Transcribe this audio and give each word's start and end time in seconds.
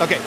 Okay. 0.00 0.20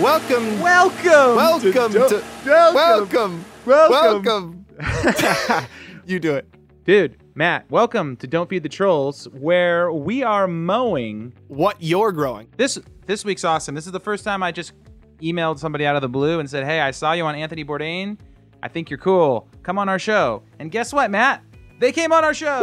Welcome. 0.00 0.58
Welcome. 0.58 1.36
welcome 1.36 1.92
to, 1.92 2.08
to. 2.08 2.24
welcome. 2.46 3.44
welcome. 3.66 4.64
Welcome. 4.80 5.66
you 6.06 6.18
do 6.18 6.34
it. 6.34 6.48
Dude, 6.86 7.18
Matt, 7.34 7.70
welcome 7.70 8.16
to 8.16 8.26
Don't 8.26 8.48
Feed 8.48 8.62
the 8.62 8.70
Trolls, 8.70 9.28
where 9.34 9.92
we 9.92 10.22
are 10.22 10.48
mowing. 10.48 11.34
What 11.48 11.76
you're 11.78 12.10
growing. 12.10 12.48
This 12.56 12.78
this 13.04 13.22
week's 13.22 13.44
awesome. 13.44 13.74
This 13.74 13.84
is 13.84 13.92
the 13.92 14.00
first 14.00 14.24
time 14.24 14.42
I 14.42 14.50
just 14.50 14.72
emailed 15.20 15.58
somebody 15.58 15.84
out 15.84 15.96
of 15.96 16.00
the 16.00 16.08
blue 16.08 16.40
and 16.40 16.48
said, 16.48 16.64
"Hey, 16.64 16.80
I 16.80 16.90
saw 16.90 17.12
you 17.12 17.24
on 17.26 17.34
Anthony 17.34 17.66
Bourdain. 17.66 18.16
I 18.62 18.68
think 18.68 18.88
you're 18.88 18.98
cool. 18.98 19.46
Come 19.62 19.78
on 19.78 19.90
our 19.90 19.98
show." 19.98 20.42
And 20.58 20.70
guess 20.70 20.94
what, 20.94 21.10
Matt? 21.10 21.42
They 21.80 21.92
came 21.92 22.12
on 22.12 22.24
our 22.24 22.32
show. 22.32 22.60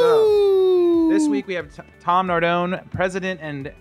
So 0.00 1.08
this 1.10 1.28
week 1.28 1.46
we 1.46 1.54
have 1.54 1.72
t- 1.72 1.82
Tom 2.00 2.26
Nardone, 2.26 2.90
president 2.90 3.38
and 3.40 3.72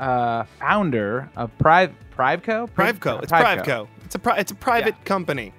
uh, 0.00 0.44
founder 0.58 1.30
of 1.36 1.56
Priv 1.58 1.92
Priveco. 2.16 2.70
Priveco. 2.70 3.22
It's 3.22 3.32
Priveco. 3.32 3.88
It's 4.04 4.14
a 4.14 4.18
pri- 4.18 4.38
it's 4.38 4.52
a 4.52 4.54
private 4.54 5.04
company. 5.04 5.52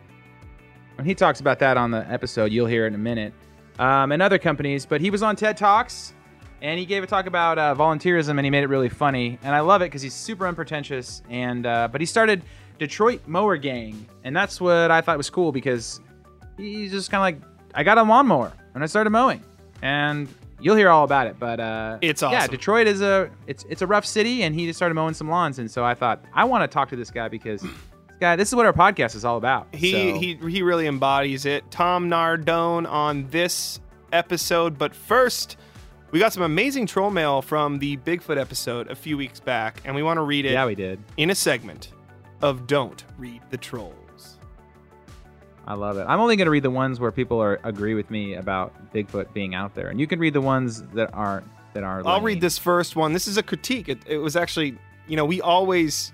When 0.96 1.06
he 1.06 1.14
talks 1.14 1.42
about 1.42 1.60
that 1.60 1.78
on 1.78 1.92
the 1.92 2.10
episode, 2.10 2.52
you'll 2.52 2.68
hear 2.68 2.86
it 2.86 2.90
in 2.90 2.96
a 2.96 3.00
minute. 3.00 3.34
Um, 3.80 4.14
and 4.14 4.22
other 4.22 4.38
companies, 4.38 4.86
but 4.86 5.02
he 5.02 5.10
was 5.10 5.22
on 5.22 5.36
TED 5.36 5.58
Talks 5.58 6.14
and 6.62 6.80
he 6.80 6.86
gave 6.86 7.04
a 7.04 7.08
talk 7.08 7.26
about 7.26 7.60
uh, 7.60 7.76
volunteerism 7.76 8.32
and 8.32 8.46
he 8.46 8.50
made 8.50 8.64
it 8.64 8.70
really 8.70 8.90
funny. 8.90 9.38
And 9.44 9.54
I 9.54 9.60
love 9.60 9.82
it 9.82 9.86
because 9.86 10.02
he's 10.02 10.14
super 10.14 10.48
unpretentious. 10.48 11.22
And 11.30 11.66
uh, 11.66 11.90
but 11.92 12.02
he 12.02 12.08
started 12.08 12.44
Detroit 12.80 13.22
Mower 13.28 13.58
Gang, 13.58 14.08
and 14.24 14.36
that's 14.36 14.60
what 14.60 14.92
I 14.92 15.02
thought 15.02 15.18
was 15.18 15.30
cool 15.30 15.52
because 15.52 16.00
he's 16.58 16.92
just 16.92 17.12
kind 17.12 17.20
of 17.20 17.24
like 17.24 17.50
I 17.74 17.84
got 17.84 17.98
a 17.98 18.04
lawnmower 18.04 18.52
and 18.74 18.84
I 18.84 18.88
started 18.88 19.10
mowing, 19.10 19.44
and 19.82 20.28
you'll 20.66 20.76
hear 20.76 20.90
all 20.90 21.04
about 21.04 21.28
it. 21.28 21.38
But 21.40 21.60
uh, 21.60 22.00
It's 22.02 22.24
Yeah. 22.24 22.48
Detroit 22.48 22.88
is 22.88 23.02
a 23.02 23.30
it's 23.48 23.64
it's 23.70 23.82
a 23.84 23.88
rough 23.88 24.05
city, 24.05 24.41
and 24.44 24.55
he 24.55 24.66
just 24.66 24.77
started 24.77 24.96
mowing 24.96 25.13
some 25.13 25.30
lawns, 25.30 25.60
and 25.60 25.70
so 25.70 25.85
I 25.85 25.94
thought 25.94 26.26
I 26.34 26.44
want 26.46 26.63
to 26.70 26.74
talk 26.74 26.90
to 26.90 26.96
this 26.96 27.12
guy 27.12 27.27
because 27.27 27.62
this 27.62 27.71
guy 28.20 28.35
this 28.35 28.49
is 28.49 28.55
what 28.55 28.66
our 28.66 28.74
podcast 28.74 29.16
is 29.16 29.24
all 29.24 29.38
about. 29.38 29.68
He 29.74 29.91
So- 29.91 30.20
he 30.20 30.36
he 30.49 30.62
really 30.63 30.88
embodies 30.88 31.46
it. 31.46 31.70
Tom 31.70 32.10
Nardone 32.10 32.90
on 32.90 33.27
this 33.30 33.80
episode, 34.12 34.77
but 34.77 34.96
first 34.96 35.58
we 36.12 36.20
got 36.20 36.32
some 36.34 36.43
amazing 36.43 36.88
troll 36.88 37.10
mail 37.12 37.41
from 37.41 37.80
the 37.80 37.98
Bigfoot 37.98 38.38
episode 38.40 38.90
a 38.90 38.96
few 38.96 39.18
weeks 39.18 39.40
back, 39.40 39.82
and 39.86 39.96
we 39.96 40.02
want 40.02 40.18
to 40.18 40.21
read 40.24 40.46
it 40.46 40.52
yeah 40.54 40.66
we 40.66 40.74
did. 40.76 40.99
in 41.18 41.30
a 41.30 41.36
segment 41.36 41.90
of 42.41 42.68
Don't 42.68 43.04
Read 43.18 43.41
the 43.49 43.58
Trolls. 43.58 43.93
I 45.68 45.74
love 45.74 45.98
it. 45.98 46.05
I'm 46.08 46.20
only 46.20 46.35
going 46.35 46.46
to 46.46 46.52
read 46.52 46.63
the 46.63 46.70
ones 46.70 46.99
where 46.99 47.12
people 47.12 47.41
are 47.41 47.60
agree 47.63 47.96
with 47.96 48.10
me 48.12 48.35
about 48.35 48.94
Bigfoot 48.94 49.34
being 49.34 49.55
out 49.55 49.74
there, 49.74 49.88
and 49.88 49.99
you 49.99 50.08
can 50.08 50.20
read 50.20 50.34
the 50.34 50.41
ones 50.41 50.84
that 50.94 51.12
aren't 51.13 51.46
that 51.74 51.84
are. 51.84 52.02
I'll 52.05 52.21
read 52.21 52.40
this 52.41 52.58
first 52.58 52.96
one. 52.96 53.13
This 53.13 53.27
is 53.27 53.38
a 53.38 53.44
critique. 53.44 53.90
It, 53.90 53.99
it 54.05 54.18
was 54.20 54.36
actually, 54.36 54.77
you 55.08 55.16
know, 55.16 55.26
we 55.26 55.41
always 55.41 56.13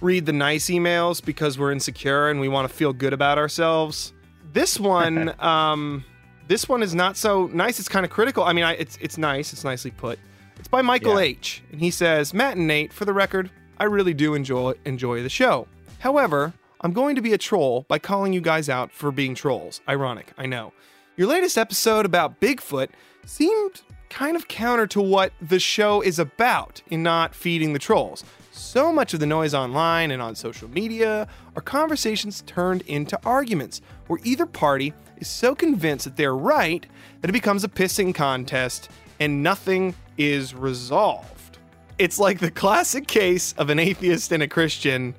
read 0.00 0.26
the 0.26 0.32
nice 0.32 0.66
emails 0.66 1.24
because 1.24 1.58
we're 1.58 1.72
insecure 1.72 2.28
and 2.28 2.40
we 2.40 2.48
want 2.48 2.68
to 2.68 2.74
feel 2.74 2.92
good 2.92 3.12
about 3.12 3.38
ourselves. 3.38 4.12
This 4.52 4.78
one, 4.78 5.34
um, 5.40 6.04
this 6.48 6.68
one 6.68 6.82
is 6.82 6.94
not 6.94 7.16
so 7.16 7.46
nice. 7.48 7.78
It's 7.78 7.88
kind 7.88 8.04
of 8.04 8.10
critical. 8.10 8.44
I 8.44 8.52
mean, 8.52 8.64
I, 8.64 8.72
it's 8.74 8.96
it's 9.00 9.18
nice. 9.18 9.52
It's 9.52 9.64
nicely 9.64 9.90
put. 9.90 10.18
It's 10.58 10.68
by 10.68 10.82
Michael 10.82 11.14
Yeah. 11.14 11.26
H. 11.26 11.62
And 11.72 11.80
he 11.80 11.90
says, 11.90 12.32
Matt 12.32 12.56
and 12.56 12.66
Nate, 12.66 12.92
for 12.92 13.04
the 13.04 13.12
record, 13.12 13.50
I 13.78 13.84
really 13.84 14.14
do 14.14 14.34
enjoy 14.34 14.74
enjoy 14.84 15.22
the 15.22 15.28
show. 15.28 15.66
However, 15.98 16.54
I'm 16.86 16.92
going 16.92 17.16
to 17.16 17.20
be 17.20 17.32
a 17.32 17.38
troll 17.38 17.84
by 17.88 17.98
calling 17.98 18.32
you 18.32 18.40
guys 18.40 18.68
out 18.68 18.92
for 18.92 19.10
being 19.10 19.34
trolls. 19.34 19.80
Ironic, 19.88 20.32
I 20.38 20.46
know. 20.46 20.72
Your 21.16 21.26
latest 21.26 21.58
episode 21.58 22.06
about 22.06 22.40
Bigfoot 22.40 22.90
seemed 23.24 23.82
kind 24.08 24.36
of 24.36 24.46
counter 24.46 24.86
to 24.86 25.02
what 25.02 25.32
the 25.42 25.58
show 25.58 26.00
is 26.00 26.20
about 26.20 26.82
in 26.88 27.02
not 27.02 27.34
feeding 27.34 27.72
the 27.72 27.80
trolls. 27.80 28.22
So 28.52 28.92
much 28.92 29.12
of 29.14 29.18
the 29.18 29.26
noise 29.26 29.52
online 29.52 30.12
and 30.12 30.22
on 30.22 30.36
social 30.36 30.70
media 30.70 31.26
are 31.56 31.60
conversations 31.60 32.42
turned 32.42 32.82
into 32.82 33.18
arguments 33.26 33.80
where 34.06 34.20
either 34.22 34.46
party 34.46 34.94
is 35.16 35.26
so 35.26 35.56
convinced 35.56 36.04
that 36.04 36.16
they're 36.16 36.36
right 36.36 36.86
that 37.20 37.28
it 37.28 37.32
becomes 37.32 37.64
a 37.64 37.68
pissing 37.68 38.14
contest 38.14 38.90
and 39.18 39.42
nothing 39.42 39.92
is 40.18 40.54
resolved. 40.54 41.58
It's 41.98 42.20
like 42.20 42.38
the 42.38 42.52
classic 42.52 43.08
case 43.08 43.54
of 43.58 43.70
an 43.70 43.80
atheist 43.80 44.30
and 44.30 44.44
a 44.44 44.46
Christian 44.46 45.16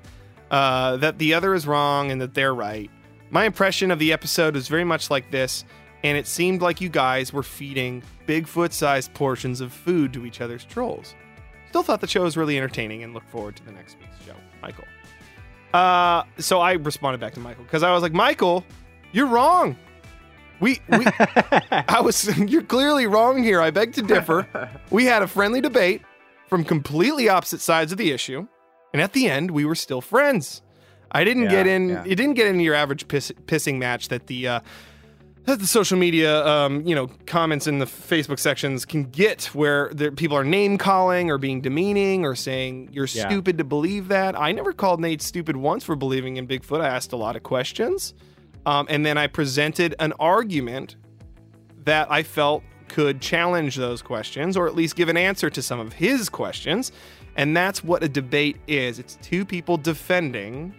uh, 0.52 0.98
that 0.98 1.18
the 1.20 1.34
other 1.34 1.54
is 1.54 1.68
wrong 1.68 2.12
and 2.12 2.22
that 2.22 2.34
they're 2.34 2.56
right. 2.56 2.90
My 3.30 3.46
impression 3.46 3.92
of 3.92 4.00
the 4.00 4.14
episode 4.14 4.56
was 4.56 4.68
very 4.68 4.84
much 4.86 5.10
like 5.10 5.32
this, 5.32 5.66
and 6.04 6.18
it 6.18 6.28
seemed 6.28 6.62
like 6.62 6.80
you 6.80 6.90
guys 6.90 7.34
were 7.34 7.44
feeding 7.44 8.04
Bigfoot 8.28 8.72
sized 8.72 9.14
portions 9.14 9.62
of 9.62 9.74
food 9.74 10.14
to 10.14 10.26
each 10.26 10.40
other's 10.42 10.64
trolls. 10.64 11.14
Still 11.70 11.84
thought 11.84 12.02
the 12.02 12.08
show 12.08 12.24
was 12.24 12.38
really 12.38 12.58
entertaining 12.58 13.04
and 13.04 13.14
look 13.14 13.28
forward 13.30 13.56
to 13.58 13.66
the 13.66 13.72
next 13.72 13.98
week's 14.00 14.26
show. 14.26 14.36
Michael. 14.62 14.86
Uh, 15.74 16.24
so 16.38 16.60
I 16.60 16.74
responded 16.74 17.20
back 17.20 17.34
to 17.34 17.40
Michael 17.40 17.64
because 17.64 17.84
I 17.84 17.92
was 17.92 18.02
like, 18.02 18.14
Michael, 18.14 18.64
you're 19.12 19.28
wrong. 19.28 19.76
We, 20.60 20.80
we 20.90 21.06
I 21.72 22.02
was, 22.02 22.36
you're 22.50 22.64
clearly 22.64 23.06
wrong 23.06 23.44
here. 23.44 23.62
I 23.62 23.72
beg 23.72 23.94
to 23.94 24.02
differ. 24.02 24.48
We 24.90 25.06
had 25.06 25.22
a 25.22 25.28
friendly 25.28 25.60
debate 25.60 26.02
from 26.48 26.64
completely 26.64 27.28
opposite 27.28 27.60
sides 27.60 27.92
of 27.92 27.98
the 27.98 28.12
issue, 28.12 28.48
and 28.94 29.02
at 29.02 29.14
the 29.14 29.28
end, 29.30 29.52
we 29.52 29.66
were 29.66 29.76
still 29.76 30.02
friends. 30.02 30.62
I 31.12 31.24
didn't 31.24 31.44
Yeah, 31.44 31.50
get 31.50 31.68
in. 31.68 31.90
yeah. 31.90 32.04
It 32.06 32.16
didn't 32.16 32.34
get 32.36 32.48
into 32.48 32.64
your 32.64 32.76
average 32.76 33.08
piss, 33.08 33.32
pissing 33.46 33.78
match 33.78 34.10
that 34.10 34.28
the 34.28 34.48
uh, 34.48 34.60
that 35.46 35.60
the 35.60 35.68
social 35.68 35.98
media, 35.98 36.46
um, 36.46 36.86
you 36.86 36.94
know, 36.94 37.08
comments 37.26 37.68
in 37.68 37.80
the 37.80 37.86
Facebook 37.86 38.38
sections 38.38 38.84
can 38.84 39.06
get, 39.06 39.46
where 39.56 39.90
there, 39.94 40.12
people 40.12 40.36
are 40.36 40.44
name 40.44 40.78
calling 40.78 41.32
or 41.32 41.38
being 41.38 41.62
demeaning 41.62 42.26
or 42.26 42.36
saying 42.36 42.90
you're 42.92 43.08
Yeah. 43.10 43.30
stupid 43.30 43.58
to 43.60 43.64
believe 43.64 44.10
that. 44.10 44.38
I 44.38 44.52
never 44.52 44.74
called 44.74 45.00
Nate 45.00 45.22
stupid 45.22 45.56
once 45.56 45.86
for 45.86 45.96
believing 45.96 46.36
in 46.36 46.48
Bigfoot. 46.48 46.82
I 46.82 46.90
asked 46.90 47.14
a 47.14 47.16
lot 47.16 47.38
of 47.38 47.44
questions, 47.44 48.14
um, 48.66 48.88
and 48.90 49.06
then 49.06 49.18
I 49.18 49.28
presented 49.28 49.96
an 50.00 50.12
argument 50.20 50.98
that 51.86 52.12
I 52.12 52.24
felt 52.24 52.64
could 52.90 53.22
challenge 53.22 53.78
those 53.78 54.02
questions 54.02 54.58
or 54.58 54.68
at 54.68 54.76
least 54.76 54.98
give 54.98 55.08
an 55.08 55.16
answer 55.18 55.50
to 55.50 55.62
some 55.62 55.80
of 55.80 55.94
his 55.94 56.28
questions. 56.28 56.92
And 57.38 57.56
that's 57.56 57.84
what 57.84 58.04
a 58.04 58.10
debate 58.10 58.58
is 58.68 59.00
it's 59.00 59.18
two 59.22 59.46
people 59.46 59.78
defending 59.78 60.74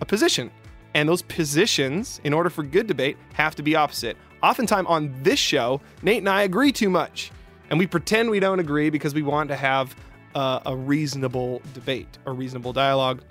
a 0.00 0.04
position. 0.04 0.50
And 0.94 1.08
those 1.08 1.22
positions, 1.22 2.20
in 2.22 2.32
order 2.32 2.48
for 2.48 2.62
good 2.62 2.86
debate, 2.86 3.16
have 3.34 3.56
to 3.56 3.62
be 3.62 3.74
opposite. 3.74 4.16
Oftentimes 4.42 4.86
on 4.88 5.12
this 5.22 5.40
show, 5.40 5.80
Nate 6.02 6.18
and 6.18 6.28
I 6.28 6.42
agree 6.42 6.70
too 6.70 6.88
much. 6.88 7.32
And 7.70 7.78
we 7.78 7.86
pretend 7.86 8.30
we 8.30 8.38
don't 8.38 8.60
agree 8.60 8.90
because 8.90 9.12
we 9.12 9.22
want 9.22 9.48
to 9.48 9.56
have 9.56 9.96
uh, 10.36 10.60
a 10.66 10.76
reasonable 10.76 11.60
debate, 11.72 12.18
a 12.26 12.32
reasonable 12.32 12.72
dialogue, 12.72 13.22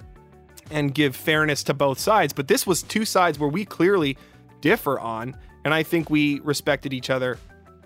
and 0.72 0.94
give 0.94 1.16
fairness 1.16 1.64
to 1.64 1.74
both 1.74 2.00
sides. 2.00 2.34
But 2.34 2.48
this 2.48 2.68
was 2.68 2.84
two 2.84 3.06
sides 3.06 3.40
where 3.40 3.50
we 3.50 3.64
clearly 3.64 4.18
differ 4.60 5.00
on, 5.00 5.38
and 5.64 5.74
I 5.74 5.84
think 5.84 6.10
we 6.10 6.40
respected 6.42 6.94
each 6.94 7.10
other 7.10 7.38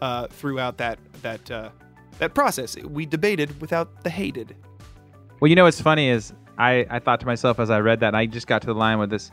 uh, 0.02 0.28
throughout 0.28 0.78
that 0.78 1.00
that 1.22 1.52
uh, 1.52 1.70
that 2.20 2.34
process. 2.34 2.76
We 2.78 3.06
debated 3.06 3.60
without 3.62 4.04
the 4.04 4.10
hated. 4.10 4.56
Well, 5.40 5.50
you 5.50 5.56
know 5.56 5.66
what's 5.66 5.80
funny 5.82 6.10
is 6.10 6.34
I, 6.58 6.86
I 6.90 7.00
thought 7.00 7.20
to 7.20 7.26
myself 7.26 7.60
as 7.60 7.70
I 7.70 7.80
read 7.80 8.00
that, 8.00 8.08
and 8.08 8.18
I 8.18 8.26
just 8.26 8.48
got 8.48 8.62
to 8.62 8.68
the 8.68 8.74
line 8.74 8.98
with 9.00 9.10
this. 9.10 9.32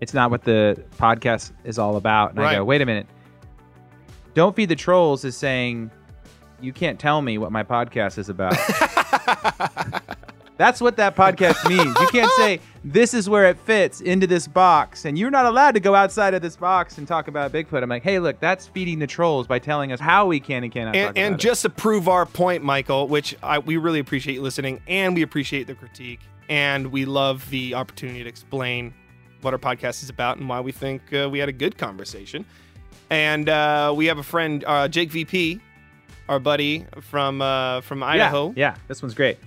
It's 0.00 0.12
not 0.14 0.30
what 0.30 0.42
the 0.42 0.84
podcast 0.98 1.52
is 1.64 1.78
all 1.78 1.96
about, 1.96 2.30
and 2.32 2.40
I 2.40 2.42
Right. 2.42 2.54
go, 2.56 2.64
wait 2.64 2.82
a 2.82 2.86
minute. 2.86 3.06
Don't 4.34 4.54
feed 4.56 4.68
the 4.68 4.76
trolls 4.76 5.24
is 5.24 5.36
saying 5.36 5.90
you 6.60 6.72
can't 6.72 6.98
tell 6.98 7.22
me 7.22 7.38
what 7.38 7.52
my 7.52 7.62
podcast 7.62 8.18
is 8.18 8.28
about. 8.28 8.56
That's 10.56 10.80
what 10.80 10.96
that 10.96 11.16
podcast 11.16 11.68
means. 11.68 11.98
You 11.98 12.06
can't 12.08 12.30
say 12.32 12.60
this 12.84 13.14
is 13.14 13.28
where 13.28 13.46
it 13.46 13.58
fits 13.58 14.00
into 14.00 14.26
this 14.26 14.46
box, 14.46 15.04
and 15.04 15.18
you're 15.18 15.30
not 15.30 15.46
allowed 15.46 15.72
to 15.72 15.80
go 15.80 15.94
outside 15.94 16.34
of 16.34 16.42
this 16.42 16.56
box 16.56 16.98
and 16.98 17.06
talk 17.06 17.28
about 17.28 17.52
Bigfoot. 17.52 17.82
I'm 17.82 17.88
like, 17.88 18.02
hey, 18.02 18.18
look, 18.18 18.38
that's 18.40 18.66
feeding 18.66 18.98
the 18.98 19.06
trolls 19.06 19.46
by 19.46 19.58
telling 19.58 19.92
us 19.92 20.00
how 20.00 20.26
we 20.26 20.40
can 20.40 20.62
and 20.64 20.72
cannot 20.72 20.92
talk 20.92 20.96
and, 20.96 21.18
and 21.18 21.26
about 21.34 21.40
it. 21.40 21.42
just 21.42 21.62
to 21.62 21.70
prove 21.70 22.08
our 22.08 22.26
point, 22.26 22.62
Michael, 22.62 23.08
which 23.08 23.36
I, 23.42 23.58
we 23.58 23.76
really 23.76 23.98
appreciate 23.98 24.34
you 24.34 24.42
listening, 24.42 24.80
and 24.86 25.14
we 25.14 25.22
appreciate 25.22 25.66
the 25.66 25.74
critique, 25.74 26.20
and 26.48 26.88
we 26.88 27.04
love 27.04 27.48
the 27.50 27.74
opportunity 27.74 28.22
to 28.22 28.28
explain 28.28 28.92
what 29.40 29.52
our 29.52 29.58
podcast 29.58 30.02
is 30.02 30.08
about 30.10 30.38
and 30.38 30.48
why 30.48 30.60
we 30.60 30.72
think 30.72 31.12
uh, 31.12 31.28
we 31.30 31.38
had 31.38 31.48
a 31.48 31.52
good 31.52 31.76
conversation. 31.76 32.44
And 33.10 33.48
uh, 33.48 33.92
we 33.94 34.06
have 34.06 34.18
a 34.18 34.22
friend, 34.22 34.64
uh, 34.66 34.88
Jake 34.88 35.10
VP, 35.10 35.60
our 36.28 36.38
buddy 36.38 36.86
from 37.00 37.42
uh, 37.42 37.82
from 37.82 38.02
Idaho. 38.02 38.48
Yeah, 38.56 38.70
yeah, 38.70 38.76
this 38.88 39.02
one's 39.02 39.14
great. 39.14 39.38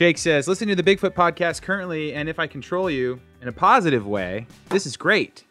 Jake 0.00 0.16
says, 0.16 0.48
listen 0.48 0.66
to 0.66 0.74
the 0.74 0.82
Bigfoot 0.82 1.10
podcast 1.10 1.60
currently, 1.60 2.14
and 2.14 2.26
if 2.26 2.38
I 2.38 2.46
control 2.46 2.88
you 2.88 3.20
in 3.42 3.48
a 3.48 3.52
positive 3.52 4.06
way, 4.06 4.46
this 4.70 4.86
is 4.86 4.96
great. 4.96 5.44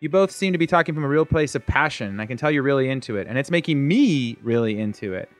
You 0.00 0.08
both 0.08 0.32
seem 0.32 0.52
to 0.52 0.58
be 0.58 0.66
talking 0.66 0.96
from 0.96 1.04
a 1.04 1.08
real 1.08 1.24
place 1.24 1.54
of 1.54 1.64
passion. 1.64 2.08
and 2.08 2.20
I 2.20 2.26
can 2.26 2.36
tell 2.36 2.50
you're 2.50 2.64
really 2.64 2.90
into 2.90 3.16
it, 3.16 3.28
and 3.28 3.38
it's 3.38 3.52
making 3.52 3.86
me 3.86 4.36
really 4.42 4.80
into 4.80 5.14
it. 5.14 5.30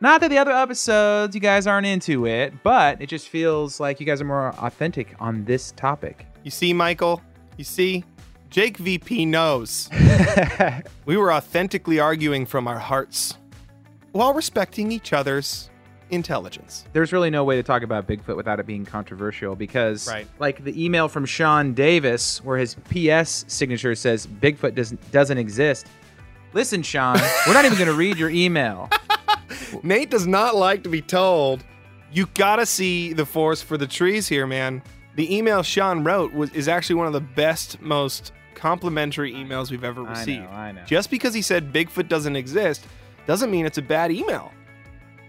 Not 0.00 0.20
that 0.20 0.30
the 0.30 0.38
other 0.38 0.50
episodes 0.50 1.32
you 1.36 1.40
guys 1.40 1.68
aren't 1.68 1.86
into 1.86 2.26
it, 2.26 2.64
but 2.64 3.00
it 3.00 3.06
just 3.06 3.28
feels 3.28 3.78
like 3.78 4.00
you 4.00 4.06
guys 4.06 4.20
are 4.20 4.24
more 4.24 4.48
authentic 4.58 5.14
on 5.20 5.44
this 5.44 5.70
topic. 5.70 6.26
You 6.42 6.50
see, 6.50 6.72
Michael? 6.72 7.22
You 7.56 7.62
see? 7.62 8.04
Jake 8.50 8.78
VP 8.78 9.26
knows. 9.26 9.88
we 11.06 11.16
were 11.16 11.32
authentically 11.32 12.00
arguing 12.00 12.46
from 12.46 12.66
our 12.66 12.80
hearts 12.80 13.38
while 14.10 14.34
respecting 14.34 14.90
each 14.90 15.12
other's 15.12 15.70
intelligence. 16.12 16.84
There's 16.92 17.12
really 17.12 17.30
no 17.30 17.42
way 17.42 17.56
to 17.56 17.62
talk 17.62 17.82
about 17.82 18.06
Bigfoot 18.06 18.36
without 18.36 18.60
it 18.60 18.66
being 18.66 18.84
controversial 18.84 19.56
because, 19.56 20.06
Right. 20.06 20.26
like 20.38 20.62
the 20.62 20.84
email 20.84 21.08
from 21.08 21.24
Sean 21.26 21.72
Davis, 21.74 22.44
where 22.44 22.58
his 22.58 22.76
PS 22.90 23.44
signature 23.48 23.94
says 23.94 24.26
Bigfoot 24.26 24.74
doesn't 24.74 25.10
doesn't 25.10 25.38
exist. 25.38 25.86
Listen, 26.52 26.82
Sean, 26.82 27.18
we're 27.46 27.54
not 27.54 27.64
even 27.64 27.78
going 27.78 27.88
to 27.90 27.96
read 27.96 28.18
your 28.18 28.30
email. 28.30 28.88
Nate 29.82 30.10
does 30.10 30.26
not 30.26 30.54
like 30.54 30.82
to 30.84 30.88
be 30.88 31.00
told. 31.02 31.64
You 32.12 32.26
gotta 32.34 32.66
see 32.66 33.14
the 33.14 33.24
forest 33.24 33.64
for 33.64 33.78
the 33.78 33.86
trees 33.86 34.28
here, 34.28 34.46
man. 34.46 34.82
The 35.16 35.34
email 35.34 35.62
Sean 35.62 36.04
wrote 36.04 36.32
was 36.34 36.50
is 36.52 36.68
actually 36.68 36.96
one 36.96 37.06
of 37.06 37.14
the 37.14 37.20
best, 37.22 37.80
most 37.80 38.32
complimentary 38.54 39.32
emails 39.32 39.70
we've 39.70 39.82
ever 39.82 40.06
I 40.06 40.10
received. 40.10 40.42
know, 40.44 40.50
I 40.50 40.72
know. 40.72 40.84
Just 40.84 41.10
because 41.10 41.32
he 41.32 41.40
said 41.42 41.72
Bigfoot 41.72 42.08
doesn't 42.08 42.36
exist 42.36 42.84
doesn't 43.26 43.50
mean 43.50 43.64
it's 43.64 43.78
a 43.78 43.82
bad 43.82 44.12
email. 44.12 44.52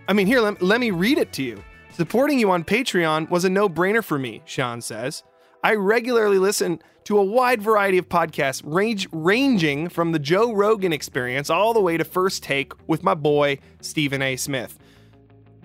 I 0.07 0.13
mean, 0.13 0.27
here, 0.27 0.41
let, 0.41 0.61
let 0.61 0.79
me 0.79 0.91
read 0.91 1.17
it 1.17 1.31
to 1.33 1.43
you. 1.43 1.63
Supporting 1.91 2.39
you 2.39 2.51
on 2.51 2.63
Patreon 2.63 3.29
was 3.29 3.45
a 3.45 3.49
no 3.49 3.69
brainer 3.69 4.03
for 4.03 4.17
me, 4.19 4.41
Sean 4.45 4.81
says. 4.81 5.23
I 5.63 5.75
regularly 5.75 6.39
listen 6.39 6.79
to 7.05 7.17
a 7.17 7.23
wide 7.23 7.61
variety 7.61 7.97
of 7.97 8.09
podcasts, 8.09 8.61
range, 8.65 9.07
ranging 9.11 9.89
from 9.89 10.11
the 10.11 10.19
Joe 10.19 10.53
Rogan 10.53 10.91
experience 10.91 11.49
all 11.49 11.73
the 11.73 11.79
way 11.81 11.97
to 11.97 12.03
First 12.03 12.43
Take 12.43 12.73
with 12.87 13.03
my 13.03 13.13
boy, 13.13 13.59
Stephen 13.81 14.21
A. 14.21 14.35
Smith. 14.35 14.77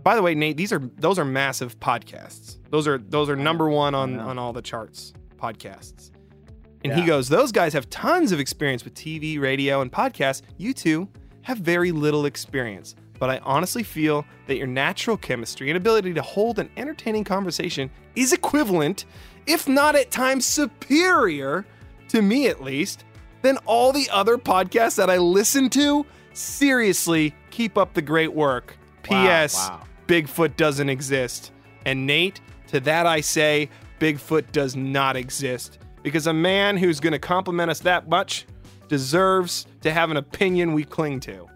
By 0.02 0.14
the 0.14 0.22
way, 0.22 0.34
Nate, 0.34 0.56
these 0.56 0.72
are 0.72 0.80
those 0.98 1.18
are 1.18 1.24
massive 1.24 1.78
podcasts. 1.80 2.58
Those 2.70 2.86
are 2.86 2.98
those 2.98 3.28
are 3.28 3.36
number 3.36 3.68
one 3.68 3.94
on, 3.94 4.18
on 4.18 4.38
all 4.38 4.52
the 4.52 4.62
charts 4.62 5.12
podcasts. 5.36 6.10
And 6.84 6.92
Yeah. 6.92 7.00
he 7.00 7.06
goes, 7.06 7.28
those 7.28 7.50
guys 7.52 7.72
have 7.72 7.90
tons 7.90 8.30
of 8.32 8.38
experience 8.40 8.84
with 8.84 8.94
TV, 8.94 9.40
radio, 9.40 9.80
and 9.80 9.90
podcasts. 9.90 10.42
You 10.56 10.72
two 10.72 11.08
have 11.42 11.58
very 11.58 11.90
little 11.92 12.24
experience. 12.26 12.94
But 13.18 13.30
I 13.30 13.38
honestly 13.38 13.82
feel 13.82 14.24
that 14.46 14.56
your 14.56 14.66
natural 14.66 15.16
chemistry 15.16 15.70
and 15.70 15.76
ability 15.76 16.14
to 16.14 16.22
hold 16.22 16.58
an 16.58 16.70
entertaining 16.76 17.24
conversation 17.24 17.90
is 18.14 18.32
equivalent, 18.32 19.06
if 19.46 19.68
not 19.68 19.96
at 19.96 20.10
times 20.10 20.44
superior, 20.44 21.66
to 22.08 22.22
me 22.22 22.46
at 22.48 22.62
least, 22.62 23.04
than 23.42 23.56
all 23.66 23.92
the 23.92 24.08
other 24.10 24.38
podcasts 24.38 24.96
that 24.96 25.10
I 25.10 25.18
listen 25.18 25.68
to. 25.70 26.06
Seriously, 26.32 27.34
keep 27.50 27.76
up 27.76 27.94
the 27.94 28.02
great 28.02 28.32
work. 28.32 28.76
Wow, 29.10 29.24
P.S. 29.24 29.68
wow. 29.68 29.82
Bigfoot 30.06 30.56
doesn't 30.56 30.88
exist. 30.88 31.52
And 31.84 32.06
Nate, 32.06 32.40
to 32.68 32.80
that 32.80 33.06
I 33.06 33.20
say, 33.20 33.68
Bigfoot 33.98 34.52
does 34.52 34.76
not 34.76 35.16
exist. 35.16 35.78
Because 36.02 36.26
a 36.26 36.32
man 36.32 36.76
who's 36.76 37.00
going 37.00 37.12
to 37.12 37.18
compliment 37.18 37.70
us 37.70 37.80
that 37.80 38.08
much 38.08 38.46
deserves 38.88 39.66
to 39.82 39.92
have 39.92 40.10
an 40.10 40.16
opinion 40.16 40.72
we 40.72 40.84
cling 40.84 41.20
to. 41.20 41.46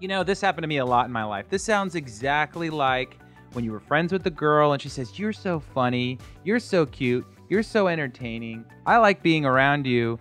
You 0.00 0.08
know, 0.08 0.24
this 0.24 0.40
happened 0.40 0.62
to 0.64 0.68
me 0.68 0.78
a 0.78 0.84
lot 0.84 1.06
in 1.06 1.12
my 1.12 1.24
life. 1.24 1.46
This 1.50 1.62
sounds 1.62 1.94
exactly 1.94 2.70
like 2.70 3.18
when 3.52 3.64
you 3.64 3.72
were 3.72 3.80
friends 3.80 4.12
with 4.12 4.22
the 4.24 4.30
girl 4.30 4.72
and 4.72 4.80
she 4.80 4.88
says, 4.88 5.18
You're 5.18 5.32
so 5.32 5.60
funny, 5.60 6.18
you're 6.44 6.58
so 6.60 6.86
cute, 6.86 7.26
you're 7.48 7.62
so 7.62 7.86
entertaining. 7.88 8.64
I 8.86 8.96
like 8.96 9.22
being 9.22 9.44
around 9.44 9.86
you. 9.86 10.18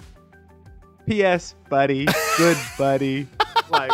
P.S. 1.08 1.56
Buddy, 1.70 2.06
good 2.38 2.58
buddy. 2.78 3.28
like, 3.72 3.92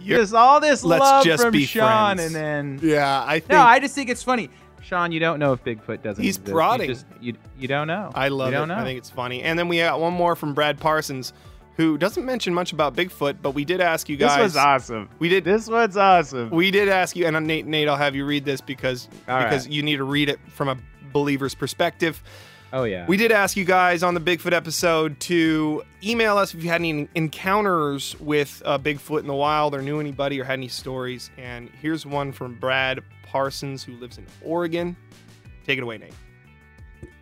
just 0.00 0.34
all 0.34 0.60
this 0.60 0.84
Let's 0.84 1.00
love 1.00 1.24
just 1.24 1.42
from 1.42 1.52
be 1.52 1.64
Sean, 1.64 2.16
friends. 2.16 2.34
and 2.34 2.34
then 2.34 2.80
Yeah, 2.82 3.24
I 3.26 3.38
think 3.40 3.50
no, 3.52 3.60
I 3.60 3.78
just 3.78 3.94
think 3.94 4.10
it's 4.10 4.22
funny. 4.22 4.50
Sean, 4.82 5.12
you 5.12 5.20
don't 5.20 5.38
know 5.38 5.52
if 5.52 5.62
Bigfoot 5.64 6.02
doesn't. 6.02 6.22
He's 6.22 6.38
exist. 6.38 6.56
You 6.80 6.86
just- 6.86 7.06
You, 7.20 7.34
you, 7.58 7.68
don't 7.68 7.86
know. 7.88 8.10
I 8.14 8.28
love 8.28 8.48
you 8.48 8.52
don't 8.58 8.70
it. 8.70 8.74
Know. 8.74 8.80
I 8.80 8.84
think 8.84 8.98
it's 8.98 9.10
funny. 9.10 9.42
And 9.42 9.58
then 9.58 9.68
we 9.68 9.78
got 9.78 10.00
one 10.00 10.14
more 10.14 10.34
from 10.34 10.54
Brad 10.54 10.78
Parsons, 10.80 11.32
who 11.78 11.96
doesn't 11.96 12.24
mention 12.26 12.52
much 12.52 12.72
about 12.72 12.96
Bigfoot, 12.96 13.36
but 13.40 13.52
we 13.52 13.64
did 13.64 13.80
ask 13.80 14.08
you 14.08 14.16
guys. 14.16 14.36
this 14.36 14.42
was 14.42 14.56
awesome. 14.56 15.08
We 15.20 15.28
did 15.28 15.44
This 15.44 15.68
one's 15.68 15.96
awesome. 15.96 16.50
We 16.50 16.72
did 16.72 16.88
ask 16.88 17.14
you, 17.14 17.24
and 17.24 17.46
Nate, 17.46 17.66
Nate, 17.66 17.88
I'll 17.88 17.96
have 17.96 18.16
you 18.16 18.26
read 18.26 18.44
this 18.44 18.60
because 18.60 19.08
All 19.28 19.40
because 19.42 19.64
right. 19.66 19.72
you 19.72 19.84
need 19.84 19.96
to 19.98 20.04
read 20.04 20.28
it 20.28 20.40
from 20.48 20.68
a 20.68 20.76
believer's 21.12 21.54
perspective. 21.54 22.20
Oh 22.72 22.82
yeah. 22.82 23.06
We 23.06 23.16
did 23.16 23.30
ask 23.30 23.56
you 23.56 23.64
guys 23.64 24.02
on 24.02 24.14
the 24.14 24.20
Bigfoot 24.20 24.52
episode 24.52 25.20
to 25.20 25.82
email 26.02 26.36
us 26.36 26.52
if 26.52 26.62
you 26.62 26.68
had 26.68 26.80
any 26.82 27.08
encounters 27.14 28.18
with 28.18 28.60
uh, 28.64 28.76
Bigfoot 28.76 29.20
in 29.20 29.28
the 29.28 29.34
wild 29.34 29.72
or 29.72 29.80
knew 29.80 30.00
anybody 30.00 30.40
or 30.40 30.44
had 30.44 30.54
any 30.54 30.68
stories. 30.68 31.30
And 31.38 31.70
here's 31.80 32.04
one 32.04 32.32
from 32.32 32.56
Brad 32.56 33.00
Parsons, 33.22 33.84
who 33.84 33.92
lives 33.94 34.18
in 34.18 34.26
Oregon. 34.42 34.96
Take 35.64 35.78
it 35.78 35.82
away, 35.84 35.98
Nate. 35.98 36.12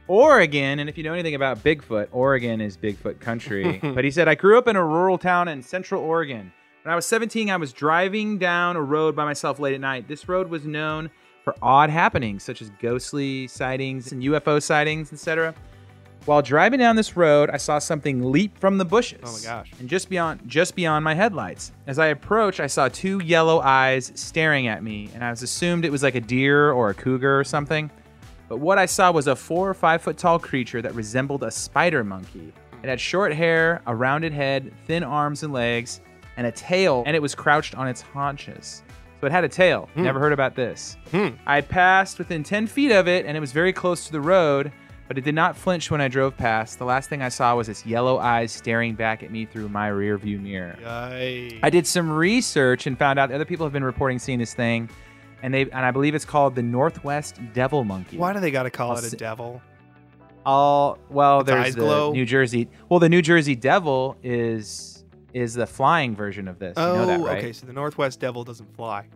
Oregon, 0.09 0.79
and 0.79 0.89
if 0.89 0.97
you 0.97 1.05
know 1.05 1.13
anything 1.13 1.35
about 1.35 1.63
Bigfoot, 1.63 2.09
Oregon 2.13 2.61
is 2.61 2.77
Bigfoot 2.77 3.21
country. 3.21 3.79
but 3.83 4.05
he 4.05 4.11
said, 4.11 4.29
I 4.29 4.35
grew 4.35 4.59
up 4.59 4.69
in 4.69 4.77
a 4.77 4.85
rural 4.85 5.19
town 5.19 5.49
in 5.49 5.63
central 5.63 6.03
Oregon. 6.03 6.53
When 6.83 6.93
I 6.93 6.97
was 6.97 7.07
17, 7.07 7.51
I 7.51 7.57
was 7.57 7.73
driving 7.73 8.39
down 8.39 8.77
a 8.77 8.83
road 8.83 9.17
by 9.17 9.25
myself 9.25 9.59
late 9.59 9.75
at 9.75 9.81
night. 9.81 10.07
This 10.07 10.29
road 10.29 10.49
was 10.49 10.65
known 10.65 11.11
for 11.43 11.57
odd 11.61 11.91
happenings, 11.91 12.45
such 12.45 12.63
as 12.63 12.71
ghostly 12.81 13.49
sightings 13.49 14.13
and 14.13 14.23
UFO 14.23 14.63
sightings, 14.63 15.13
etc. 15.13 15.55
While 16.27 16.43
driving 16.43 16.81
down 16.81 16.97
this 16.97 17.17
road, 17.17 17.51
I 17.51 17.57
saw 17.57 17.79
something 17.79 18.33
leap 18.33 18.59
from 18.59 18.79
the 18.79 18.85
bushes. 18.85 19.21
Oh 19.25 19.33
my 19.33 19.41
gosh. 19.41 19.73
And 19.79 19.89
just 19.89 20.09
beyond 20.09 20.41
just 20.47 20.75
beyond 20.75 21.05
my 21.05 21.15
headlights. 21.15 21.71
As 21.87 22.01
I 22.01 22.07
approached, 22.07 22.59
I 22.59 22.67
saw 22.67 22.89
two 22.89 23.21
yellow 23.21 23.61
eyes 23.61 24.11
staring 24.17 24.67
at 24.67 24.83
me, 24.83 25.09
and 25.15 25.23
I 25.23 25.31
was 25.31 25.43
assumed 25.43 25.85
it 25.85 25.93
was 25.93 26.03
like 26.03 26.17
a 26.17 26.21
deer 26.21 26.73
or 26.73 26.91
a 26.91 26.95
cougar 26.95 27.39
or 27.39 27.45
something. 27.45 27.91
But 28.49 28.59
what 28.59 28.79
I 28.79 28.87
saw 28.87 29.11
was 29.11 29.27
a 29.27 29.37
four 29.37 29.69
or 29.69 29.75
five 29.75 30.03
foot 30.03 30.17
tall 30.17 30.39
creature 30.39 30.81
that 30.83 30.95
resembled 30.95 31.43
a 31.43 31.51
spider 31.51 32.05
monkey. 32.05 32.53
It 32.83 32.89
had 32.89 33.01
short 33.01 33.33
hair, 33.33 33.83
a 33.87 33.95
rounded 33.95 34.33
head, 34.33 34.73
thin 34.87 35.03
arms 35.03 35.43
and 35.43 35.53
legs, 35.53 36.01
and 36.37 36.47
a 36.47 36.53
tail, 36.53 37.03
and 37.07 37.17
it 37.17 37.23
was 37.23 37.35
crouched 37.35 37.75
on 37.75 37.89
its 37.89 38.01
haunches. 38.01 38.83
So 39.21 39.27
it 39.27 39.33
had 39.33 39.45
a 39.45 39.49
tail. 39.49 39.89
Never 39.97 40.21
heard 40.21 40.33
about 40.35 40.55
this. 40.55 40.97
Hmm. 41.11 41.29
I 41.47 41.63
passed 41.63 42.19
within 42.19 42.43
10 42.43 42.67
feet 42.67 42.93
of 42.93 43.09
it, 43.09 43.25
and 43.25 43.37
it 43.37 43.41
was 43.41 43.51
very 43.51 43.73
close 43.73 44.05
to 44.07 44.13
the 44.13 44.21
road, 44.21 44.71
but 45.09 45.17
it 45.17 45.25
did 45.25 45.35
not 45.35 45.57
flinch 45.57 45.91
when 45.91 46.03
I 46.03 46.09
drove 46.09 46.37
past. 46.37 46.79
The 46.79 46.85
last 46.85 47.09
thing 47.09 47.23
I 47.23 47.31
saw 47.31 47.57
was 47.57 47.69
its 47.71 47.87
yellow 47.87 48.19
eyes 48.19 48.53
staring 48.53 48.95
back 48.95 49.23
at 49.23 49.31
me 49.31 49.47
through 49.47 49.71
my 49.71 49.89
rear 49.89 50.19
view 50.19 50.39
mirror. 50.39 50.77
Yay. 50.83 51.59
I 51.63 51.71
did 51.71 51.87
some 51.87 52.11
research 52.11 52.87
and 52.87 52.99
found 52.99 53.19
out 53.19 53.33
other 53.33 53.47
people 53.47 53.65
have 53.65 53.73
been 53.73 53.85
reporting 53.85 54.19
seeing 54.19 54.39
this 54.39 54.53
thing, 54.53 54.91
and 55.43 55.53
they 55.53 55.63
and 55.63 55.75
I 55.75 55.91
believe 55.91 56.15
it's 56.15 56.25
called 56.25 56.55
the 56.55 56.63
Northwest 56.63 57.41
Devil 57.53 57.85
Monkey. 57.85 58.17
Why 58.19 58.33
do 58.33 58.41
they 58.41 58.51
got 58.51 58.65
to 58.65 58.71
call 58.71 58.93
I'll 58.93 58.99
it 58.99 59.05
a 59.05 59.11
si- 59.11 59.17
devil? 59.17 59.61
All 60.45 60.99
well, 61.11 61.43
there's 61.43 61.75
the 61.75 61.81
glow? 61.81 62.13
New 62.13 62.25
Jersey. 62.25 62.69
Well, 62.89 63.01
the 63.01 63.09
New 63.09 63.23
Jersey 63.23 63.57
Devil 63.57 64.17
is 64.23 65.05
is 65.35 65.55
the 65.55 65.67
flying 65.67 66.15
version 66.15 66.47
of 66.49 66.59
this. 66.59 66.75
Oh, 66.77 66.93
you 66.93 66.99
know 67.01 67.07
that, 67.07 67.21
right? 67.21 67.39
okay. 67.39 67.53
So 67.53 67.67
the 67.67 67.73
Northwest 67.73 68.21
Devil 68.21 68.45
doesn't 68.45 68.75
fly. 68.77 69.07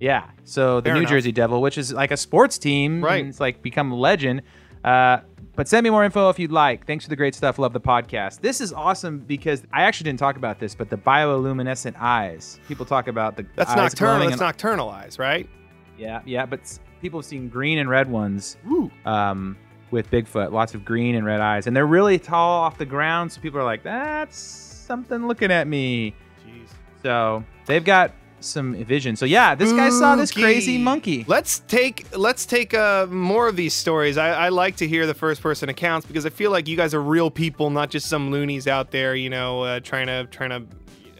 Yeah. 0.00 0.30
So 0.44 0.80
the 0.80 0.84
Fair 0.86 0.94
New 0.94 1.00
enough. 1.00 1.10
Jersey 1.10 1.32
Devil, 1.32 1.60
which 1.60 1.76
is 1.76 1.92
like 1.92 2.12
a 2.12 2.16
sports 2.16 2.56
team, 2.56 3.02
Right. 3.04 3.20
and 3.20 3.28
It's 3.28 3.40
like 3.40 3.62
become 3.62 3.90
a 3.90 3.96
legend. 3.96 4.42
Uh, 4.84 5.18
but 5.58 5.66
send 5.66 5.82
me 5.82 5.90
more 5.90 6.04
info 6.04 6.30
if 6.30 6.38
you'd 6.38 6.52
like. 6.52 6.86
Thanks 6.86 7.04
for 7.04 7.10
the 7.10 7.16
great 7.16 7.34
stuff. 7.34 7.58
Love 7.58 7.72
the 7.72 7.80
podcast. 7.80 8.40
This 8.40 8.60
is 8.60 8.72
awesome 8.72 9.18
because 9.18 9.64
I 9.72 9.82
actually 9.82 10.04
didn't 10.04 10.20
talk 10.20 10.36
about 10.36 10.60
this, 10.60 10.76
but 10.76 10.88
the 10.88 10.96
bioluminescent 10.96 11.96
eyes. 11.98 12.60
People 12.68 12.86
talk 12.86 13.08
about 13.08 13.36
the 13.36 13.44
That's 13.56 13.70
eyes 13.70 13.76
nocturnal. 13.76 14.28
That's 14.28 14.40
nocturnal 14.40 14.88
eyes, 14.88 15.18
right? 15.18 15.50
Yeah, 15.98 16.22
yeah. 16.24 16.46
But 16.46 16.78
people 17.02 17.18
have 17.18 17.26
seen 17.26 17.48
green 17.48 17.78
and 17.78 17.90
red 17.90 18.08
ones 18.08 18.56
um, 19.04 19.56
with 19.90 20.08
Bigfoot. 20.12 20.52
Lots 20.52 20.74
of 20.74 20.84
green 20.84 21.16
and 21.16 21.26
red 21.26 21.40
eyes, 21.40 21.66
and 21.66 21.76
they're 21.76 21.88
really 21.88 22.20
tall 22.20 22.62
off 22.62 22.78
the 22.78 22.86
ground. 22.86 23.32
So 23.32 23.40
people 23.40 23.58
are 23.58 23.64
like, 23.64 23.82
"That's 23.82 24.38
something 24.38 25.26
looking 25.26 25.50
at 25.50 25.66
me." 25.66 26.14
Jeez. 26.46 26.68
So 27.02 27.42
they've 27.66 27.84
got 27.84 28.12
some 28.40 28.74
vision. 28.84 29.16
So 29.16 29.26
yeah, 29.26 29.54
this 29.54 29.72
guy 29.72 29.90
saw 29.90 30.16
this 30.16 30.30
Spooky. 30.30 30.42
crazy 30.42 30.78
monkey. 30.78 31.24
Let's 31.26 31.60
take 31.60 32.06
let's 32.16 32.46
take 32.46 32.74
uh, 32.74 33.06
more 33.06 33.48
of 33.48 33.56
these 33.56 33.74
stories. 33.74 34.16
I, 34.16 34.30
I 34.30 34.48
like 34.48 34.76
to 34.76 34.86
hear 34.86 35.06
the 35.06 35.14
first 35.14 35.42
person 35.42 35.68
accounts 35.68 36.06
because 36.06 36.24
I 36.26 36.30
feel 36.30 36.50
like 36.50 36.68
you 36.68 36.76
guys 36.76 36.94
are 36.94 37.02
real 37.02 37.30
people, 37.30 37.70
not 37.70 37.90
just 37.90 38.08
some 38.08 38.30
loonies 38.30 38.66
out 38.66 38.90
there, 38.90 39.14
you 39.14 39.30
know, 39.30 39.62
uh, 39.62 39.80
trying 39.80 40.06
to 40.06 40.26
trying 40.30 40.50
to 40.50 40.64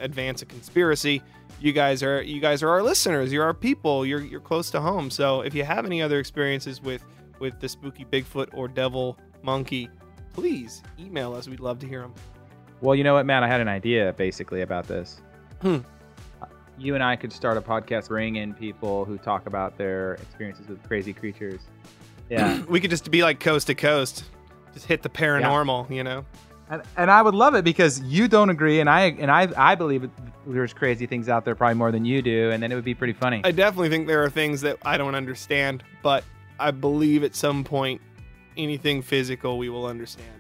advance 0.01 0.43
a 0.43 0.47
conspiracy. 0.47 1.23
You 1.61 1.73
guys 1.73 2.03
are 2.03 2.23
you 2.23 2.41
guys 2.41 2.63
are 2.63 2.69
our 2.69 2.83
listeners. 2.83 3.33
You're 3.33 3.45
our 3.45 3.55
people. 3.55 4.07
You're 4.07 4.21
you're 4.21 4.41
close 4.41 4.71
to 4.71 4.81
home. 4.81 5.11
So 5.11 5.41
if 5.41 5.55
you 5.55 5.65
have 5.65 5.85
any 5.85 6.01
other 6.01 6.19
experiences 6.21 6.81
with 6.81 7.05
with 7.41 7.59
the 7.61 7.69
spooky 7.69 8.05
Bigfoot 8.05 8.49
or 8.53 8.69
devil 8.69 9.19
monkey, 9.43 9.89
please 10.33 10.83
email 10.99 11.35
us. 11.35 11.49
We'd 11.49 11.61
love 11.61 11.79
to 11.81 11.89
hear 11.89 12.03
them. 12.03 12.15
Well, 12.81 12.95
you 12.95 13.03
know 13.03 13.15
what, 13.15 13.27
man? 13.27 13.43
I 13.43 13.49
had 13.49 13.61
an 13.61 13.67
idea 13.69 14.13
basically 14.17 14.61
about 14.61 14.87
this. 14.87 15.21
Hmm. 15.63 15.79
You 16.79 16.95
and 16.95 17.03
I 17.03 17.17
could 17.17 17.33
start 17.33 17.57
a 17.57 17.61
podcast, 17.61 18.09
bring 18.09 18.37
in 18.37 18.55
people 18.55 19.05
who 19.05 19.19
talk 19.19 19.47
about 19.47 19.77
their 19.77 20.15
experiences 20.15 20.69
with 20.69 20.83
crazy 20.87 21.13
creatures. 21.13 21.61
Yeah, 22.31 22.63
we 22.69 22.79
could 22.79 22.91
just 22.91 23.11
be 23.11 23.23
like 23.23 23.41
coast 23.41 23.69
to 23.69 23.75
coast, 23.75 24.23
just 24.75 24.85
hit 24.85 25.01
the 25.01 25.09
paranormal. 25.09 25.91
You 25.91 26.05
know. 26.05 26.27
and, 26.69 26.83
and 26.95 27.11
I 27.11 27.23
would 27.23 27.35
love 27.35 27.55
it 27.55 27.65
because 27.65 28.03
you 28.03 28.29
don't 28.29 28.51
agree, 28.51 28.81
and 28.81 28.91
I 28.91 29.17
and 29.19 29.31
I 29.31 29.49
I 29.57 29.75
believe 29.77 30.11
there's 30.47 30.75
crazy 30.75 31.07
things 31.07 31.31
out 31.31 31.47
there 31.47 31.55
probably 31.55 31.77
more 31.77 31.91
than 31.91 32.05
you 32.05 32.21
do, 32.21 32.51
and 32.51 32.63
then 32.63 32.71
it 32.71 32.75
would 32.75 32.85
be 32.85 32.95
pretty 32.95 33.15
funny. 33.15 33.41
I 33.45 33.51
definitely 33.51 33.89
think 33.89 34.07
there 34.09 34.23
are 34.23 34.29
things 34.29 34.61
that 34.61 34.77
I 34.85 34.99
don't 34.99 35.15
understand, 35.15 35.83
but 36.03 36.23
I 36.61 36.71
believe 36.71 37.25
at 37.25 37.35
some 37.35 37.65
point 37.65 38.03
anything 38.59 39.01
physical 39.01 39.57
we 39.57 39.71
will 39.71 39.87
understand. 39.87 40.38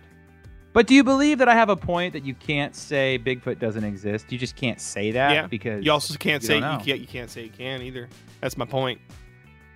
But 0.78 0.86
do 0.86 0.94
you 0.94 1.02
believe 1.02 1.38
that 1.38 1.48
I 1.48 1.54
have 1.54 1.70
a 1.70 1.76
point 1.76 2.12
that 2.12 2.24
you 2.24 2.34
can't 2.34 2.72
say 2.72 3.18
Bigfoot 3.18 3.58
doesn't 3.58 3.82
exist? 3.82 4.30
You 4.30 4.38
just 4.38 4.54
can't 4.54 4.80
say 4.80 5.10
that 5.10 5.32
yeah. 5.32 5.46
because 5.48 5.84
You 5.84 5.90
also 5.90 6.14
can't 6.14 6.40
you 6.40 6.46
say 6.46 6.54
you 6.54 6.60
can't. 6.60 7.00
You 7.00 7.06
can't 7.08 7.28
say 7.28 7.42
you 7.42 7.50
can 7.50 7.82
either. 7.82 8.08
That's 8.40 8.56
my 8.56 8.64
point. 8.64 9.00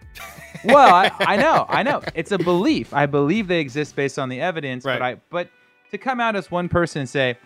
well, 0.64 0.94
I, 0.94 1.10
I 1.18 1.36
know, 1.38 1.66
I 1.68 1.82
know. 1.82 2.02
It's 2.14 2.30
a 2.30 2.38
belief. 2.38 2.94
I 2.94 3.06
believe 3.06 3.48
they 3.48 3.58
exist 3.58 3.96
based 3.96 4.16
on 4.16 4.28
the 4.28 4.40
evidence, 4.40 4.84
but 4.84 5.00
Right. 5.00 5.16
I 5.16 5.20
but 5.28 5.48
to 5.90 5.98
come 5.98 6.20
out 6.20 6.36
as 6.36 6.52
one 6.52 6.68
person 6.68 7.00
and 7.00 7.08
say, 7.08 7.36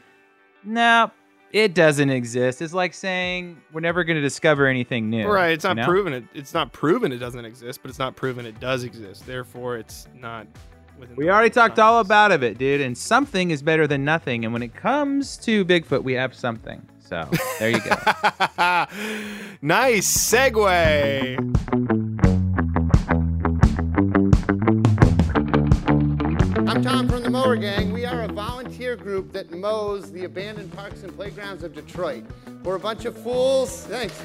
"No, 0.63 1.11
it 1.51 1.75
doesn't 1.75 2.11
exist," 2.11 2.61
is 2.61 2.75
like 2.75 2.93
saying 2.93 3.57
we're 3.73 3.81
never 3.81 4.05
going 4.05 4.17
to 4.17 4.23
discover 4.23 4.67
anything 4.67 5.09
new. 5.09 5.29
Right. 5.29 5.53
It's 5.53 5.65
you 5.65 5.69
not 5.69 5.77
know? 5.79 5.87
proven. 5.87 6.13
It, 6.13 6.25
it's 6.35 6.53
not 6.53 6.75
proven 6.75 7.11
it 7.11 7.17
doesn't 7.21 7.47
exist, 7.47 7.81
but 7.81 7.89
it's 7.89 7.99
not 7.99 8.17
proven 8.17 8.45
it 8.45 8.61
does 8.61 8.85
exist. 8.85 9.25
Therefore, 9.25 9.79
it's 9.79 10.09
not. 10.15 10.47
Within 10.99 11.17
We 11.17 11.25
the 11.27 11.31
already 11.31 11.51
talked 11.51 11.79
all 11.79 11.95
science. 12.05 12.09
about 12.09 12.43
it, 12.43 12.59
dude, 12.59 12.81
and 12.81 12.97
something 12.97 13.51
is 13.51 13.63
better 13.63 13.87
than 13.87 14.05
nothing. 14.05 14.45
And 14.45 14.53
when 14.53 14.63
it 14.63 14.75
comes 14.75 15.37
to 15.39 15.65
Bigfoot, 15.65 16.03
we 16.03 16.15
have 16.15 16.35
something. 16.35 16.83
So 17.01 17.29
there 17.59 17.71
you 17.71 17.81
go. 17.81 17.91
nice 19.63 20.07
segue. 20.31 21.37
I'm 26.69 26.83
Tom 26.83 27.09
from 27.09 27.23
the 27.23 27.31
Mower 27.31 27.57
Gang. 27.57 27.93
We 27.93 28.05
are 28.05 28.23
a 28.23 28.29
volunteer 28.29 28.97
group 28.97 29.33
that 29.33 29.53
mows 29.53 30.11
the 30.11 30.25
abandoned 30.25 30.73
parks 30.73 31.03
and 31.05 31.15
playgrounds 31.15 31.63
of 31.63 31.75
Detroit. 31.75 32.25
We're 32.65 32.75
a 32.75 32.81
bunch 32.81 33.05
of 33.05 33.17
fools. 33.17 33.85
Thanks. 33.87 34.21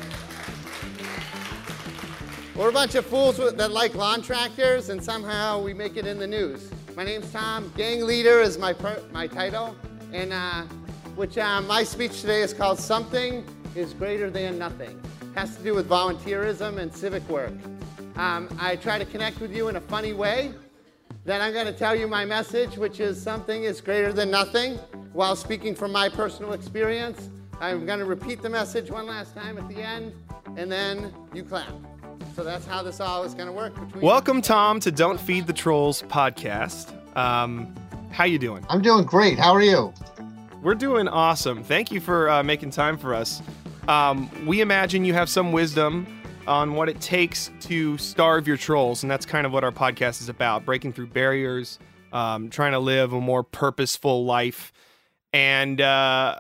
We're 2.53 2.69
a 2.69 2.73
bunch 2.73 2.95
of 2.95 3.05
fools 3.05 3.37
that 3.37 3.71
like 3.71 3.95
lawn 3.95 4.21
tractors, 4.21 4.89
and 4.89 5.01
somehow 5.01 5.61
we 5.61 5.73
make 5.73 5.95
it 5.95 6.05
in 6.05 6.19
the 6.19 6.27
news. 6.27 6.69
My 6.97 7.05
name's 7.05 7.31
Tom. 7.31 7.71
Gang 7.77 8.05
leader 8.05 8.41
is 8.41 8.57
my 8.57 8.75
my 9.13 9.25
title, 9.25 9.73
and 10.11 10.33
uh, 10.33 10.63
which 11.15 11.37
uh, 11.37 11.61
my 11.61 11.83
speech 11.83 12.19
today 12.19 12.41
is 12.41 12.53
called 12.53 12.77
"Something 12.77 13.45
is 13.73 13.93
Greater 13.93 14.29
Than 14.29 14.59
Nothing." 14.59 15.01
It 15.21 15.39
Has 15.39 15.55
to 15.55 15.63
do 15.63 15.73
with 15.73 15.87
volunteerism 15.87 16.77
and 16.77 16.93
civic 16.93 17.27
work. 17.29 17.53
Um, 18.17 18.49
I 18.59 18.75
try 18.75 18.99
to 18.99 19.05
connect 19.05 19.39
with 19.39 19.55
you 19.55 19.69
in 19.69 19.77
a 19.77 19.81
funny 19.81 20.11
way. 20.11 20.51
Then 21.23 21.39
I'm 21.39 21.53
going 21.53 21.67
to 21.67 21.73
tell 21.73 21.95
you 21.95 22.05
my 22.05 22.25
message, 22.25 22.75
which 22.75 22.99
is 22.99 23.21
something 23.21 23.63
is 23.63 23.79
greater 23.79 24.11
than 24.11 24.29
nothing. 24.29 24.75
While 25.13 25.37
speaking 25.37 25.73
from 25.73 25.93
my 25.93 26.09
personal 26.09 26.51
experience, 26.51 27.29
I'm 27.61 27.85
going 27.85 27.99
to 27.99 28.05
repeat 28.05 28.41
the 28.41 28.49
message 28.49 28.91
one 28.91 29.05
last 29.05 29.35
time 29.35 29.57
at 29.57 29.69
the 29.69 29.81
end, 29.81 30.13
and 30.57 30.69
then 30.69 31.13
you 31.33 31.43
clap. 31.43 31.71
So 32.35 32.43
that's 32.43 32.65
how 32.65 32.83
this 32.83 32.99
all 32.99 33.23
is 33.23 33.33
going 33.33 33.47
to 33.47 33.53
work. 33.53 33.73
Between 33.75 34.03
Welcome, 34.03 34.41
Tom, 34.41 34.79
to 34.81 34.91
Don't 34.91 35.19
Feed 35.19 35.47
the 35.47 35.53
Trolls 35.53 36.03
podcast. 36.03 36.93
Um, 37.17 37.73
how 38.11 38.23
you 38.23 38.39
doing? 38.39 38.65
I'm 38.69 38.81
doing 38.81 39.05
great. 39.05 39.37
How 39.37 39.51
are 39.51 39.61
you? 39.61 39.93
We're 40.61 40.75
doing 40.75 41.07
awesome. 41.07 41.63
Thank 41.63 41.91
you 41.91 41.99
for 41.99 42.29
uh, 42.29 42.43
making 42.43 42.71
time 42.71 42.97
for 42.97 43.13
us. 43.15 43.41
Um, 43.87 44.29
we 44.45 44.61
imagine 44.61 45.05
you 45.05 45.13
have 45.13 45.29
some 45.29 45.51
wisdom 45.51 46.07
on 46.47 46.73
what 46.75 46.89
it 46.89 47.01
takes 47.01 47.51
to 47.61 47.97
starve 47.97 48.47
your 48.47 48.57
trolls, 48.57 49.03
and 49.03 49.11
that's 49.11 49.25
kind 49.25 49.45
of 49.45 49.51
what 49.51 49.63
our 49.63 49.71
podcast 49.71 50.21
is 50.21 50.29
about: 50.29 50.65
breaking 50.65 50.93
through 50.93 51.07
barriers, 51.07 51.79
um, 52.13 52.49
trying 52.49 52.73
to 52.73 52.79
live 52.79 53.13
a 53.13 53.21
more 53.21 53.43
purposeful 53.43 54.25
life, 54.25 54.71
and 55.33 55.81
uh, 55.81 56.37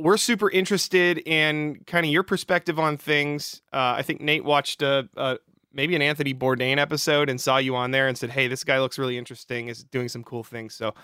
we're 0.00 0.16
super 0.16 0.50
interested 0.50 1.18
in 1.18 1.82
kind 1.86 2.04
of 2.06 2.10
your 2.12 2.22
perspective 2.22 2.78
on 2.78 2.96
things. 2.96 3.62
Uh, 3.72 3.94
I 3.98 4.02
think 4.02 4.20
Nate 4.20 4.44
watched 4.44 4.82
a, 4.82 5.08
a 5.16 5.38
maybe 5.72 5.94
an 5.94 6.02
Anthony 6.02 6.34
Bourdain 6.34 6.78
episode 6.78 7.28
and 7.30 7.40
saw 7.40 7.58
you 7.58 7.76
on 7.76 7.90
there 7.90 8.08
and 8.08 8.16
said, 8.18 8.30
"Hey, 8.30 8.48
this 8.48 8.64
guy 8.64 8.80
looks 8.80 8.98
really 8.98 9.16
interesting. 9.18 9.68
Is 9.68 9.84
doing 9.84 10.08
some 10.08 10.24
cool 10.24 10.42
things." 10.42 10.74
So 10.74 10.94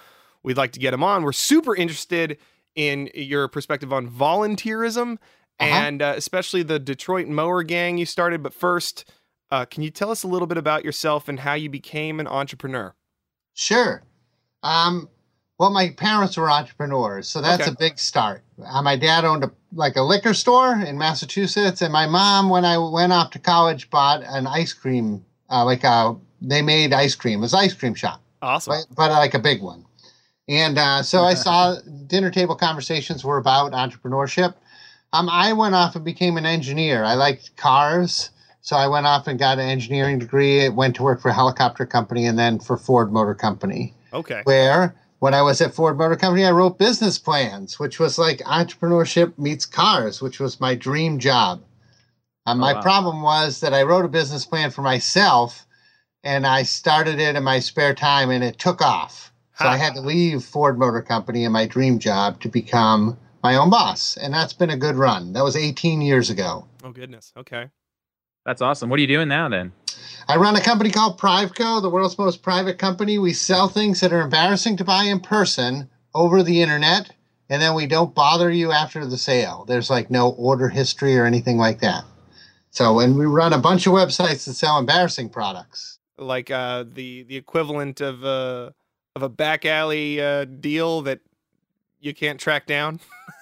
we'd 0.43 0.57
like 0.57 0.73
to 0.73 0.81
get 0.81 0.93
him 0.95 1.05
on. 1.05 1.23
We're 1.23 1.33
super 1.33 1.75
interested 1.77 2.39
in 2.75 3.11
your 3.15 3.49
perspective 3.49 3.93
on 3.93 4.09
volunteerism 4.09 5.13
Uh-huh. 5.59 5.65
and 5.65 6.03
uh, 6.03 6.15
especially 6.17 6.63
the 6.63 6.79
Detroit 6.79 7.27
Mower 7.29 7.63
Gang 7.63 7.97
you 7.99 8.05
started. 8.07 8.43
But 8.43 8.53
first, 8.53 9.11
uh, 9.51 9.65
can 9.65 9.83
you 9.83 9.91
tell 9.91 10.11
us 10.11 10.23
a 10.23 10.29
little 10.29 10.47
bit 10.47 10.59
about 10.59 10.85
yourself 10.85 11.29
and 11.29 11.41
how 11.41 11.55
you 11.55 11.71
became 11.71 12.21
an 12.21 12.27
entrepreneur? 12.27 12.95
Sure. 13.55 14.03
Um, 14.63 15.09
well, 15.59 15.71
my 15.71 15.91
parents 15.91 16.37
were 16.37 16.51
entrepreneurs, 16.51 17.29
so 17.29 17.41
that's 17.41 17.63
Okay. 17.63 17.71
a 17.71 17.75
big 17.75 17.99
start. 17.99 18.43
Uh, 18.65 18.83
my 18.83 18.97
dad 18.97 19.25
owned 19.25 19.45
a 19.45 19.51
like 19.73 19.97
a 19.97 20.03
liquor 20.03 20.33
store 20.33 20.73
in 20.75 20.97
Massachusetts, 20.97 21.83
and 21.83 21.93
my 21.93 22.07
mom, 22.07 22.49
when 22.49 22.65
I 22.65 22.79
went 22.79 23.13
off 23.13 23.31
to 23.33 23.39
college, 23.39 23.91
bought 23.91 24.23
an 24.25 24.47
ice 24.47 24.73
cream. 24.73 25.25
Uh, 25.51 25.65
like 25.65 25.85
uh, 25.85 26.15
they 26.43 26.61
made 26.63 26.93
ice 26.93 27.15
cream. 27.15 27.39
It 27.39 27.43
was 27.43 27.53
an 27.55 27.61
ice 27.61 27.75
cream 27.75 27.95
shop, 27.95 28.21
Awesome. 28.43 28.73
but, 28.89 28.95
but 28.97 29.11
like 29.13 29.35
a 29.35 29.39
big 29.39 29.63
one. 29.63 29.85
And 30.49 30.79
uh, 30.79 31.03
so 31.03 31.23
I 31.23 31.35
saw 31.35 31.77
dinner 32.07 32.31
table 32.31 32.55
conversations 32.57 33.25
were 33.25 33.37
about 33.39 33.73
entrepreneurship. 33.73 34.55
Um, 35.13 35.29
I 35.29 35.53
went 35.53 35.75
off 35.75 35.95
and 35.97 36.05
became 36.05 36.37
an 36.37 36.47
engineer. 36.47 37.05
I 37.05 37.15
liked 37.15 37.57
cars, 37.57 38.31
so 38.61 38.77
I 38.77 38.89
went 38.89 39.07
off 39.07 39.27
and 39.29 39.39
got 39.39 39.59
an 39.59 39.69
engineering 39.69 40.19
degree. 40.19 40.69
Went 40.69 40.97
to 40.97 41.03
work 41.03 41.21
for 41.21 41.29
a 41.29 41.35
helicopter 41.35 41.87
company 41.87 42.27
and 42.27 42.39
then 42.39 42.59
for 42.59 42.77
Ford 42.77 43.13
Motor 43.13 43.35
Company 43.35 43.95
Okay. 44.13 44.41
where 44.45 44.95
when 45.19 45.35
I 45.35 45.43
was 45.43 45.61
at 45.61 45.75
Ford 45.75 45.97
Motor 45.99 46.17
Company, 46.17 46.45
I 46.45 46.51
wrote 46.51 46.79
business 46.79 47.19
plans, 47.19 47.79
which 47.79 47.99
was 47.99 48.19
like 48.19 48.39
entrepreneurship 48.41 49.37
meets 49.39 49.67
cars, 49.67 50.21
which 50.21 50.39
was 50.39 50.61
my 50.61 50.75
dream 50.75 51.19
job. 51.19 51.63
Um, 52.45 52.59
my 52.59 52.75
wow. 52.75 52.83
problem 52.83 53.23
was 53.23 53.61
that 53.61 53.75
I 53.75 53.83
wrote 53.83 54.05
a 54.05 54.09
business 54.09 54.47
plan 54.47 54.71
for 54.71 54.83
myself 54.83 55.67
and 56.23 56.47
I 56.47 56.63
started 56.63 57.19
it 57.19 57.35
in 57.35 57.43
my 57.43 57.59
spare 57.59 57.95
time 57.95 58.31
and 58.31 58.45
it 58.45 58.59
took 58.59 58.83
off. 58.83 59.33
So 59.59 59.67
I 59.67 59.79
had 59.79 59.95
to 59.95 60.03
leave 60.03 60.45
Ford 60.45 60.79
Motor 60.79 61.01
Company 61.01 61.45
and 61.45 61.53
my 61.53 61.67
dream 61.67 61.99
job 61.99 62.41
to 62.41 62.49
become 62.49 63.17
my 63.43 63.57
own 63.57 63.71
boss. 63.71 64.19
And 64.19 64.35
that's 64.35 64.53
been 64.53 64.69
a 64.69 64.77
good 64.77 64.97
run. 64.97 65.33
That 65.33 65.45
was 65.45 65.57
18 65.57 66.03
years 66.03 66.29
ago. 66.29 66.67
Oh 66.85 66.91
goodness. 66.91 67.33
Okay. 67.39 67.71
That's 68.45 68.61
awesome. 68.61 68.91
What 68.91 68.99
are 68.99 69.01
you 69.01 69.07
doing 69.07 69.29
now 69.29 69.49
then? 69.49 69.73
I 70.29 70.37
run 70.37 70.57
a 70.57 70.61
company 70.61 70.91
called 70.91 71.19
Priveco, 71.19 71.81
the 71.81 71.91
world's 71.91 72.19
most 72.19 72.43
private 72.43 72.79
company. 72.79 73.19
We 73.19 73.33
sell 73.33 73.69
things 73.69 74.01
that 74.01 74.13
are 74.13 74.21
embarrassing 74.21 74.77
to 74.79 74.85
buy 74.85 75.05
in 75.05 75.21
person 75.21 75.89
over 76.15 76.43
the 76.43 76.63
internet, 76.63 77.11
and 77.49 77.61
then 77.61 77.75
we 77.75 77.87
don't 77.87 78.15
bother 78.15 78.51
you 78.51 78.73
after 78.73 79.07
the 79.07 79.19
sale. 79.19 79.65
There's 79.67 79.91
like 79.91 80.11
no 80.11 80.31
order 80.31 80.69
history 80.69 81.17
or 81.17 81.25
anything 81.25 81.59
like 81.59 81.81
that. 81.81 82.05
So, 82.71 83.01
and 83.01 83.17
we 83.17 83.27
run 83.27 83.53
a 83.53 83.59
bunch 83.59 83.87
of 83.87 83.93
websites 83.93 84.45
that 84.45 84.55
sell 84.55 84.79
embarrassing 84.79 85.31
products. 85.31 85.99
Like 86.19 86.51
uh, 86.51 86.85
the 86.91 87.23
the 87.25 87.37
equivalent 87.37 88.01
of 88.01 88.25
a 88.25 88.75
of 89.15 89.23
a 89.23 89.29
back 89.29 89.65
alley 89.65 90.21
uh, 90.21 90.45
deal 90.45 91.03
that 91.03 91.21
you 92.01 92.15
can't 92.15 92.39
track 92.39 92.67
down. 92.67 93.01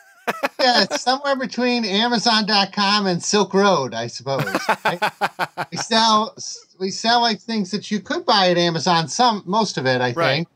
Yeah, 0.61 0.83
it's 0.85 1.02
somewhere 1.02 1.37
between 1.37 1.85
Amazon.com 1.85 3.07
and 3.07 3.23
Silk 3.23 3.52
Road, 3.54 3.93
I 3.95 4.07
suppose. 4.07 4.45
right? 4.85 5.02
we 5.71 5.76
sell 5.76 6.35
we 6.81 6.90
sell 6.90 7.21
like 7.21 7.40
things 7.40 7.71
that 7.71 7.90
you 7.90 8.00
could 8.00 8.25
buy 8.25 8.49
at 8.50 8.57
Amazon. 8.57 9.09
Some, 9.09 9.43
most 9.47 9.76
of 9.78 9.87
it, 9.87 10.00
I 10.00 10.12
Right. 10.12 10.35
think. 10.37 10.49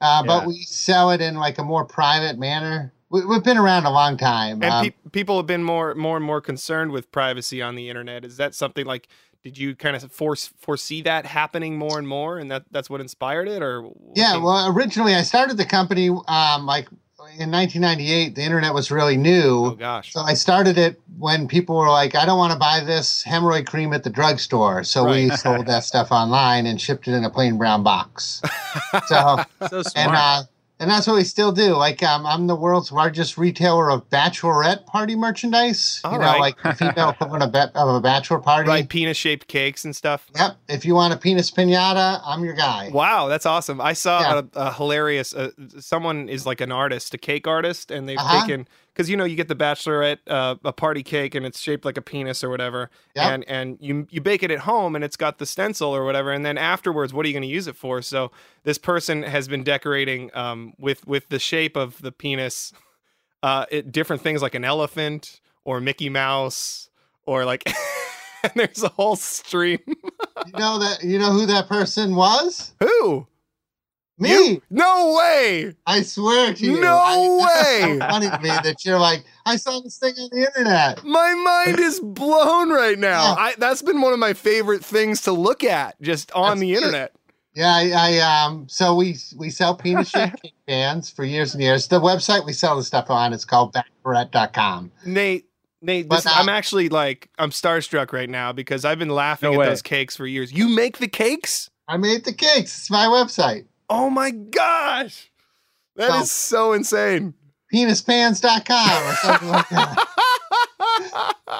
Uh, 0.00 0.22
Yeah. 0.24 0.26
But 0.26 0.46
we 0.46 0.62
sell 0.62 1.10
it 1.10 1.20
in 1.20 1.34
like 1.36 1.58
a 1.58 1.62
more 1.64 1.84
private 1.84 2.38
manner. 2.38 2.92
We, 3.10 3.24
we've 3.26 3.42
been 3.44 3.58
around 3.58 3.84
a 3.86 3.90
long 3.90 4.16
time. 4.16 4.62
And 4.62 4.72
Um, 4.72 4.84
pe- 4.86 5.10
people 5.12 5.36
have 5.36 5.46
been 5.46 5.62
more 5.64 5.94
more 5.94 6.16
and 6.16 6.24
more 6.24 6.40
concerned 6.40 6.92
with 6.92 7.10
privacy 7.12 7.60
on 7.60 7.74
the 7.74 7.88
internet. 7.88 8.24
Is 8.24 8.36
that 8.38 8.54
something 8.54 8.86
like? 8.86 9.08
Did 9.42 9.56
you 9.56 9.74
kind 9.74 9.96
of 9.96 10.12
force 10.12 10.50
foresee 10.58 11.00
that 11.02 11.24
happening 11.24 11.78
more 11.78 11.98
and 11.98 12.06
more, 12.06 12.38
and 12.38 12.50
that 12.50 12.64
that's 12.70 12.90
what 12.90 13.00
inspired 13.00 13.48
it, 13.48 13.62
or 13.62 13.90
yeah, 14.14 14.36
well, 14.36 14.70
originally 14.70 15.14
I 15.14 15.22
started 15.22 15.56
the 15.56 15.64
company 15.64 16.10
um, 16.28 16.66
like 16.66 16.88
in 17.38 17.50
1998. 17.50 18.34
The 18.34 18.42
internet 18.42 18.72
was 18.74 18.90
really 18.90 19.16
new. 19.16 19.66
oh 19.66 19.70
gosh, 19.72 20.12
So 20.12 20.20
I 20.20 20.34
started 20.34 20.78
it 20.78 21.00
when 21.18 21.46
people 21.48 21.76
were 21.76 21.88
like, 21.90 22.14
I 22.14 22.24
don't 22.24 22.38
want 22.38 22.52
to 22.52 22.58
buy 22.58 22.80
this 22.80 23.22
hemorrhoid 23.24 23.66
cream 23.66 23.92
at 23.92 24.02
the 24.02 24.10
drugstore. 24.10 24.84
So 24.84 25.08
we 25.08 25.30
sold 25.30 25.66
that 25.66 25.84
stuff 25.84 26.10
online 26.12 26.66
and 26.66 26.80
shipped 26.80 27.08
it 27.08 27.12
in 27.14 27.24
a 27.24 27.30
plain 27.30 27.58
brown 27.58 27.82
box. 27.82 28.40
So 29.06 29.44
So 29.68 29.82
smart. 29.82 29.96
and 29.96 30.10
uh, 30.16 30.42
and 30.80 30.90
that's 30.90 31.06
what 31.06 31.14
we 31.16 31.22
still 31.24 31.52
do. 31.52 31.74
Like 31.76 32.02
um, 32.02 32.26
I'm 32.26 32.48
the 32.48 32.56
world's 32.56 32.90
largest 32.90 33.38
retailer 33.38 33.90
of 33.90 34.08
bachelorette 34.10 34.86
party 34.86 35.14
merchandise. 35.14 36.00
All 36.02 36.12
you 36.14 36.18
know, 36.18 36.24
right. 36.24 36.40
like 36.40 36.62
the 36.62 36.74
female 36.74 37.10
equivalent 37.10 37.44
of, 37.44 37.52
ba- 37.52 37.70
of 37.76 37.88
a 37.94 38.00
bachelor 38.00 38.38
party. 38.40 38.68
right? 38.68 38.88
Penis 38.88 39.16
shaped 39.16 39.46
cakes 39.46 39.84
and 39.84 39.94
stuff. 39.94 40.26
Yep. 40.34 40.56
If 40.68 40.84
you 40.84 40.94
want 40.94 41.14
a 41.14 41.16
penis 41.16 41.50
pinata, 41.50 42.20
I'm 42.24 42.44
your 42.44 42.54
guy. 42.54 42.90
Wow, 42.92 43.28
that's 43.28 43.46
awesome. 43.46 43.80
I 43.80 43.92
saw 43.92 44.20
Yeah. 44.20 44.40
a, 44.54 44.58
a 44.68 44.72
hilarious. 44.72 45.32
Uh, 45.34 45.50
someone 45.78 46.28
is 46.28 46.46
like 46.46 46.60
an 46.60 46.72
artist, 46.72 47.14
a 47.14 47.18
cake 47.18 47.46
artist, 47.46 47.90
and 47.90 48.08
they've 48.08 48.18
Uh-huh. 48.18 48.40
taken 48.46 48.66
because 48.92 49.08
you 49.08 49.16
know 49.16 49.24
you 49.24 49.36
get 49.36 49.48
the 49.48 49.56
bachelorette 49.56 50.18
uh, 50.26 50.56
a 50.64 50.72
party 50.72 51.02
cake 51.02 51.34
and 51.34 51.46
it's 51.46 51.60
shaped 51.60 51.84
like 51.84 51.96
a 51.96 52.02
penis 52.02 52.42
or 52.44 52.48
whatever, 52.50 52.90
Yep. 53.16 53.32
and 53.32 53.44
and 53.48 53.78
you 53.80 54.06
you 54.10 54.20
bake 54.20 54.42
it 54.42 54.50
at 54.50 54.60
home 54.60 54.94
and 54.94 55.04
it's 55.04 55.16
got 55.16 55.38
the 55.38 55.46
stencil 55.46 55.90
or 55.94 56.04
whatever, 56.04 56.30
and 56.32 56.44
then 56.44 56.58
afterwards, 56.58 57.12
what 57.14 57.24
are 57.24 57.28
you 57.28 57.34
going 57.34 57.42
to 57.42 57.48
use 57.48 57.66
it 57.66 57.76
for? 57.76 58.02
So 58.02 58.30
this 58.64 58.78
person 58.78 59.22
has 59.22 59.48
been 59.48 59.62
decorating 59.62 60.30
um, 60.34 60.74
with 60.78 61.06
with 61.06 61.28
the 61.28 61.38
shape 61.38 61.76
of 61.76 62.00
the 62.02 62.12
penis, 62.12 62.72
uh, 63.42 63.66
it, 63.70 63.90
different 63.92 64.22
things 64.22 64.42
like 64.42 64.54
an 64.54 64.64
elephant 64.64 65.40
or 65.64 65.80
Mickey 65.80 66.08
Mouse 66.08 66.88
or 67.26 67.44
like. 67.44 67.64
and 68.42 68.52
there's 68.56 68.82
a 68.82 68.88
whole 68.88 69.16
stream. 69.16 69.78
You 69.86 70.52
know 70.58 70.78
that 70.78 71.00
you 71.02 71.18
know 71.18 71.30
who 71.30 71.44
that 71.44 71.68
person 71.68 72.14
was? 72.14 72.72
Who? 72.80 73.26
Me? 74.20 74.30
You? 74.30 74.62
No 74.70 75.16
way. 75.18 75.74
I 75.86 76.02
swear 76.02 76.52
to 76.54 76.64
you. 76.64 76.80
No 76.80 76.94
I, 76.94 77.16
way. 77.82 77.92
It's 77.92 78.02
so 78.02 78.08
funny 78.08 78.30
to 78.30 78.38
me 78.38 78.48
that 78.50 78.84
you're 78.84 78.98
like, 78.98 79.24
I 79.46 79.56
saw 79.56 79.80
this 79.80 79.98
thing 79.98 80.14
on 80.18 80.28
the 80.30 80.46
internet. 80.46 81.02
My 81.04 81.34
mind 81.34 81.80
is 81.80 82.00
blown 82.00 82.70
right 82.70 82.98
now. 82.98 83.34
Yeah. 83.34 83.42
I, 83.42 83.54
that's 83.56 83.80
been 83.82 84.00
one 84.02 84.12
of 84.12 84.18
my 84.18 84.34
favorite 84.34 84.84
things 84.84 85.22
to 85.22 85.32
look 85.32 85.64
at 85.64 86.00
just 86.02 86.30
on 86.32 86.50
That's 86.50 86.60
the 86.60 86.68
good. 86.74 86.76
internet. 86.82 87.12
Yeah, 87.54 87.74
I, 87.74 87.90
I 87.90 88.18
um. 88.44 88.68
So 88.68 88.94
we 88.94 89.16
we 89.36 89.50
sell 89.50 89.74
penis 89.74 90.08
shaped 90.10 90.40
cake 90.40 90.54
pans 90.68 91.10
for 91.10 91.24
years 91.24 91.52
and 91.52 91.62
years. 91.62 91.88
The 91.88 92.00
website 92.00 92.46
we 92.46 92.52
sell 92.52 92.76
the 92.76 92.84
stuff 92.84 93.10
on 93.10 93.32
is 93.32 93.44
called 93.44 93.74
bachelorette.com. 93.74 94.92
Nate, 95.04 95.46
Nate, 95.82 96.08
this, 96.08 96.26
uh, 96.26 96.30
I'm 96.32 96.48
actually 96.48 96.88
like 96.90 97.28
I'm 97.38 97.50
starstruck 97.50 98.12
right 98.12 98.30
now 98.30 98.52
because 98.52 98.84
I've 98.84 98.98
been 99.00 99.08
laughing 99.08 99.48
No 99.50 99.54
at 99.54 99.58
way. 99.58 99.66
those 99.66 99.82
cakes 99.82 100.16
for 100.16 100.26
years. 100.26 100.52
You 100.52 100.68
make 100.68 100.98
the 100.98 101.08
cakes? 101.08 101.70
I 101.88 101.96
made 101.96 102.24
the 102.24 102.32
cakes. 102.32 102.78
It's 102.78 102.90
my 102.90 103.06
website. 103.06 103.64
Oh 103.90 104.08
my 104.08 104.30
gosh. 104.30 105.30
That 105.96 106.22
is 106.22 106.30
So- 106.30 106.56
so 106.56 106.72
insane. 106.72 107.34
Penispans.com 107.74 109.02
or 109.10 109.14
something 109.16 109.48
like 109.48 109.68
that. 109.70 110.06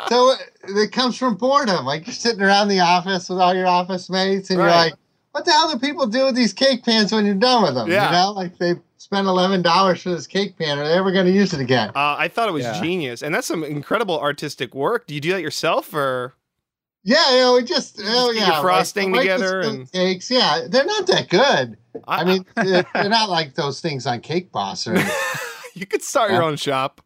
So 0.08 0.30
it, 0.32 0.40
it 0.68 0.92
comes 0.92 1.16
from 1.16 1.36
boredom. 1.36 1.84
Like 1.84 2.06
you're 2.06 2.14
sitting 2.14 2.42
around 2.42 2.68
the 2.68 2.80
office 2.80 3.28
with 3.28 3.38
all 3.38 3.54
your 3.54 3.66
office 3.66 4.08
mates, 4.08 4.50
and 4.50 4.58
you're 4.58 4.68
like, 4.68 4.94
"What 5.32 5.44
the 5.44 5.50
hell 5.52 5.70
do 5.72 5.78
people 5.78 6.06
do 6.06 6.26
with 6.26 6.34
these 6.36 6.52
cake 6.52 6.84
pans 6.84 7.12
when 7.12 7.26
you're 7.26 7.34
done 7.34 7.62
with 7.62 7.74
them?" 7.74 7.88
Yeah. 7.90 8.06
You 8.06 8.12
know, 8.12 8.32
like 8.32 8.56
they 8.58 8.74
spent 8.98 9.26
eleven 9.26 9.62
dollars 9.62 10.02
for 10.02 10.10
this 10.10 10.26
cake 10.26 10.56
pan. 10.58 10.78
Are 10.78 10.84
they 10.86 10.94
ever 10.94 11.10
going 11.12 11.26
to 11.26 11.32
use 11.32 11.52
it 11.52 11.60
again? 11.60 11.90
Uh, 11.90 12.16
I 12.18 12.28
thought 12.28 12.48
it 12.48 12.52
was 12.52 12.64
Yeah. 12.64 12.80
genius, 12.80 13.22
and 13.22 13.34
that's 13.34 13.46
some 13.46 13.64
incredible 13.64 14.18
artistic 14.20 14.74
work. 14.74 15.06
Do 15.06 15.14
you 15.14 15.20
do 15.20 15.32
that 15.32 15.42
yourself, 15.42 15.92
or 15.92 16.34
Yeah, 17.02 17.30
you 17.32 17.40
know, 17.40 17.54
we 17.54 17.64
just, 17.64 17.98
oh 18.04 18.32
get 18.32 18.40
your 18.40 18.48
yeah, 18.48 18.60
frosting 18.60 19.12
like 19.12 19.22
the 19.22 19.34
together 19.36 19.62
spoon 19.62 19.74
and- 19.80 19.92
cakes. 19.92 20.30
Yeah, 20.30 20.66
they're 20.68 20.84
not 20.84 21.06
that 21.06 21.28
good. 21.28 21.78
I 22.06 22.24
mean, 22.24 22.44
they're, 22.56 22.84
they're 22.94 23.08
not 23.08 23.30
like 23.30 23.54
those 23.54 23.80
things 23.80 24.06
on 24.06 24.20
Cake 24.20 24.52
Boss 24.52 24.86
or 24.86 24.96
you 25.74 25.86
could 25.86 26.02
start 26.02 26.30
your 26.30 26.42
own 26.42 26.56
shop. 26.56 27.00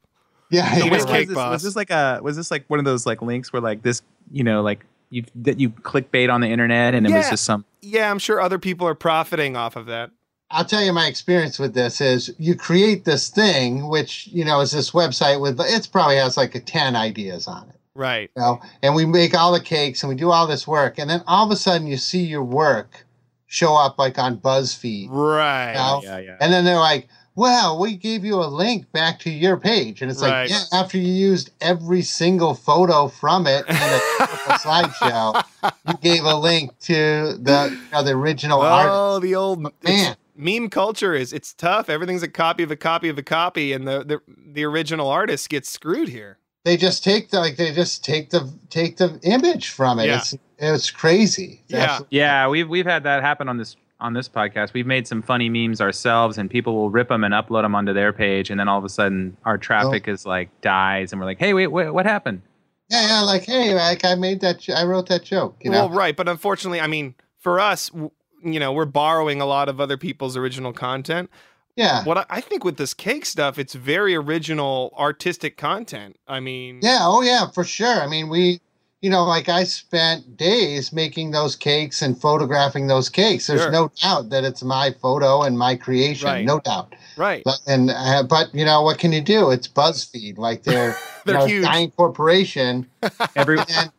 yeah. 0.50 0.78
So 0.78 0.84
yeah, 0.86 0.90
was, 0.90 1.04
Cake 1.04 1.28
this, 1.28 1.34
Boss? 1.34 1.52
was 1.52 1.62
this 1.62 1.76
like 1.76 1.90
a 1.90 2.20
was 2.22 2.36
this 2.36 2.50
like 2.50 2.64
one 2.68 2.78
of 2.78 2.84
those 2.84 3.06
like 3.06 3.22
links 3.22 3.52
where 3.52 3.62
like 3.62 3.82
this 3.82 4.02
you 4.32 4.42
know 4.42 4.62
like 4.62 4.84
you 5.10 5.24
that 5.36 5.60
you 5.60 5.70
clickbait 5.70 6.32
on 6.32 6.40
the 6.40 6.48
internet 6.48 6.94
and 6.94 7.06
it 7.06 7.12
was 7.12 7.30
just 7.30 7.44
some 7.44 7.64
Yeah, 7.80 8.10
I'm 8.10 8.18
sure 8.18 8.40
other 8.40 8.58
people 8.58 8.88
are 8.88 8.94
profiting 8.96 9.56
off 9.56 9.76
of 9.76 9.86
that. 9.86 10.10
I'll 10.50 10.64
tell 10.64 10.82
you 10.82 10.92
my 10.92 11.06
experience 11.06 11.58
with 11.58 11.74
this 11.74 12.00
is 12.00 12.34
you 12.38 12.54
create 12.54 13.04
this 13.04 13.28
thing, 13.28 13.88
which 13.88 14.26
you 14.28 14.44
know 14.44 14.60
is 14.60 14.72
this 14.72 14.90
website 14.90 15.40
with 15.40 15.60
it's 15.60 15.86
probably 15.86 16.16
has 16.16 16.36
like 16.36 16.54
a 16.54 16.60
ten 16.60 16.96
ideas 16.96 17.46
on 17.46 17.68
it. 17.68 17.76
Right. 17.96 18.30
you 18.36 18.42
know, 18.42 18.60
and 18.82 18.94
we 18.94 19.06
make 19.06 19.34
all 19.34 19.52
the 19.52 19.60
cakes 19.60 20.02
and 20.02 20.10
we 20.10 20.16
do 20.16 20.30
all 20.30 20.46
this 20.46 20.66
work, 20.66 20.98
and 20.98 21.08
then 21.08 21.22
all 21.26 21.44
of 21.46 21.50
a 21.52 21.56
sudden 21.56 21.86
you 21.86 21.96
see 21.96 22.22
your 22.24 22.42
work 22.44 23.06
show 23.46 23.76
up 23.76 23.98
like 23.98 24.18
on 24.18 24.38
BuzzFeed, 24.38 25.08
Right. 25.10 25.74
Yeah. 25.74 26.00
yeah 26.02 26.18
yeah 26.18 26.36
and 26.40 26.52
then 26.52 26.64
they're 26.64 26.78
like, 26.80 27.06
"Well, 27.36 27.78
we 27.78 27.94
gave 27.96 28.24
you 28.24 28.34
a 28.42 28.46
link 28.46 28.90
back 28.90 29.20
to 29.20 29.30
your 29.30 29.56
page," 29.56 30.02
and 30.02 30.10
it's 30.10 30.20
Right. 30.20 30.42
like, 30.42 30.50
"Yeah, 30.50 30.62
after 30.72 30.98
you 30.98 31.12
used 31.12 31.50
every 31.60 32.02
single 32.02 32.54
photo 32.54 33.06
from 33.06 33.46
it 33.46 33.64
in 33.68 33.76
a 33.76 33.78
slideshow, 34.58 35.44
you 35.88 35.94
gave 36.02 36.24
a 36.24 36.34
link 36.34 36.76
to 36.80 37.36
the 37.40 37.68
you 37.70 37.90
know, 37.92 38.02
the 38.02 38.10
original 38.12 38.60
art." 38.60 38.88
Oh, 38.90 39.18
the 39.20 39.36
old 39.36 39.68
Man. 39.84 40.16
meme 40.36 40.68
culture 40.68 41.14
is 41.14 41.32
it's 41.32 41.52
tough. 41.54 41.88
Everything's 41.88 42.24
a 42.24 42.28
copy 42.28 42.64
of 42.64 42.72
a 42.72 42.76
copy 42.76 43.08
of 43.08 43.18
a 43.18 43.22
copy, 43.22 43.72
and 43.72 43.86
the 43.86 44.02
the, 44.04 44.20
the 44.52 44.64
original 44.64 45.08
artist 45.08 45.48
gets 45.48 45.68
screwed 45.70 46.08
here. 46.08 46.38
They 46.64 46.76
just 46.76 47.04
take 47.04 47.30
the 47.30 47.40
like 47.40 47.56
they 47.56 47.72
just 47.72 48.04
take 48.04 48.30
the 48.30 48.52
take 48.70 48.96
the 48.96 49.18
image 49.22 49.70
from 49.70 49.98
it. 49.98 50.06
Yeah. 50.06 50.18
It's 50.18 50.34
it's 50.58 50.90
crazy. 50.90 51.62
It's 51.64 51.72
Yeah. 51.74 51.82
absolutely- 51.84 52.18
yeah 52.18 52.48
we've 52.48 52.68
we've 52.68 52.86
had 52.86 53.02
that 53.04 53.22
happen 53.22 53.48
on 53.48 53.58
this 53.58 53.76
on 54.00 54.12
this 54.12 54.28
podcast 54.28 54.72
we've 54.72 54.86
made 54.86 55.06
some 55.06 55.22
funny 55.22 55.48
memes 55.48 55.80
ourselves 55.80 56.36
and 56.36 56.50
people 56.50 56.74
will 56.74 56.90
rip 56.90 57.08
them 57.08 57.22
and 57.24 57.32
upload 57.32 57.62
them 57.62 57.74
onto 57.74 57.92
their 57.92 58.12
page 58.12 58.50
and 58.50 58.58
then 58.58 58.68
all 58.68 58.78
of 58.78 58.84
a 58.84 58.88
sudden 58.88 59.36
our 59.44 59.56
traffic 59.56 60.08
is 60.08 60.26
like 60.26 60.48
dies 60.62 61.12
and 61.12 61.20
we're 61.20 61.26
like 61.26 61.38
hey 61.38 61.54
wait, 61.54 61.68
wait 61.68 61.90
what 61.90 62.04
happened 62.06 62.42
yeah, 62.90 63.06
yeah. 63.08 63.20
Like, 63.22 63.44
hey, 63.44 63.74
like 63.74 64.04
I 64.04 64.14
made 64.14 64.40
that. 64.42 64.68
I 64.68 64.84
wrote 64.84 65.08
that 65.08 65.24
joke. 65.24 65.56
You 65.62 65.70
know. 65.70 65.86
Well, 65.86 65.90
right, 65.96 66.14
but 66.14 66.28
unfortunately, 66.28 66.82
I 66.82 66.86
mean, 66.86 67.14
for 67.40 67.58
us, 67.58 67.88
w- 67.88 68.10
you 68.44 68.60
know, 68.60 68.72
we're 68.74 68.84
borrowing 68.84 69.40
a 69.40 69.46
lot 69.46 69.70
of 69.70 69.80
other 69.80 69.96
people's 69.96 70.36
original 70.36 70.74
content. 70.74 71.30
Yeah. 71.76 72.04
What 72.04 72.18
I, 72.18 72.24
I 72.30 72.40
think 72.40 72.64
with 72.64 72.76
this 72.76 72.94
cake 72.94 73.24
stuff, 73.26 73.58
it's 73.58 73.74
very 73.74 74.14
original 74.14 74.92
artistic 74.98 75.56
content. 75.56 76.16
I 76.28 76.40
mean, 76.40 76.80
Yeah, 76.82 77.00
oh 77.02 77.22
yeah, 77.22 77.48
for 77.50 77.64
sure. 77.64 78.00
I 78.00 78.06
mean, 78.06 78.28
we, 78.28 78.60
you 79.02 79.10
know, 79.10 79.24
like 79.24 79.48
I 79.48 79.64
spent 79.64 80.36
days 80.36 80.92
making 80.92 81.32
those 81.32 81.56
cakes 81.56 82.00
and 82.00 82.18
photographing 82.18 82.86
those 82.86 83.08
cakes. 83.10 83.46
There's 83.48 83.62
Sure. 83.62 83.70
no 83.70 83.90
doubt 84.00 84.30
that 84.30 84.44
it's 84.44 84.62
my 84.62 84.94
photo 85.02 85.42
and 85.42 85.58
my 85.58 85.74
creation, 85.76 86.26
Right. 86.28 86.44
no 86.44 86.60
doubt. 86.60 86.94
right. 87.16 87.42
But, 87.44 87.60
and 87.66 87.90
uh, 87.90 88.22
but 88.22 88.54
you 88.54 88.64
know, 88.64 88.82
what 88.82 88.98
can 88.98 89.12
you 89.12 89.20
do? 89.20 89.50
It's 89.50 89.68
BuzzFeed, 89.68 90.38
like 90.38 90.62
they're 90.62 90.96
They're 91.26 91.34
you 91.34 91.40
know, 91.40 91.46
huge. 91.46 91.64
giant 91.64 91.96
corporation, 91.96 92.86
every 93.36 93.58
and 93.58 93.90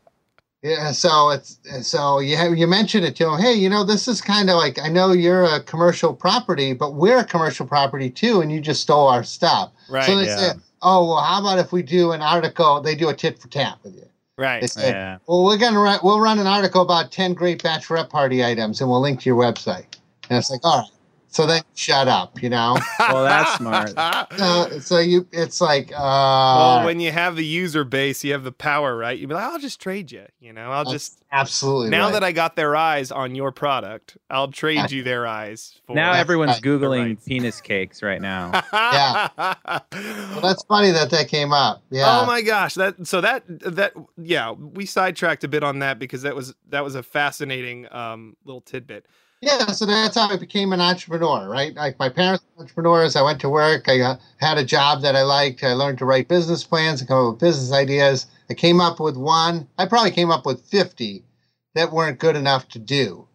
yeah. 0.65 0.91
So 0.91 1.29
it's 1.29 1.59
so 1.81 2.19
you 2.19 2.35
have, 2.37 2.57
you 2.57 2.65
mentioned 2.65 3.05
it 3.05 3.15
to 3.17 3.25
them. 3.25 3.39
Hey, 3.39 3.53
you 3.53 3.69
know, 3.69 3.83
this 3.83 4.07
is 4.07 4.19
kind 4.19 4.49
of 4.49 4.55
like 4.55 4.79
I 4.79 4.89
know 4.89 5.11
you're 5.11 5.43
a 5.43 5.61
commercial 5.61 6.13
property, 6.13 6.73
but 6.73 6.95
we're 6.95 7.19
a 7.19 7.25
commercial 7.25 7.67
property 7.67 8.09
too, 8.09 8.41
and 8.41 8.51
you 8.51 8.59
just 8.59 8.81
stole 8.81 9.07
our 9.07 9.23
stuff. 9.23 9.71
Right. 9.89 10.03
so 10.03 10.17
they 10.17 10.25
yeah. 10.25 10.37
say, 10.37 10.49
oh 10.81 11.07
well, 11.07 11.21
how 11.21 11.39
about 11.39 11.59
if 11.59 11.71
we 11.71 11.83
do 11.83 12.11
an 12.11 12.21
article? 12.21 12.81
They 12.81 12.95
do 12.95 13.09
a 13.09 13.13
tit 13.13 13.39
for 13.39 13.47
tat 13.47 13.77
with 13.83 13.93
you. 13.95 14.09
They 14.37 14.43
right. 14.43 14.69
say, 14.69 14.89
yeah 14.89 15.17
well, 15.27 15.43
we're 15.45 15.57
gonna 15.57 15.79
run, 15.79 15.99
we'll 16.03 16.19
run 16.19 16.39
an 16.39 16.47
article 16.47 16.81
about 16.81 17.11
ten 17.11 17.33
great 17.33 17.61
bachelorette 17.61 18.09
party 18.09 18.43
items, 18.43 18.81
and 18.81 18.89
we'll 18.89 19.01
link 19.01 19.21
to 19.21 19.29
your 19.29 19.37
website. 19.37 19.85
And 20.29 20.37
it's 20.39 20.49
like, 20.49 20.61
all 20.63 20.79
right. 20.79 20.89
So 21.35 21.45
then 21.45 21.63
shut 21.73 22.07
up, 22.07 22.41
you 22.41 22.49
know. 22.49 22.77
well 22.99 23.25
that's 23.25 23.55
smart 23.55 23.91
Uh, 23.97 24.79
so 24.79 24.99
you, 24.99 25.27
it's 25.33 25.59
like, 25.59 25.91
uh, 25.91 25.97
well, 25.99 26.85
when 26.85 27.01
you 27.01 27.11
have 27.11 27.35
the 27.35 27.43
user 27.43 27.83
base, 27.83 28.23
you 28.23 28.31
have 28.31 28.45
the 28.45 28.53
power, 28.53 28.95
right? 28.95 29.19
You'd 29.19 29.27
be 29.27 29.35
like, 29.35 29.43
I'll 29.43 29.59
just 29.59 29.81
trade 29.81 30.13
you. 30.13 30.27
You 30.39 30.53
know, 30.53 30.71
I'll 30.71 30.89
just 30.89 31.25
absolutely 31.33 31.89
now 31.89 32.05
right. 32.05 32.13
that 32.13 32.23
I 32.23 32.31
got 32.31 32.55
their 32.55 32.77
eyes 32.77 33.11
on 33.11 33.35
your 33.35 33.51
product, 33.51 34.17
I'll 34.29 34.47
trade 34.47 34.91
you 34.91 35.03
their 35.03 35.27
eyes. 35.27 35.81
For 35.85 35.93
now 35.93 36.13
That's 36.13 36.21
everyone's 36.21 36.51
right. 36.51 36.61
googling 36.61 37.25
penis 37.25 37.59
cakes 37.59 38.01
right 38.01 38.21
now 38.21 38.51
yeah. 38.73 39.27
well, 39.35 40.41
that's 40.41 40.63
funny 40.63 40.91
that 40.91 41.09
that 41.09 41.27
came 41.27 41.51
up. 41.51 41.83
Yeah. 41.89 42.21
Oh 42.21 42.25
my 42.25 42.43
gosh, 42.43 42.75
that 42.75 43.05
so 43.05 43.19
that 43.19 43.43
that 43.47 43.91
yeah, 44.17 44.51
we 44.51 44.85
sidetracked 44.85 45.43
a 45.43 45.49
bit 45.49 45.63
on 45.63 45.79
that 45.79 45.99
because 45.99 46.21
that 46.21 46.33
was 46.33 46.55
that 46.69 46.85
was 46.85 46.95
a 46.95 47.03
fascinating 47.03 47.93
um 47.93 48.37
little 48.45 48.61
tidbit. 48.61 49.05
Yeah, 49.45 49.67
so 49.67 49.85
that's 49.85 50.15
how 50.15 50.27
I 50.27 50.37
became 50.37 50.73
an 50.73 50.81
entrepreneur, 50.81 51.47
right? 51.47 51.71
Like 51.75 51.99
my 51.99 52.09
parents 52.09 52.43
were 52.55 52.63
entrepreneurs. 52.63 53.15
I 53.15 53.21
went 53.21 53.39
to 53.41 53.49
work. 53.49 53.87
I 53.87 53.99
uh, 53.99 54.17
had 54.37 54.57
a 54.57 54.65
job 54.65 55.03
that 55.03 55.15
I 55.15 55.21
liked. 55.21 55.63
I 55.63 55.73
learned 55.73 55.99
to 55.99 56.05
write 56.05 56.27
business 56.27 56.63
plans 56.63 56.99
and 56.99 57.07
come 57.07 57.27
up 57.27 57.33
with 57.33 57.41
business 57.41 57.71
ideas. 57.71 58.25
I 58.49 58.55
came 58.55 58.81
up 58.81 58.99
with 58.99 59.15
one. 59.15 59.67
I 59.77 59.85
probably 59.85 60.09
came 60.09 60.31
up 60.31 60.47
with 60.47 60.65
50 60.65 61.23
that 61.75 61.91
weren't 61.91 62.17
good 62.17 62.35
enough 62.35 62.67
to 62.69 62.79
do. 62.79 63.27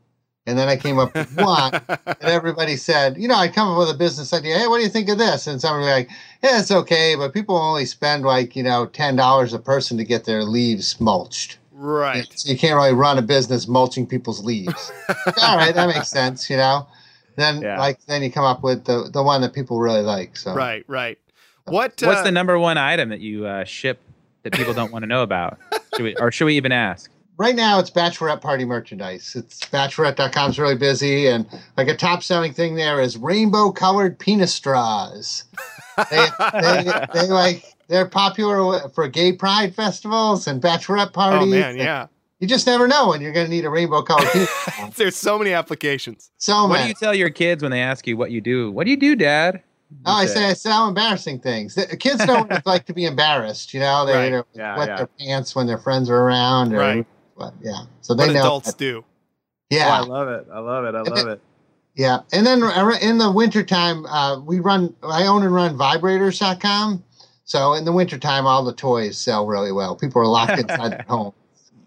And 0.46 0.59
then 0.59 0.66
I 0.68 0.77
came 0.77 0.99
up 0.99 1.14
with 1.14 1.33
one 1.37 1.75
and 1.88 2.16
everybody 2.23 2.77
said, 2.77 3.16
you 3.16 3.29
know, 3.29 3.37
I'd 3.37 3.55
come 3.55 3.68
up 3.68 3.79
with 3.79 3.94
a 3.94 3.99
business 3.99 4.33
idea. 4.33 4.59
Hey, 4.59 4.66
what 4.66 4.79
do 4.79 4.83
you 4.83 4.88
think 4.88 5.11
of 5.11 5.18
this? 5.18 5.46
And 5.46 5.61
somebody 5.61 5.88
like, 5.88 6.11
yeah, 6.42 6.59
it's 6.59 6.73
okay, 6.73 7.14
but 7.14 7.33
people 7.33 7.57
only 7.57 7.85
spend 7.85 8.25
like, 8.25 8.57
you 8.57 8.64
know, 8.64 8.88
$10 8.88 9.55
a 9.55 9.59
person 9.61 9.96
to 9.99 10.05
get 10.05 10.25
their 10.25 10.42
leaves 10.42 11.01
mulched. 11.01 11.60
Right. 11.81 12.27
So 12.38 12.51
you 12.51 12.59
can't 12.59 12.77
really 12.77 12.93
run 12.93 13.19
a 13.19 13.23
business 13.23 13.66
mulching 13.66 14.07
people's 14.07 14.45
leaves. 14.45 14.93
All 15.43 15.57
right, 15.57 15.75
that 15.75 15.88
makes 15.88 16.09
sense, 16.09 16.49
you 16.51 16.57
know. 16.57 16.87
Then 17.37 17.62
Yeah. 17.62 17.79
like 17.79 18.05
then 18.07 18.23
you 18.23 18.31
come 18.31 18.45
up 18.45 18.62
with 18.62 18.85
the 18.85 19.09
the 19.12 19.23
one 19.23 19.40
that 19.40 19.53
people 19.53 19.79
really 19.81 20.03
like. 20.03 20.37
So 20.37 20.55
Right, 20.55 20.85
right. 20.88 21.19
What 21.64 22.01
what's 22.03 22.21
uh, 22.21 22.23
the 22.25 22.33
number 22.33 22.59
one 22.59 22.79
item 22.79 23.09
that 23.11 23.21
you 23.21 23.47
uh, 23.47 23.64
ship 23.64 24.01
that 24.43 24.53
people 24.53 24.75
don't 24.75 24.93
want 24.93 25.03
to 25.05 25.07
know 25.07 25.23
about 25.23 25.59
should 25.97 26.03
we 26.03 26.16
or 26.16 26.31
should 26.33 26.47
we 26.47 26.57
even 26.57 26.73
ask 26.73 27.11
right 27.40 27.55
now 27.57 27.79
it's 27.79 27.90
bachelorette 27.90 28.43
party 28.43 28.66
merchandise. 28.66 29.35
It's 29.35 29.61
bachelorette.com's 29.61 30.59
really 30.59 30.77
busy 30.77 31.27
and 31.27 31.47
like 31.79 31.88
a 31.88 31.97
top 31.97 32.23
selling 32.23 32.53
thing 32.53 32.75
there 32.75 33.01
is 33.01 33.16
rainbow 33.16 33.73
colored 33.73 34.19
penis 34.19 34.55
straws. 34.55 35.45
They, 36.11 36.27
they, 36.53 36.93
they 37.14 37.27
like 37.29 37.64
they're 37.90 38.07
popular 38.07 38.88
for 38.90 39.07
gay 39.09 39.33
pride 39.35 39.74
festivals 39.74 40.46
and 40.46 40.62
bachelorette 40.62 41.12
parties. 41.12 41.42
Oh 41.42 41.46
man, 41.46 41.76
yeah. 41.76 42.07
You 42.38 42.48
just 42.48 42.66
never 42.66 42.88
know 42.88 43.09
when 43.09 43.20
you're 43.20 43.33
going 43.35 43.44
to 43.46 43.50
need 43.50 43.66
a 43.66 43.70
rainbow 43.70 44.00
colored 44.00 44.26
penis. 44.33 44.96
There's 44.96 45.16
so 45.16 45.37
many 45.38 45.53
applications. 45.53 46.31
So 46.38 46.66
what 46.66 46.81
do 46.81 46.88
you 46.88 46.94
tell 46.94 47.14
your 47.14 47.29
kids 47.29 47.62
when 47.62 47.70
they 47.70 47.83
ask 47.83 48.07
you 48.07 48.16
what 48.16 48.31
you 48.31 48.40
do 48.40 48.70
what 48.72 48.85
do 48.85 48.90
you 48.90 48.96
do 48.96 49.14
dad 49.14 49.62
Oh, 50.07 50.12
I 50.12 50.26
say 50.26 50.44
I 50.46 50.53
sell 50.53 50.87
embarrassing 50.87 51.40
things. 51.40 51.74
The 51.74 51.96
kids 51.96 52.24
don't 52.24 52.48
like 52.64 52.87
to 52.87 52.94
be 52.94 53.05
embarrassed. 53.07 53.74
You 53.74 53.81
know, 53.81 54.07
they 54.07 54.12
Right. 54.14 54.24
you 54.26 54.31
know, 54.31 54.44
Yeah, 54.55 54.79
wet 54.79 54.88
yeah. 54.88 54.96
their 54.98 55.07
pants 55.18 55.57
when 55.57 55.66
their 55.66 55.79
friends 55.79 56.09
are 56.09 56.16
around. 56.16 56.72
Or, 56.72 56.79
Right. 56.79 57.07
But 57.37 57.55
yeah, 57.61 57.81
so 58.00 58.14
they 58.14 58.26
What 58.29 58.35
know. 58.35 58.40
adults 58.40 58.68
that. 58.68 58.79
do. 58.79 59.05
Yeah, 59.68 60.00
Oh, 60.00 60.07
love 60.07 60.29
it 60.29 60.46
i 60.53 60.59
love 60.61 60.85
it 60.85 60.94
i 60.94 61.00
love 61.03 61.26
it 61.29 61.40
yeah. 61.96 62.20
And 62.33 62.46
then 62.46 62.62
in 63.03 63.18
the 63.18 63.31
wintertime, 63.33 64.07
uh, 64.07 64.38
we 64.40 64.61
run. 64.61 64.94
I 65.03 65.26
own 65.26 65.42
and 65.42 65.53
run 65.53 65.76
vibrators.com. 65.76 67.03
So 67.51 67.73
in 67.75 67.85
the 67.85 67.91
wintertime, 67.91 68.47
all 68.47 68.63
the 68.65 68.73
toys 68.73 69.19
sell 69.19 69.45
really 69.45 69.73
well. 69.73 69.97
People 69.97 70.23
are 70.23 70.27
locked 70.27 70.57
inside 70.57 70.93
their 70.93 71.05
home. 71.09 71.33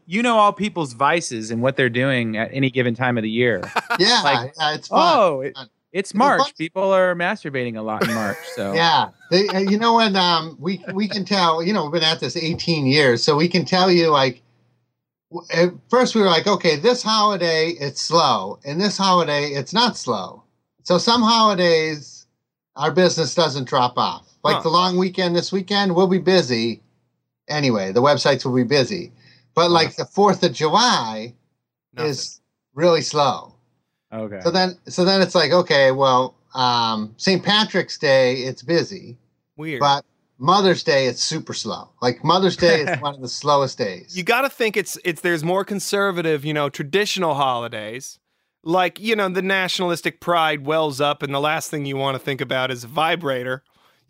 you 0.05 0.21
know 0.21 0.37
all 0.37 0.51
people's 0.51 0.91
vices 0.91 1.51
and 1.51 1.61
what 1.61 1.77
they're 1.77 1.89
doing 1.89 2.35
at 2.35 2.49
any 2.51 2.69
given 2.69 2.93
time 2.93 3.17
of 3.17 3.23
the 3.23 3.29
year 3.29 3.61
Yeah, 3.97 4.21
Like, 4.23 4.53
yeah, 4.59 4.73
it's 4.75 4.89
fun. 4.89 4.99
oh 5.17 5.39
it, 5.39 5.57
It's 5.93 6.13
March. 6.13 6.53
People 6.57 6.91
are 6.91 7.15
masturbating 7.15 7.77
a 7.77 7.81
lot 7.81 8.05
in 8.05 8.13
March. 8.13 8.39
So 8.55 8.73
Yeah, 8.83 9.11
they, 9.31 9.47
uh, 9.47 9.59
you 9.59 9.77
know 9.77 9.93
what? 9.93 10.13
Um, 10.17 10.57
we 10.59 10.83
we 10.93 11.07
can 11.07 11.23
tell. 11.23 11.63
You 11.63 11.71
know, 11.71 11.83
we've 11.83 11.93
been 11.93 12.03
at 12.03 12.19
this 12.19 12.35
18 12.35 12.85
years, 12.85 13.23
so 13.23 13.37
we 13.37 13.47
can 13.47 13.63
tell 13.63 13.89
you 13.89 14.09
like. 14.09 14.41
At 15.53 15.69
first, 15.89 16.13
we 16.13 16.21
were 16.21 16.27
like, 16.27 16.45
okay, 16.45 16.75
this 16.75 17.01
holiday 17.01 17.69
it's 17.79 18.01
slow, 18.01 18.59
and 18.65 18.81
this 18.81 18.97
holiday 18.97 19.45
it's 19.59 19.71
not 19.73 19.95
slow. 19.95 20.43
So 20.83 20.97
some 20.97 21.21
holidays, 21.21 22.27
our 22.75 22.91
business 22.91 23.33
doesn't 23.33 23.67
drop 23.69 23.93
off. 23.97 24.27
Like 24.43 24.57
Huh. 24.57 24.61
the 24.63 24.69
long 24.69 24.97
weekend 24.97 25.35
this 25.35 25.51
weekend, 25.51 25.95
we'll 25.95 26.07
be 26.07 26.17
busy. 26.19 26.81
Anyway, 27.47 27.91
the 27.91 28.01
websites 28.01 28.45
will 28.45 28.55
be 28.55 28.63
busy, 28.63 29.11
but 29.55 29.69
like 29.71 29.95
the 29.95 30.05
Fourth 30.05 30.43
of 30.43 30.53
July 30.53 31.33
Nothing. 31.93 32.09
is 32.11 32.39
really 32.73 33.01
slow. 33.01 33.55
okay. 34.11 34.39
So 34.43 34.51
then, 34.51 34.77
so 34.87 35.03
then 35.05 35.21
it's 35.21 35.35
like, 35.35 35.51
okay, 35.51 35.91
well, 35.91 36.35
um, 36.55 37.13
St. 37.17 37.43
Patrick's 37.43 37.97
Day, 37.97 38.37
it's 38.43 38.61
busy. 38.61 39.17
weird. 39.57 39.79
But 39.81 40.05
Mother's 40.39 40.83
Day, 40.83 41.05
it's 41.07 41.23
super 41.23 41.53
slow. 41.53 41.89
Like 42.01 42.23
Mother's 42.23 42.55
Day 42.57 42.81
is 42.81 42.99
one 43.01 43.13
of 43.15 43.21
the 43.21 43.27
slowest 43.29 43.77
days. 43.77 44.15
you 44.15 44.23
got 44.23 44.41
to 44.41 44.49
think 44.49 44.75
it's 44.77 44.97
it's 45.03 45.21
there's 45.21 45.43
more 45.43 45.63
conservative, 45.65 46.43
you 46.45 46.53
know, 46.53 46.69
traditional 46.69 47.33
holidays. 47.35 48.19
Like, 48.65 48.97
you 48.99 49.15
know, 49.17 49.27
the 49.27 49.41
nationalistic 49.41 50.21
pride 50.21 50.65
wells 50.65 51.01
up 51.01 51.21
and 51.23 51.33
the 51.33 51.39
last 51.41 51.69
thing 51.69 51.85
you 51.85 51.97
want 51.97 52.15
to 52.15 52.19
think 52.19 52.39
about 52.39 52.71
is 52.71 52.85
a 52.85 52.87
vibrator. 52.87 53.61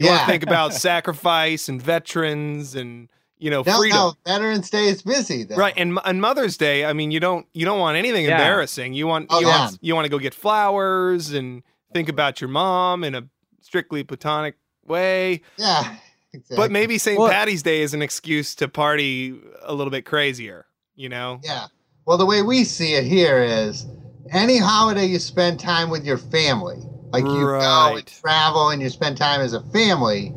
You 0.03 0.09
want 0.09 0.21
Yeah. 0.21 0.25
to 0.25 0.31
think 0.31 0.43
about 0.43 0.73
sacrifice 0.89 1.69
and 1.69 1.81
veterans 1.81 2.75
and, 2.75 3.09
you 3.37 3.49
know, 3.49 3.63
no, 3.65 3.77
freedom. 3.77 3.97
no, 3.97 4.13
Veterans 4.25 4.69
Day 4.69 4.85
is 4.85 5.01
busy 5.01 5.43
though. 5.43 5.55
Right, 5.55 5.73
and 5.77 5.99
and 6.05 6.21
Mother's 6.21 6.57
Day, 6.57 6.85
I 6.85 6.93
mean, 6.93 7.11
you 7.11 7.19
don't 7.19 7.45
you 7.53 7.65
don't 7.65 7.79
want 7.79 7.97
anything 7.97 8.25
Yeah. 8.25 8.31
embarrassing. 8.31 8.93
You 8.93 9.07
want 9.07 9.27
Oh, 9.29 9.39
you 9.39 9.47
yeah. 9.47 9.59
want 9.59 9.77
you 9.81 9.95
want 9.95 10.05
to 10.05 10.09
go 10.09 10.19
get 10.19 10.33
flowers 10.33 11.31
and 11.31 11.63
think 11.93 12.09
about 12.09 12.41
your 12.41 12.49
mom 12.49 13.03
in 13.03 13.15
a 13.15 13.23
strictly 13.61 14.03
platonic 14.03 14.55
way. 14.85 15.41
Yeah. 15.57 15.95
Exactly. 16.33 16.57
But 16.57 16.71
maybe 16.71 16.97
St. 16.97 17.19
Well- 17.19 17.29
Patty's 17.29 17.61
Day 17.63 17.81
is 17.81 17.93
an 17.93 18.01
excuse 18.01 18.55
to 18.55 18.67
party 18.67 19.39
a 19.61 19.73
little 19.73 19.91
bit 19.91 20.03
crazier. 20.05 20.65
You 20.95 21.09
know? 21.09 21.39
Yeah. 21.43 21.65
Well, 22.05 22.17
the 22.17 22.25
way 22.25 22.41
we 22.41 22.63
see 22.63 22.93
it 22.95 23.03
here 23.05 23.41
is 23.43 23.85
any 24.31 24.57
holiday 24.57 25.05
you 25.05 25.19
spend 25.19 25.59
time 25.59 25.89
with 25.89 26.05
your 26.05 26.17
family, 26.17 26.77
like 27.13 27.23
you 27.23 27.45
go 27.45 27.95
and 27.95 28.05
travel 28.07 28.69
and 28.69 28.81
you 28.81 28.89
spend 28.89 29.17
time 29.17 29.39
as 29.41 29.53
a 29.53 29.61
family, 29.71 30.33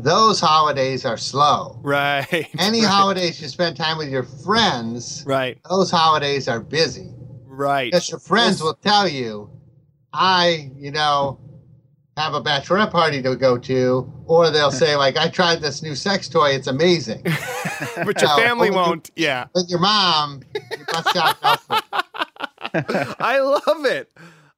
those 0.00 0.40
holidays 0.40 1.04
are 1.06 1.16
slow. 1.16 1.80
Right. 1.82 2.26
Any 2.58 2.82
right, 2.82 2.88
holidays 2.88 3.40
you 3.40 3.48
spend 3.48 3.76
time 3.76 3.96
with 3.98 4.08
your 4.10 4.24
friends, 4.24 5.24
Right. 5.26 5.58
those 5.68 5.90
holidays 5.90 6.48
are 6.48 6.60
busy. 6.60 7.08
Right. 7.46 7.90
Because 7.90 8.10
your 8.10 8.20
friends 8.20 8.62
will 8.62 8.74
tell 8.74 9.08
you, 9.08 9.50
I, 10.12 10.70
you 10.76 10.90
know, 10.90 11.38
have 12.18 12.34
a 12.34 12.42
bachelorette 12.42 12.90
party 12.90 13.22
to 13.22 13.34
go 13.34 13.56
to, 13.56 14.12
or 14.26 14.50
they'll 14.50 14.70
say, 14.70 14.96
like, 14.96 15.16
I 15.16 15.30
tried 15.30 15.62
this 15.62 15.82
new 15.82 15.94
sex 15.94 16.28
toy, 16.28 16.50
it's 16.50 16.66
amazing. 16.66 17.22
but 18.04 18.20
your 18.20 18.28
No, 18.30 18.36
family 18.36 18.70
won't. 18.70 19.10
Yeah. 19.16 19.46
With 19.54 19.70
your 19.70 19.80
mom, 19.80 20.42
you. 20.54 20.60
I 22.74 23.38
love 23.40 23.86
it. 23.86 24.10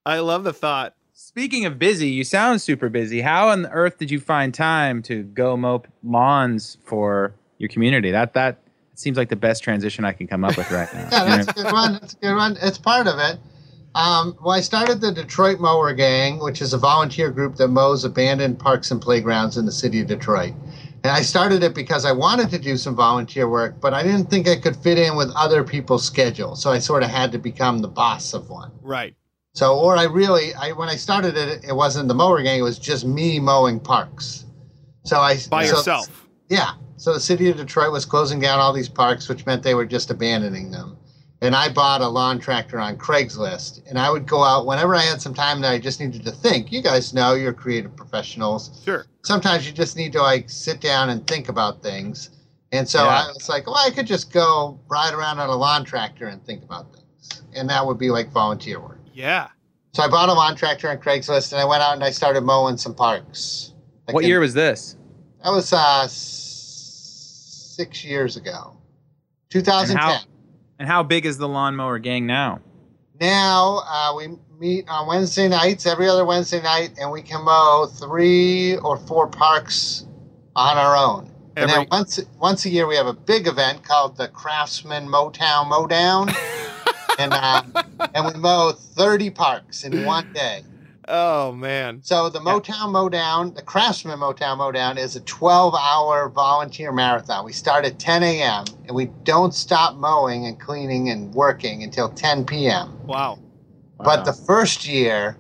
I 0.04 0.18
love 0.18 0.44
the 0.44 0.52
thought. 0.52 0.94
Speaking 1.34 1.64
of 1.64 1.80
busy, 1.80 2.10
you 2.10 2.22
sound 2.22 2.62
super 2.62 2.88
busy. 2.88 3.20
How 3.20 3.48
on 3.48 3.66
earth 3.66 3.98
did 3.98 4.08
you 4.08 4.20
find 4.20 4.54
time 4.54 5.02
to 5.02 5.24
go 5.24 5.56
mow 5.56 5.82
lawns 6.04 6.78
for 6.84 7.34
your 7.58 7.68
community? 7.68 8.12
That 8.12 8.34
that 8.34 8.58
seems 8.94 9.16
like 9.16 9.30
the 9.30 9.36
best 9.36 9.64
transition 9.64 10.04
I 10.04 10.12
can 10.12 10.28
come 10.28 10.44
up 10.44 10.56
with 10.56 10.70
right 10.70 10.88
now. 10.94 11.08
Yeah, 11.10 11.36
that's 11.42 11.48
a 11.48 11.64
good 11.64 11.72
one. 11.72 11.94
That's 11.94 12.12
a 12.12 12.16
good 12.18 12.36
one. 12.36 12.56
It's 12.62 12.78
part 12.78 13.08
of 13.08 13.18
it. 13.18 13.40
Um, 13.96 14.38
well, 14.44 14.54
I 14.54 14.60
started 14.60 15.00
the 15.00 15.10
Detroit 15.10 15.58
Mower 15.58 15.92
Gang, 15.92 16.38
which 16.38 16.62
is 16.62 16.72
a 16.72 16.78
volunteer 16.78 17.32
group 17.32 17.56
that 17.56 17.66
mows 17.66 18.04
abandoned 18.04 18.60
parks 18.60 18.92
and 18.92 19.02
playgrounds 19.02 19.56
in 19.56 19.66
the 19.66 19.72
city 19.72 20.00
of 20.00 20.06
Detroit. 20.06 20.52
And 21.02 21.10
I 21.10 21.22
started 21.22 21.64
it 21.64 21.74
because 21.74 22.04
I 22.04 22.12
wanted 22.12 22.48
to 22.50 22.60
do 22.60 22.76
some 22.76 22.94
volunteer 22.94 23.48
work, 23.48 23.80
but 23.80 23.92
I 23.92 24.04
didn't 24.04 24.30
think 24.30 24.46
I 24.46 24.54
could 24.54 24.76
fit 24.76 24.98
in 24.98 25.16
with 25.16 25.32
other 25.34 25.64
people's 25.64 26.06
schedule. 26.06 26.54
So 26.54 26.70
I 26.70 26.78
sort 26.78 27.02
of 27.02 27.10
had 27.10 27.32
to 27.32 27.38
become 27.38 27.80
the 27.80 27.88
boss 27.88 28.34
of 28.34 28.50
one. 28.50 28.70
Right. 28.82 29.16
So, 29.54 29.78
or 29.78 29.96
I 29.96 30.04
really, 30.04 30.52
I 30.54 30.72
when 30.72 30.88
I 30.88 30.96
started 30.96 31.36
it, 31.36 31.64
it 31.64 31.74
wasn't 31.74 32.08
the 32.08 32.14
mower 32.14 32.42
gang; 32.42 32.58
it 32.58 32.62
was 32.62 32.78
just 32.78 33.04
me 33.06 33.38
mowing 33.38 33.78
parks. 33.80 34.44
So 35.04 35.18
I 35.20 35.36
By 35.48 35.64
so- 35.66 35.76
yourself. 35.76 36.26
yeah. 36.48 36.72
So 36.96 37.12
the 37.12 37.20
city 37.20 37.50
of 37.50 37.56
Detroit 37.56 37.92
was 37.92 38.04
closing 38.04 38.40
down 38.40 38.58
all 38.60 38.72
these 38.72 38.88
parks, 38.88 39.28
which 39.28 39.46
meant 39.46 39.62
they 39.62 39.74
were 39.74 39.84
just 39.84 40.10
abandoning 40.10 40.70
them. 40.70 40.96
And 41.42 41.54
I 41.54 41.68
bought 41.68 42.00
a 42.00 42.08
lawn 42.08 42.38
tractor 42.38 42.80
on 42.80 42.96
Craigslist, 42.96 43.82
and 43.88 43.98
I 43.98 44.08
would 44.10 44.26
go 44.26 44.42
out 44.42 44.64
whenever 44.66 44.94
I 44.94 45.02
had 45.02 45.20
some 45.20 45.34
time 45.34 45.60
that 45.60 45.72
I 45.72 45.78
just 45.78 46.00
needed 46.00 46.24
to 46.24 46.30
think. 46.32 46.72
You 46.72 46.80
guys 46.82 47.12
know 47.12 47.34
you're 47.34 47.52
creative 47.52 47.94
professionals. 47.94 48.80
Sure. 48.84 49.04
Sometimes 49.22 49.66
you 49.66 49.72
just 49.72 49.96
need 49.96 50.12
to 50.12 50.22
like 50.22 50.48
sit 50.48 50.80
down 50.80 51.10
and 51.10 51.26
think 51.26 51.48
about 51.48 51.82
things. 51.82 52.30
And 52.72 52.88
so 52.88 53.04
Yeah. 53.04 53.24
I 53.24 53.26
was 53.34 53.48
like, 53.48 53.66
well, 53.66 53.76
I 53.76 53.90
could 53.90 54.06
just 54.06 54.32
go 54.32 54.80
ride 54.88 55.12
around 55.14 55.38
on 55.38 55.48
a 55.50 55.54
lawn 55.56 55.84
tractor 55.84 56.26
and 56.28 56.44
think 56.46 56.64
about 56.64 56.92
things, 56.94 57.42
and 57.54 57.68
that 57.68 57.84
would 57.86 57.98
be 57.98 58.10
like 58.10 58.30
volunteer 58.32 58.80
work. 58.80 58.98
Yeah. 59.14 59.48
So 59.92 60.03
I 60.03 60.09
bought 60.09 60.29
a 60.29 60.33
lawn 60.33 60.57
tractor 60.57 60.90
on 60.90 60.98
Craigslist, 60.98 61.53
and 61.53 61.61
I 61.61 61.64
went 61.64 61.83
out 61.83 61.94
and 61.94 62.03
I 62.03 62.11
started 62.11 62.42
mowing 62.42 62.77
some 62.77 62.94
parks. 62.94 63.72
Like 64.07 64.14
what 64.14 64.24
in- 64.24 64.29
year 64.29 64.40
was 64.40 64.53
this? 64.55 64.96
That 65.42 65.50
was 65.50 65.72
uh, 65.72 66.07
six 66.09 68.05
years 68.05 68.37
ago, 68.37 68.77
2010. 69.50 70.27
And 70.79 70.88
how 70.88 71.03
big 71.03 71.27
is 71.27 71.38
the 71.38 71.48
lawnmower 71.48 71.98
gang 71.98 72.27
now? 72.27 72.61
Now 73.20 73.83
uh, 73.87 74.14
we 74.16 74.29
meet 74.59 74.88
on 74.88 75.07
Wednesday 75.07 75.48
nights, 75.48 75.87
every 75.87 76.09
other 76.09 76.24
Wednesday 76.24 76.62
night, 76.62 76.92
and 77.00 77.12
we 77.12 77.22
can 77.22 77.44
mow 77.44 77.87
three 77.87 78.77
or 78.79 78.96
four 78.96 79.29
parks 79.29 80.07
on 80.57 80.77
our 80.77 80.96
own. 80.96 81.31
and 81.57 81.70
then 81.70 81.87
once 81.90 82.20
once 82.40 82.64
a 82.64 82.70
year, 82.70 82.87
we 82.87 82.96
have 82.96 83.07
a 83.07 83.12
big 83.12 83.46
event 83.46 83.85
called 83.85 84.16
the 84.16 84.29
Craftsman 84.29 85.07
Motown 85.07 85.68
Mowdown, 85.68 86.29
and 87.18 87.33
uh, 87.33 87.62
and 88.14 88.27
we 88.27 88.33
mow 88.40 88.72
30 88.72 89.31
parks 89.31 89.85
in 89.85 90.05
one 90.05 90.27
day. 90.35 90.62
Oh 91.07 91.53
man. 91.53 92.00
So 92.03 92.29
the 92.31 92.38
Motown 92.40 92.90
Mowdown, 92.92 93.53
the 93.55 93.62
Craftsman 93.62 94.18
Motown 94.18 94.57
Mowdown, 94.59 94.96
is 94.96 95.16
a 95.16 95.20
12-hour 95.20 96.31
volunteer 96.31 96.92
marathon. 96.92 97.44
We 97.44 97.53
start 97.53 97.85
at 97.85 97.98
10 97.98 98.22
a.m. 98.22 98.64
and 98.87 98.94
we 98.96 99.07
don't 99.24 99.53
stop 99.55 99.96
mowing 99.96 100.46
and 100.46 100.59
cleaning 100.59 101.11
and 101.11 101.33
working 101.35 101.83
until 101.83 102.09
10 102.09 102.46
p.m. 102.46 102.96
Wow. 103.07 103.38
But 103.98 104.24
the 104.24 104.33
first 104.33 104.87
year, 104.88 105.37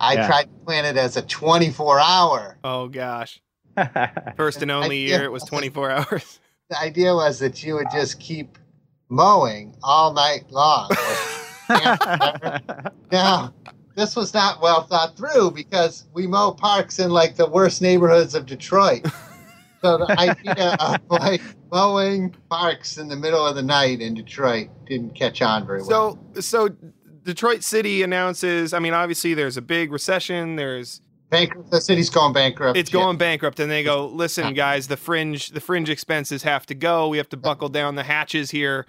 I 0.00 0.14
Yeah. 0.14 0.26
tried 0.26 0.42
to 0.44 0.64
plan 0.64 0.84
it 0.84 0.96
as 0.96 1.16
a 1.16 1.22
24-hour. 1.22 2.58
Oh 2.64 2.88
gosh. 2.88 3.40
First 4.36 4.62
and 4.62 4.70
only 4.70 4.98
year 4.98 5.24
it 5.24 5.32
was 5.32 5.42
24 5.44 5.90
hours. 5.90 6.38
The 6.70 6.80
idea 6.80 7.14
was 7.14 7.38
that 7.40 7.62
you 7.62 7.74
would 7.74 7.90
just 7.92 8.18
keep 8.20 8.58
mowing 9.14 9.74
all 9.82 10.12
night 10.12 10.50
long. 10.50 10.90
now, 13.12 13.54
this 13.94 14.16
was 14.16 14.34
not 14.34 14.60
well 14.60 14.82
thought 14.82 15.16
through 15.16 15.52
because 15.52 16.04
we 16.12 16.26
mow 16.26 16.52
parks 16.52 16.98
in 16.98 17.10
like 17.10 17.36
the 17.36 17.48
worst 17.48 17.80
neighborhoods 17.80 18.34
of 18.34 18.46
Detroit. 18.46 19.06
So 19.82 19.98
the 19.98 20.18
idea 20.18 20.76
of 20.80 21.00
like 21.10 21.42
mowing 21.70 22.34
parks 22.50 22.96
in 22.96 23.08
the 23.08 23.16
middle 23.16 23.46
of 23.46 23.54
the 23.54 23.62
night 23.62 24.00
in 24.00 24.14
Detroit 24.14 24.68
didn't 24.86 25.14
catch 25.14 25.42
on 25.42 25.66
very 25.66 25.82
well. 25.82 26.18
So 26.34 26.40
so 26.40 26.68
Detroit 27.22 27.62
City 27.62 28.02
announces, 28.02 28.72
I 28.72 28.78
mean 28.78 28.94
obviously 28.94 29.34
there's 29.34 29.56
a 29.56 29.62
big 29.62 29.92
recession, 29.92 30.56
there's 30.56 31.02
Bankrupt, 31.30 31.70
the 31.70 31.80
city's 31.80 32.10
going 32.10 32.32
bankrupt. 32.32 32.78
it's 32.78 32.90
yeah. 32.90 33.00
going 33.00 33.16
bankrupt 33.16 33.58
and 33.58 33.70
they 33.70 33.82
go, 33.82 34.06
"Listen 34.06 34.54
guys, 34.54 34.86
the 34.88 34.96
fringe 34.96 35.48
the 35.48 35.60
fringe 35.60 35.90
expenses 35.90 36.42
have 36.44 36.64
to 36.66 36.74
go. 36.74 37.08
We 37.08 37.16
have 37.16 37.28
to 37.30 37.36
buckle 37.36 37.68
down 37.68 37.94
the 37.94 38.04
hatches 38.04 38.50
here." 38.50 38.86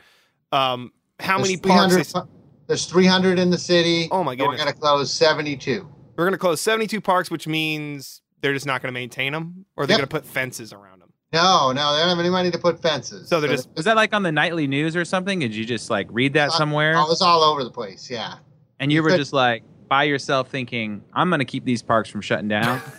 Um 0.55 0.91
how 1.19 1.37
There's 1.37 1.49
many 1.49 1.57
parks 1.57 1.93
300 2.11 2.27
There's 2.67 2.85
300 2.85 3.39
in 3.39 3.49
the 3.49 3.57
city. 3.57 4.07
Oh 4.11 4.23
my 4.23 4.33
and 4.33 4.41
We're 4.41 4.57
going 4.57 4.67
to 4.67 4.73
close 4.73 5.13
72. 5.13 5.87
We're 6.17 6.23
going 6.25 6.33
to 6.33 6.37
close 6.37 6.61
72 6.61 6.99
parks 7.01 7.29
which 7.31 7.47
means 7.47 8.21
they're 8.41 8.53
just 8.53 8.65
not 8.65 8.81
going 8.81 8.93
to 8.93 8.99
maintain 8.99 9.33
them 9.33 9.65
or 9.75 9.85
they're 9.85 9.93
Yep. 9.97 10.09
going 10.09 10.21
to 10.21 10.23
put 10.23 10.25
fences 10.25 10.73
around 10.73 10.99
them. 11.01 11.11
No, 11.33 11.71
no, 11.71 11.93
they 11.95 11.99
don't 12.01 12.09
have 12.09 12.19
any 12.19 12.29
money 12.29 12.51
to 12.51 12.57
put 12.57 12.81
fences. 12.81 13.27
So 13.27 13.41
they're 13.41 13.49
just- 13.51 13.69
was 13.75 13.85
that 13.85 13.95
like 13.95 14.13
on 14.13 14.23
the 14.23 14.31
nightly 14.31 14.67
news 14.67 14.95
or 14.95 15.03
something? 15.05 15.39
Did 15.39 15.53
you 15.55 15.65
just 15.65 15.89
like 15.89 16.07
read 16.11 16.33
that 16.33 16.49
Uh, 16.49 16.57
somewhere? 16.57 16.93
Oh, 16.97 17.11
it's 17.11 17.21
all 17.21 17.43
over 17.43 17.63
the 17.63 17.71
place. 17.71 18.09
Yeah. 18.09 18.35
And 18.79 18.91
you 18.91 19.03
were 19.03 19.09
Good. 19.09 19.17
just 19.17 19.33
like 19.33 19.63
by 19.89 20.03
yourself 20.03 20.49
thinking, 20.49 21.03
I'm 21.13 21.29
gonna 21.29 21.45
keep 21.45 21.63
these 21.65 21.81
parks 21.81 22.09
from 22.09 22.21
shutting 22.21 22.47
down. 22.47 22.81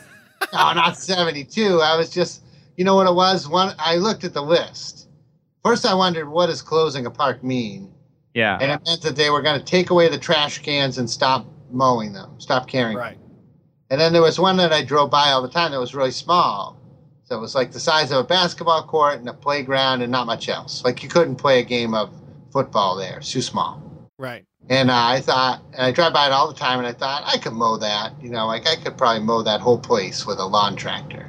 No, 0.52 0.72
not 0.74 0.98
72. 0.98 1.80
I 1.80 1.96
was 1.96 2.10
just, 2.10 2.42
you 2.76 2.84
know 2.84 2.94
what 2.94 3.06
it 3.06 3.14
was? 3.14 3.48
One, 3.48 3.74
I 3.78 3.96
looked 3.96 4.22
at 4.22 4.34
the 4.34 4.42
list. 4.42 5.05
First, 5.66 5.84
I 5.84 5.94
wondered 5.94 6.28
what 6.28 6.46
does 6.46 6.62
closing 6.62 7.06
a 7.06 7.10
park 7.10 7.42
mean, 7.42 7.92
yeah. 8.34 8.56
and 8.60 8.70
it 8.70 8.80
meant 8.86 9.02
that 9.02 9.16
they 9.16 9.30
were 9.30 9.42
going 9.42 9.58
to 9.58 9.64
take 9.64 9.90
away 9.90 10.08
the 10.08 10.16
trash 10.16 10.60
cans 10.60 10.96
and 10.96 11.10
stop 11.10 11.44
mowing 11.72 12.12
them, 12.12 12.38
stop 12.38 12.68
carrying. 12.68 12.96
them. 12.96 13.02
Right. 13.02 13.18
And 13.90 14.00
then 14.00 14.12
there 14.12 14.22
was 14.22 14.38
one 14.38 14.56
that 14.58 14.72
I 14.72 14.84
drove 14.84 15.10
by 15.10 15.30
all 15.30 15.42
the 15.42 15.48
time 15.48 15.72
that 15.72 15.80
was 15.80 15.92
really 15.92 16.12
small. 16.12 16.80
So 17.24 17.36
it 17.36 17.40
was 17.40 17.56
like 17.56 17.72
the 17.72 17.80
size 17.80 18.12
of 18.12 18.18
a 18.18 18.22
basketball 18.22 18.84
court 18.84 19.18
and 19.18 19.28
a 19.28 19.32
playground 19.32 20.02
and 20.02 20.12
not 20.12 20.28
much 20.28 20.48
else. 20.48 20.84
Like 20.84 21.02
you 21.02 21.08
couldn't 21.08 21.34
play 21.34 21.58
a 21.58 21.64
game 21.64 21.94
of 21.94 22.14
football 22.52 22.94
there. 22.94 23.18
It's 23.18 23.32
too 23.32 23.42
small. 23.42 23.82
Right. 24.20 24.44
And 24.68 24.88
uh, 24.88 24.94
I 24.94 25.20
thought, 25.20 25.62
and 25.72 25.82
I 25.82 25.90
drive 25.90 26.12
by 26.12 26.26
it 26.26 26.32
all 26.32 26.46
the 26.46 26.56
time, 26.56 26.78
and 26.78 26.86
I 26.86 26.92
thought 26.92 27.24
I 27.26 27.38
could 27.38 27.54
mow 27.54 27.76
that. 27.78 28.12
You 28.22 28.30
know, 28.30 28.46
like 28.46 28.68
I 28.68 28.76
could 28.76 28.96
probably 28.96 29.24
mow 29.24 29.42
that 29.42 29.60
whole 29.60 29.80
place 29.80 30.26
with 30.26 30.38
a 30.38 30.46
lawn 30.46 30.76
tractor. 30.76 31.25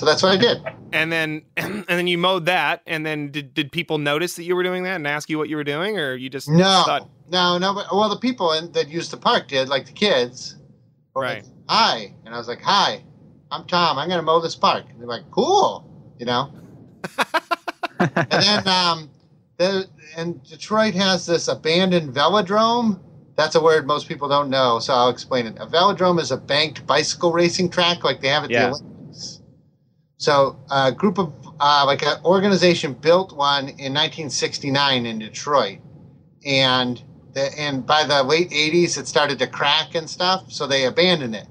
So 0.00 0.06
that's 0.06 0.22
what 0.22 0.32
I 0.32 0.38
did. 0.38 0.62
And 0.94 1.12
then 1.12 1.42
and 1.58 1.84
then 1.86 2.06
you 2.06 2.16
mowed 2.16 2.46
that, 2.46 2.80
and 2.86 3.04
then 3.04 3.30
did, 3.30 3.52
did 3.52 3.70
people 3.70 3.98
notice 3.98 4.32
that 4.36 4.44
you 4.44 4.56
were 4.56 4.62
doing 4.62 4.84
that 4.84 4.96
and 4.96 5.06
ask 5.06 5.28
you 5.28 5.36
what 5.36 5.50
you 5.50 5.56
were 5.56 5.62
doing, 5.62 5.98
or 5.98 6.14
you 6.14 6.30
just 6.30 6.48
No, 6.48 6.84
thought 6.86 7.06
no, 7.30 7.58
no. 7.58 7.74
But, 7.74 7.94
well, 7.94 8.08
the 8.08 8.16
people 8.16 8.52
in, 8.52 8.72
that 8.72 8.88
used 8.88 9.10
the 9.10 9.18
park 9.18 9.48
did, 9.48 9.68
like 9.68 9.84
the 9.84 9.92
kids. 9.92 10.56
Right. 11.14 11.42
Like, 11.42 11.52
Hi, 11.68 12.14
and 12.24 12.34
I 12.34 12.38
was 12.38 12.48
like, 12.48 12.62
"Hi, 12.62 13.04
I'm 13.50 13.66
Tom. 13.66 13.98
I'm 13.98 14.08
gonna 14.08 14.22
mow 14.22 14.40
this 14.40 14.56
park." 14.56 14.86
And 14.88 14.98
they're 14.98 15.06
like, 15.06 15.30
"Cool," 15.30 15.86
you 16.18 16.24
know. 16.24 16.50
and 17.98 18.26
then 18.42 18.66
um, 18.66 19.10
the 19.58 19.86
and 20.16 20.42
Detroit 20.44 20.94
has 20.94 21.26
this 21.26 21.46
abandoned 21.48 22.14
velodrome. 22.14 22.98
That's 23.36 23.54
a 23.54 23.60
word 23.62 23.86
most 23.86 24.08
people 24.08 24.30
don't 24.30 24.48
know, 24.48 24.78
so 24.78 24.94
I'll 24.94 25.10
explain 25.10 25.46
it. 25.46 25.58
A 25.60 25.66
velodrome 25.66 26.18
is 26.18 26.30
a 26.30 26.38
banked 26.38 26.86
bicycle 26.86 27.32
racing 27.32 27.68
track 27.68 28.02
like 28.02 28.22
they 28.22 28.28
have 28.28 28.44
at 28.44 28.50
Yeah. 28.50 28.60
the 28.60 28.68
Olympics. 28.68 28.89
So 30.20 30.58
a 30.70 30.92
group 30.92 31.18
of 31.18 31.32
uh, 31.58 31.84
like 31.86 32.02
an 32.02 32.18
organization 32.26 32.92
built 32.92 33.32
one 33.34 33.70
in 33.70 33.94
1969 33.94 35.06
in 35.06 35.18
Detroit, 35.18 35.78
and 36.44 37.02
the, 37.32 37.58
and 37.58 37.86
by 37.86 38.04
the 38.04 38.22
late 38.22 38.50
80s 38.50 38.98
it 38.98 39.08
started 39.08 39.38
to 39.38 39.46
crack 39.46 39.94
and 39.94 40.08
stuff, 40.08 40.52
so 40.52 40.66
they 40.66 40.84
abandoned 40.84 41.36
it. 41.36 41.46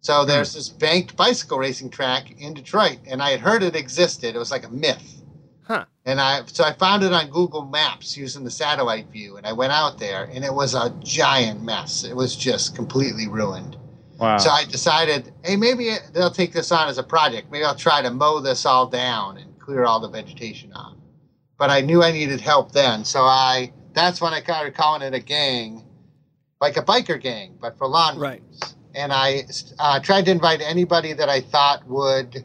So 0.00 0.24
there's 0.24 0.54
this 0.54 0.68
banked 0.68 1.16
bicycle 1.16 1.58
racing 1.58 1.90
track 1.90 2.32
in 2.36 2.52
Detroit, 2.52 2.98
and 3.06 3.22
I 3.22 3.30
had 3.30 3.40
heard 3.40 3.62
it 3.62 3.76
existed. 3.76 4.34
It 4.34 4.38
was 4.38 4.50
like 4.50 4.66
a 4.66 4.70
myth. 4.70 5.22
Huh. 5.62 5.84
And 6.04 6.20
I 6.20 6.42
so 6.46 6.64
I 6.64 6.72
found 6.72 7.04
it 7.04 7.12
on 7.12 7.30
Google 7.30 7.64
Maps 7.64 8.16
using 8.16 8.42
the 8.42 8.50
satellite 8.50 9.06
view, 9.12 9.36
and 9.36 9.46
I 9.46 9.52
went 9.52 9.72
out 9.72 10.00
there, 10.00 10.24
and 10.24 10.44
it 10.44 10.52
was 10.52 10.74
a 10.74 10.92
giant 10.98 11.62
mess. 11.62 12.02
It 12.02 12.16
was 12.16 12.34
just 12.34 12.74
completely 12.74 13.28
ruined. 13.28 13.76
Wow. 14.18 14.36
So 14.38 14.50
I 14.50 14.64
decided, 14.64 15.32
hey, 15.44 15.56
maybe 15.56 15.90
they'll 16.12 16.30
take 16.30 16.52
this 16.52 16.70
on 16.70 16.88
as 16.88 16.98
a 16.98 17.02
project. 17.02 17.50
Maybe 17.50 17.64
I'll 17.64 17.74
try 17.74 18.02
to 18.02 18.10
mow 18.10 18.40
this 18.40 18.64
all 18.64 18.86
down 18.86 19.38
and 19.38 19.58
clear 19.58 19.84
all 19.84 20.00
the 20.00 20.08
vegetation 20.08 20.72
off. 20.72 20.96
But 21.58 21.70
I 21.70 21.80
knew 21.80 22.02
I 22.02 22.12
needed 22.12 22.40
help 22.40 22.72
then, 22.72 23.04
so 23.04 23.22
I 23.22 23.72
that's 23.92 24.20
when 24.20 24.32
I 24.34 24.42
started 24.42 24.74
calling 24.74 25.02
it 25.02 25.14
a 25.14 25.20
gang, 25.20 25.84
like 26.60 26.76
a 26.76 26.82
biker 26.82 27.20
gang, 27.20 27.56
but 27.60 27.78
for 27.78 27.86
lawn 27.86 28.18
Right. 28.18 28.42
mowers. 28.42 28.74
And 28.94 29.12
I 29.12 29.44
uh, 29.78 30.00
tried 30.00 30.24
to 30.26 30.30
invite 30.30 30.60
anybody 30.60 31.12
that 31.12 31.28
I 31.28 31.40
thought 31.40 31.86
would 31.86 32.44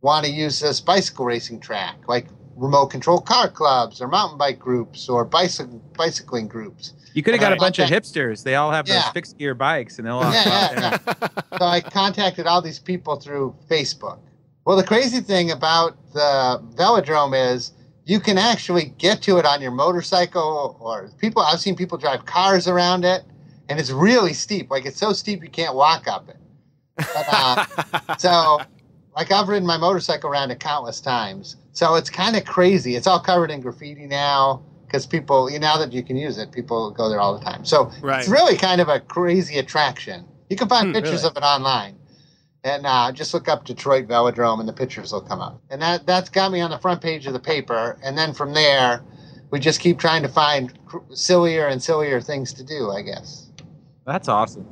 want 0.00 0.24
to 0.24 0.30
use 0.30 0.60
this 0.60 0.80
bicycle 0.80 1.24
racing 1.26 1.60
track, 1.60 1.96
like 2.08 2.26
remote 2.56 2.86
control 2.86 3.20
car 3.20 3.48
clubs 3.48 4.00
or 4.00 4.08
mountain 4.08 4.38
bike 4.38 4.58
groups 4.58 5.08
or 5.08 5.24
bicycle 5.24 5.82
bicycling 5.96 6.48
groups. 6.48 6.92
You 7.14 7.22
could 7.22 7.34
have 7.34 7.40
got 7.40 7.52
a 7.52 7.56
Alright. 7.56 7.74
bunch 7.74 7.78
of 7.78 7.88
hipsters. 7.88 8.42
They 8.42 8.54
all 8.54 8.70
have 8.70 8.86
those 8.86 9.04
fixed 9.08 9.38
gear 9.38 9.54
bikes, 9.54 9.98
and 9.98 10.06
they'll 10.06 10.18
all 10.18 10.32
Yeah, 10.32 10.74
go 10.74 10.80
yeah, 10.80 11.28
so 11.58 11.64
I 11.64 11.80
contacted 11.80 12.46
all 12.46 12.62
these 12.62 12.78
people 12.78 13.16
through 13.16 13.54
Facebook. 13.68 14.18
Well, 14.64 14.76
the 14.76 14.84
crazy 14.84 15.20
thing 15.20 15.50
about 15.50 15.96
the 16.12 16.62
velodrome 16.76 17.34
is 17.54 17.72
you 18.04 18.20
can 18.20 18.38
actually 18.38 18.86
get 18.98 19.22
to 19.22 19.38
it 19.38 19.46
on 19.46 19.60
your 19.60 19.70
motorcycle, 19.72 20.76
or 20.80 21.10
people. 21.18 21.42
I've 21.42 21.60
seen 21.60 21.76
people 21.76 21.98
drive 21.98 22.26
cars 22.26 22.68
around 22.68 23.04
it, 23.04 23.22
and 23.68 23.80
it's 23.80 23.90
really 23.90 24.32
steep. 24.32 24.70
Like 24.70 24.86
it's 24.86 24.98
so 24.98 25.12
steep 25.12 25.42
you 25.42 25.50
can't 25.50 25.74
walk 25.74 26.06
up 26.06 26.28
it. 26.28 26.36
But, 26.96 27.26
uh, 27.32 28.16
so, 28.18 28.60
like 29.16 29.32
I've 29.32 29.48
ridden 29.48 29.66
my 29.66 29.76
motorcycle 29.76 30.30
around 30.30 30.50
it 30.50 30.60
countless 30.60 31.00
times. 31.00 31.56
So 31.72 31.94
it's 31.94 32.10
kind 32.10 32.36
of 32.36 32.44
crazy. 32.44 32.96
It's 32.96 33.06
all 33.06 33.20
covered 33.20 33.50
in 33.50 33.60
graffiti 33.60 34.06
now 34.06 34.62
because 34.90 35.06
people, 35.06 35.48
you 35.48 35.60
know, 35.60 35.68
now 35.68 35.78
that 35.78 35.92
you 35.92 36.02
can 36.02 36.16
use 36.16 36.36
it, 36.36 36.50
people 36.50 36.90
go 36.90 37.08
there 37.08 37.20
all 37.20 37.38
the 37.38 37.44
time. 37.44 37.64
So 37.64 37.92
right. 38.02 38.18
it's 38.18 38.28
really 38.28 38.56
kind 38.56 38.80
of 38.80 38.88
a 38.88 38.98
crazy 38.98 39.56
attraction. 39.58 40.24
You 40.48 40.56
can 40.56 40.68
find 40.68 40.88
Hmm, 40.88 40.94
pictures 40.94 41.22
really? 41.22 41.28
of 41.30 41.36
it 41.36 41.42
online. 41.44 41.96
And 42.64 42.84
uh, 42.84 43.12
just 43.12 43.32
look 43.32 43.48
up 43.48 43.64
Detroit 43.64 44.08
Velodrome 44.08 44.58
and 44.58 44.68
the 44.68 44.72
pictures 44.72 45.12
will 45.12 45.20
come 45.20 45.40
up. 45.40 45.62
And 45.70 45.80
that, 45.80 46.06
that's 46.06 46.28
got 46.28 46.50
me 46.50 46.60
on 46.60 46.70
the 46.70 46.78
front 46.78 47.00
page 47.00 47.24
of 47.28 47.32
the 47.34 47.38
paper. 47.38 47.96
And 48.02 48.18
then 48.18 48.34
from 48.34 48.52
there, 48.52 49.04
we 49.52 49.60
just 49.60 49.78
keep 49.80 49.98
trying 50.00 50.22
to 50.24 50.28
find 50.28 50.76
cr- 50.86 50.98
sillier 51.14 51.68
and 51.68 51.80
sillier 51.80 52.20
things 52.20 52.52
to 52.54 52.64
do, 52.64 52.90
I 52.90 53.02
guess. 53.02 53.48
That's 54.04 54.26
awesome. 54.28 54.66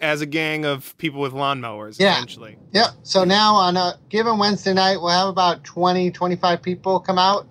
As 0.00 0.20
a 0.22 0.26
gang 0.26 0.64
of 0.64 0.98
people 0.98 1.20
with 1.20 1.32
lawnmowers, 1.32 2.00
Yeah. 2.00 2.14
essentially. 2.16 2.58
Yep. 2.72 2.88
So 3.04 3.22
now 3.22 3.54
on 3.54 3.76
a 3.76 3.94
given 4.08 4.38
Wednesday 4.38 4.74
night, 4.74 4.96
we'll 5.00 5.10
have 5.10 5.28
about 5.28 5.62
20, 5.62 6.10
25 6.10 6.60
people 6.60 6.98
come 6.98 7.18
out. 7.18 7.46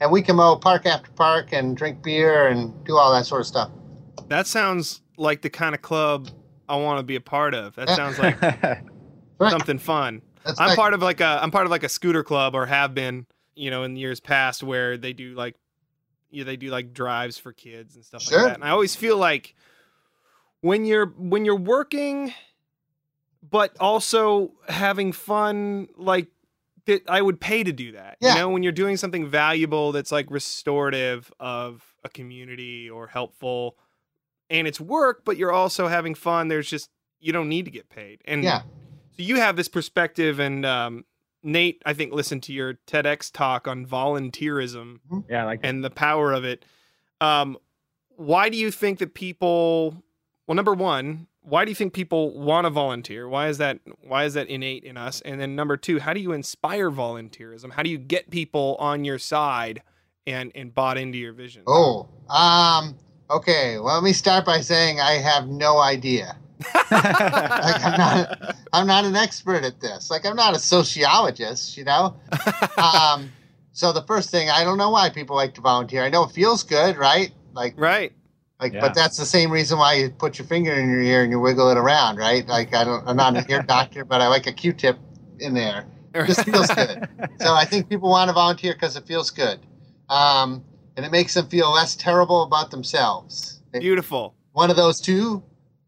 And 0.00 0.10
we 0.12 0.20
can 0.22 0.36
mow 0.36 0.56
park 0.56 0.84
after 0.86 1.10
park 1.12 1.52
and 1.52 1.76
drink 1.76 2.02
beer 2.02 2.48
and 2.48 2.84
do 2.84 2.96
all 2.96 3.12
that 3.12 3.24
sort 3.26 3.40
of 3.40 3.46
stuff. 3.46 3.70
That 4.28 4.46
sounds 4.46 5.00
like 5.16 5.42
the 5.42 5.50
kind 5.50 5.74
of 5.74 5.82
club 5.82 6.28
I 6.68 6.76
want 6.76 6.98
to 6.98 7.02
be 7.02 7.16
a 7.16 7.20
part 7.20 7.54
of. 7.54 7.74
That 7.76 7.88
sounds 7.90 8.18
like 8.18 8.40
Right. 9.38 9.50
something 9.50 9.78
fun. 9.78 10.22
That's 10.44 10.58
I'm 10.58 10.74
part 10.76 10.94
of 10.94 11.02
like 11.02 11.20
a 11.20 11.38
I'm 11.42 11.50
part 11.50 11.66
of 11.66 11.70
like 11.70 11.82
a 11.82 11.88
scooter 11.88 12.22
club 12.24 12.54
or 12.54 12.64
have 12.66 12.94
been, 12.94 13.26
you 13.54 13.70
know, 13.70 13.82
in 13.82 13.96
years 13.96 14.18
past 14.20 14.62
where 14.62 14.96
they 14.96 15.12
do 15.12 15.34
like 15.34 15.56
yeah, 16.30 16.44
they 16.44 16.56
do 16.56 16.68
like 16.70 16.92
drives 16.92 17.38
for 17.38 17.52
kids 17.52 17.96
and 17.96 18.04
stuff 18.04 18.22
Sure. 18.22 18.38
like 18.38 18.46
that. 18.48 18.54
And 18.56 18.64
I 18.64 18.70
always 18.70 18.94
feel 18.96 19.16
like 19.18 19.54
when 20.60 20.84
you're 20.84 21.06
when 21.18 21.44
you're 21.44 21.54
working 21.56 22.32
but 23.48 23.76
also 23.78 24.52
having 24.68 25.12
fun 25.12 25.88
like 25.96 26.28
that 26.86 27.02
I 27.08 27.20
would 27.20 27.40
pay 27.40 27.62
to 27.64 27.72
do 27.72 27.92
that. 27.92 28.16
Yeah. 28.20 28.34
You 28.34 28.40
know, 28.40 28.48
when 28.50 28.62
you're 28.62 28.72
doing 28.72 28.96
something 28.96 29.26
valuable 29.28 29.92
that's 29.92 30.10
like 30.12 30.26
restorative 30.30 31.32
of 31.38 31.84
a 32.04 32.08
community 32.08 32.88
or 32.88 33.06
helpful 33.08 33.76
and 34.48 34.66
it's 34.66 34.80
work, 34.80 35.24
but 35.24 35.36
you're 35.36 35.52
also 35.52 35.88
having 35.88 36.14
fun, 36.14 36.48
there's 36.48 36.70
just 36.70 36.88
you 37.20 37.32
don't 37.32 37.48
need 37.48 37.64
to 37.64 37.70
get 37.70 37.88
paid. 37.88 38.20
And 38.24 38.44
Yeah. 38.44 38.60
so 38.60 39.22
you 39.22 39.36
have 39.36 39.56
this 39.56 39.68
perspective, 39.68 40.38
and 40.38 40.64
um, 40.64 41.04
Nate, 41.42 41.82
I 41.84 41.94
think, 41.94 42.12
listened 42.12 42.42
to 42.44 42.52
your 42.52 42.74
TEDx 42.86 43.32
talk 43.32 43.66
on 43.66 43.84
volunteerism 43.86 45.00
yeah, 45.28 45.44
like 45.44 45.60
and 45.62 45.82
the 45.82 45.90
power 45.90 46.32
of 46.32 46.44
it. 46.44 46.64
Um, 47.20 47.56
why 48.16 48.48
do 48.48 48.56
you 48.56 48.70
think 48.70 48.98
that 49.00 49.14
people? 49.14 50.02
Well, 50.46 50.54
number 50.54 50.74
one, 50.74 51.26
why 51.46 51.64
do 51.64 51.70
you 51.70 51.74
think 51.76 51.92
people 51.92 52.36
want 52.36 52.64
to 52.64 52.70
volunteer? 52.70 53.28
Why 53.28 53.48
is 53.48 53.58
that? 53.58 53.78
Why 54.02 54.24
is 54.24 54.34
that 54.34 54.48
innate 54.48 54.82
in 54.82 54.96
us? 54.96 55.20
And 55.20 55.40
then 55.40 55.54
number 55.54 55.76
two, 55.76 56.00
how 56.00 56.12
do 56.12 56.20
you 56.20 56.32
inspire 56.32 56.90
volunteerism? 56.90 57.72
How 57.72 57.82
do 57.84 57.90
you 57.90 57.98
get 57.98 58.30
people 58.30 58.76
on 58.80 59.04
your 59.04 59.18
side 59.18 59.82
and 60.26 60.50
and 60.56 60.74
bought 60.74 60.98
into 60.98 61.18
your 61.18 61.32
vision? 61.32 61.62
Oh, 61.68 62.08
um, 62.28 62.96
okay. 63.30 63.78
Well, 63.78 63.94
let 63.94 64.02
me 64.02 64.12
start 64.12 64.44
by 64.44 64.60
saying 64.60 64.98
I 64.98 65.12
have 65.12 65.46
no 65.46 65.78
idea. 65.78 66.36
Like, 66.90 67.84
I'm 67.84 67.98
not, 67.98 68.56
I'm 68.72 68.86
not 68.86 69.04
an 69.04 69.14
expert 69.16 69.62
at 69.64 69.80
this. 69.80 70.10
Like, 70.10 70.24
I'm 70.24 70.36
not 70.36 70.54
a 70.54 70.58
sociologist, 70.58 71.76
you 71.76 71.84
know? 71.84 72.16
Um, 72.78 73.32
so 73.72 73.92
the 73.92 74.02
first 74.02 74.30
thing, 74.30 74.48
I 74.48 74.64
don't 74.64 74.78
know 74.78 74.90
why 74.90 75.10
people 75.10 75.36
like 75.36 75.54
to 75.54 75.60
volunteer. 75.60 76.02
I 76.02 76.08
know 76.08 76.24
it 76.24 76.30
feels 76.30 76.62
good, 76.62 76.96
right? 76.96 77.30
Like, 77.52 77.74
right. 77.76 78.12
Like, 78.60 78.72
Yeah. 78.72 78.80
but 78.80 78.94
that's 78.94 79.16
the 79.16 79.26
same 79.26 79.50
reason 79.50 79.78
why 79.78 79.94
you 79.94 80.10
put 80.10 80.38
your 80.38 80.46
finger 80.46 80.72
in 80.72 80.88
your 80.90 81.00
ear 81.00 81.22
and 81.22 81.30
you 81.30 81.38
wiggle 81.40 81.70
it 81.70 81.76
around, 81.76 82.16
right? 82.16 82.46
Like, 82.46 82.74
I 82.74 82.84
don't, 82.84 83.06
I'm 83.06 83.16
not 83.16 83.36
an 83.36 83.44
ear 83.48 83.62
doctor, 83.68 84.04
but 84.04 84.20
I 84.20 84.28
like 84.28 84.46
a 84.46 84.52
Q-tip 84.52 84.98
in 85.38 85.54
there. 85.54 85.86
It 86.14 86.26
just 86.26 86.44
feels 86.44 86.68
good. 86.68 87.08
So 87.40 87.52
I 87.54 87.64
think 87.66 87.88
people 87.90 88.08
want 88.08 88.28
to 88.28 88.32
volunteer 88.32 88.72
because 88.72 88.96
it 88.96 89.06
feels 89.06 89.30
good, 89.30 89.60
um, 90.08 90.64
and 90.96 91.04
it 91.04 91.12
makes 91.12 91.34
them 91.34 91.46
feel 91.48 91.70
less 91.72 91.94
terrible 91.94 92.42
about 92.44 92.70
themselves. 92.70 93.60
Beautiful. 93.78 94.34
One 94.52 94.70
of 94.70 94.76
those 94.76 95.00
two 95.00 95.42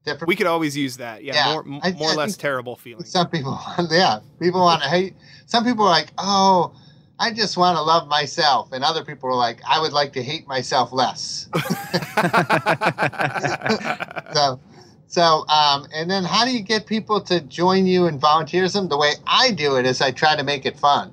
different. 0.05 0.29
We 0.29 0.37
could 0.37 0.47
always 0.47 0.77
use 0.77 0.99
that. 0.99 1.25
Yeah, 1.25 1.35
Yeah, 1.35 1.53
more 1.55 1.81
I- 1.83 1.93
more 1.93 2.11
I 2.11 2.13
or 2.13 2.17
less 2.17 2.37
terrible 2.37 2.77
feeling. 2.77 3.05
Some 3.07 3.29
people, 3.31 3.59
yeah, 3.91 4.19
people 4.39 4.61
want 4.61 4.83
to 4.83 4.89
hate. 4.91 5.15
Some 5.47 5.65
people 5.65 5.85
are 5.87 5.91
like, 5.91 6.09
oh, 6.19 6.75
I 7.21 7.33
just 7.33 7.57
want 7.57 7.77
to 7.77 7.83
love 7.83 8.07
myself, 8.07 8.71
and 8.73 8.85
other 8.85 9.05
people 9.05 9.29
are 9.29 9.35
like, 9.35 9.61
I 9.69 9.81
would 9.81 9.93
like 9.93 10.13
to 10.13 10.23
hate 10.23 10.47
myself 10.47 10.93
less. 10.93 11.49
so, 14.35 14.61
so, 15.09 15.49
um, 15.49 15.89
and 15.93 16.09
then 16.09 16.23
how 16.23 16.45
do 16.45 16.53
you 16.53 16.63
get 16.63 16.87
people 16.87 17.21
to 17.23 17.41
join 17.41 17.87
you 17.87 18.07
in 18.07 18.21
volunteerism? 18.21 18.89
The 18.89 18.99
way 18.99 19.13
I 19.27 19.51
do 19.51 19.77
it 19.77 19.87
is 19.87 20.01
I 20.01 20.13
try 20.13 20.37
to 20.37 20.45
make 20.45 20.65
it 20.65 20.79
fun. 20.79 21.13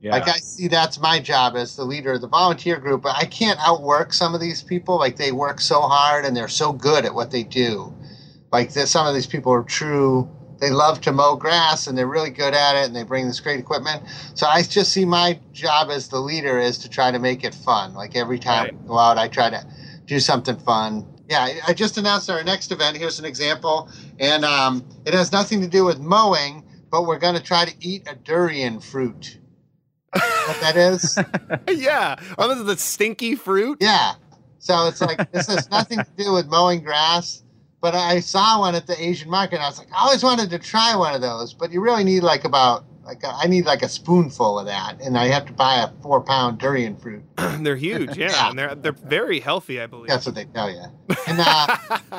yeah. 0.00 0.12
Like 0.12 0.28
I 0.28 0.36
see 0.36 0.68
that's 0.68 1.00
my 1.00 1.18
job 1.18 1.56
as 1.56 1.76
the 1.76 1.84
leader 1.84 2.12
of 2.12 2.20
the 2.20 2.28
volunteer 2.28 2.78
group, 2.78 3.02
but 3.02 3.16
I 3.16 3.24
can't 3.24 3.58
outwork 3.66 4.12
some 4.12 4.34
of 4.34 4.40
these 4.40 4.62
people. 4.62 4.98
Like 4.98 5.16
they 5.16 5.32
work 5.32 5.60
so 5.60 5.80
hard 5.80 6.24
and 6.24 6.36
they're 6.36 6.48
so 6.48 6.72
good 6.72 7.06
at 7.06 7.14
what 7.14 7.30
they 7.30 7.42
do. 7.42 7.92
Like 8.52 8.72
this, 8.72 8.90
some 8.90 9.06
of 9.06 9.14
these 9.14 9.26
people 9.26 9.52
are 9.52 9.62
true. 9.62 10.28
They 10.58 10.70
love 10.70 11.00
to 11.02 11.12
mow 11.12 11.36
grass 11.36 11.86
and 11.86 11.96
they're 11.96 12.06
really 12.06 12.30
good 12.30 12.54
at 12.54 12.76
it 12.76 12.86
and 12.86 12.96
they 12.96 13.04
bring 13.04 13.26
this 13.26 13.40
great 13.40 13.60
equipment. 13.60 14.02
So 14.34 14.46
I 14.46 14.62
just 14.62 14.92
see 14.92 15.04
my 15.04 15.38
job 15.52 15.88
as 15.90 16.08
the 16.08 16.18
leader 16.20 16.58
is 16.58 16.78
to 16.78 16.88
try 16.88 17.10
to 17.10 17.18
make 17.18 17.44
it 17.44 17.54
fun. 17.54 17.94
Like 17.94 18.16
every 18.16 18.38
time 18.38 18.64
Right. 18.64 18.80
we 18.82 18.88
go 18.88 18.98
out, 18.98 19.18
I 19.18 19.28
try 19.28 19.50
to 19.50 19.64
do 20.06 20.18
something 20.20 20.56
fun. 20.58 21.06
Yeah, 21.28 21.48
I- 21.66 21.74
just 21.74 21.98
announced 21.98 22.28
our 22.30 22.42
next 22.42 22.72
event. 22.72 22.96
Here's 22.96 23.18
an 23.18 23.24
example. 23.24 23.88
And 24.18 24.44
um, 24.44 24.84
it 25.06 25.14
has 25.14 25.30
nothing 25.32 25.60
to 25.60 25.68
do 25.68 25.84
with 25.84 25.98
mowing, 26.00 26.64
but 26.90 27.06
we're 27.06 27.18
going 27.18 27.36
to 27.36 27.42
try 27.42 27.64
to 27.64 27.74
eat 27.80 28.08
a 28.10 28.14
durian 28.16 28.80
fruit 28.80 29.38
what 30.12 30.60
that 30.62 30.76
is? 30.76 31.18
yeah. 31.68 32.16
Oh, 32.38 32.48
this 32.48 32.58
is 32.58 32.64
the 32.64 32.76
stinky 32.78 33.34
fruit. 33.34 33.78
Yeah. 33.80 34.14
So 34.58 34.86
it's 34.86 35.00
like 35.00 35.30
this 35.32 35.46
has 35.48 35.70
nothing 35.70 35.98
to 35.98 36.06
do 36.16 36.32
with 36.32 36.46
mowing 36.46 36.82
grass. 36.82 37.42
But 37.80 37.94
I 37.94 38.20
saw 38.20 38.60
one 38.60 38.74
at 38.74 38.86
the 38.86 39.00
Asian 39.00 39.30
market. 39.30 39.56
And 39.56 39.64
I 39.64 39.68
was 39.68 39.78
like, 39.78 39.88
I 39.92 40.00
always 40.02 40.22
wanted 40.24 40.50
to 40.50 40.58
try 40.58 40.96
one 40.96 41.14
of 41.14 41.20
those, 41.20 41.54
but 41.54 41.70
you 41.72 41.80
really 41.80 42.02
need 42.04 42.22
like 42.24 42.44
about 42.44 42.84
like 43.04 43.22
a, 43.22 43.28
I 43.28 43.46
need 43.46 43.64
like 43.64 43.82
a 43.82 43.88
spoonful 43.88 44.58
of 44.58 44.66
that, 44.66 45.00
and 45.00 45.16
I 45.16 45.28
have 45.28 45.46
to 45.46 45.52
buy 45.54 45.76
a 45.76 45.88
four 46.02 46.20
pound 46.20 46.58
durian 46.58 46.94
fruit. 46.94 47.22
they're 47.60 47.74
huge, 47.76 48.18
yeah, 48.18 48.30
Yeah. 48.32 48.50
and 48.50 48.58
they're 48.58 48.74
they're 48.74 48.92
very 48.92 49.40
healthy, 49.40 49.80
I 49.80 49.86
believe. 49.86 50.08
That's 50.08 50.26
what 50.26 50.34
they 50.34 50.44
tell 50.44 50.70
you. 50.70 50.82
And 51.26 51.40
uh, 51.40 51.76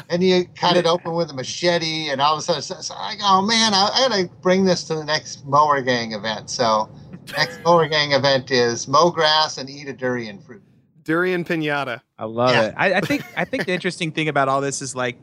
and 0.09 0.23
you 0.23 0.45
cut 0.55 0.77
it 0.77 0.85
open 0.87 1.13
with 1.13 1.29
a 1.29 1.33
machete, 1.33 2.09
and 2.09 2.19
all 2.21 2.33
of 2.33 2.39
a 2.39 2.41
sudden, 2.41 2.61
so, 2.63 2.81
so 2.81 2.95
I 2.95 3.15
go, 3.17 3.21
oh 3.23 3.41
man, 3.43 3.73
I, 3.75 3.89
I 3.93 4.07
gotta 4.09 4.29
bring 4.41 4.65
this 4.65 4.83
to 4.85 4.95
the 4.95 5.03
next 5.05 5.45
mower 5.45 5.81
gang 5.81 6.13
event. 6.13 6.49
So 6.49 6.89
next 7.37 7.59
mower 7.63 7.87
gang 7.87 8.13
event 8.13 8.49
is 8.49 8.87
mow 8.87 9.11
grass 9.11 9.57
and 9.59 9.69
eat 9.69 9.87
a 9.89 9.93
durian 9.93 10.39
fruit. 10.39 10.63
Durian 11.03 11.43
pinata. 11.45 12.01
I 12.17 12.25
love 12.25 12.51
Yeah. 12.55 12.63
it. 12.69 12.73
I, 12.77 12.93
I 12.95 13.01
think 13.01 13.23
I 13.37 13.45
think 13.45 13.65
the 13.65 13.73
interesting 13.73 14.11
thing 14.11 14.27
about 14.27 14.47
all 14.47 14.61
this 14.61 14.81
is 14.81 14.95
like 14.95 15.17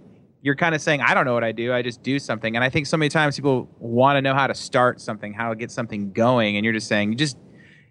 you're 0.46 0.54
kind 0.54 0.76
of 0.76 0.80
saying 0.80 1.00
I 1.00 1.12
don't 1.12 1.24
know 1.24 1.35
what 1.35 1.42
I 1.42 1.50
do. 1.50 1.72
I 1.74 1.82
just 1.82 2.02
do 2.04 2.18
something, 2.20 2.54
and 2.54 2.64
I 2.64 2.70
think 2.70 2.87
so 2.87 2.96
many 2.96 3.09
times 3.09 3.35
people 3.35 3.68
want 3.80 4.16
to 4.16 4.22
know 4.22 4.32
how 4.32 4.46
to 4.46 4.54
start 4.54 5.00
something, 5.00 5.32
how 5.35 5.48
to 5.50 5.56
get 5.56 5.72
something 5.72 6.12
going, 6.12 6.56
and 6.56 6.64
you're 6.64 6.72
just 6.72 6.87
saying 6.87 7.11
you 7.11 7.16
just 7.18 7.37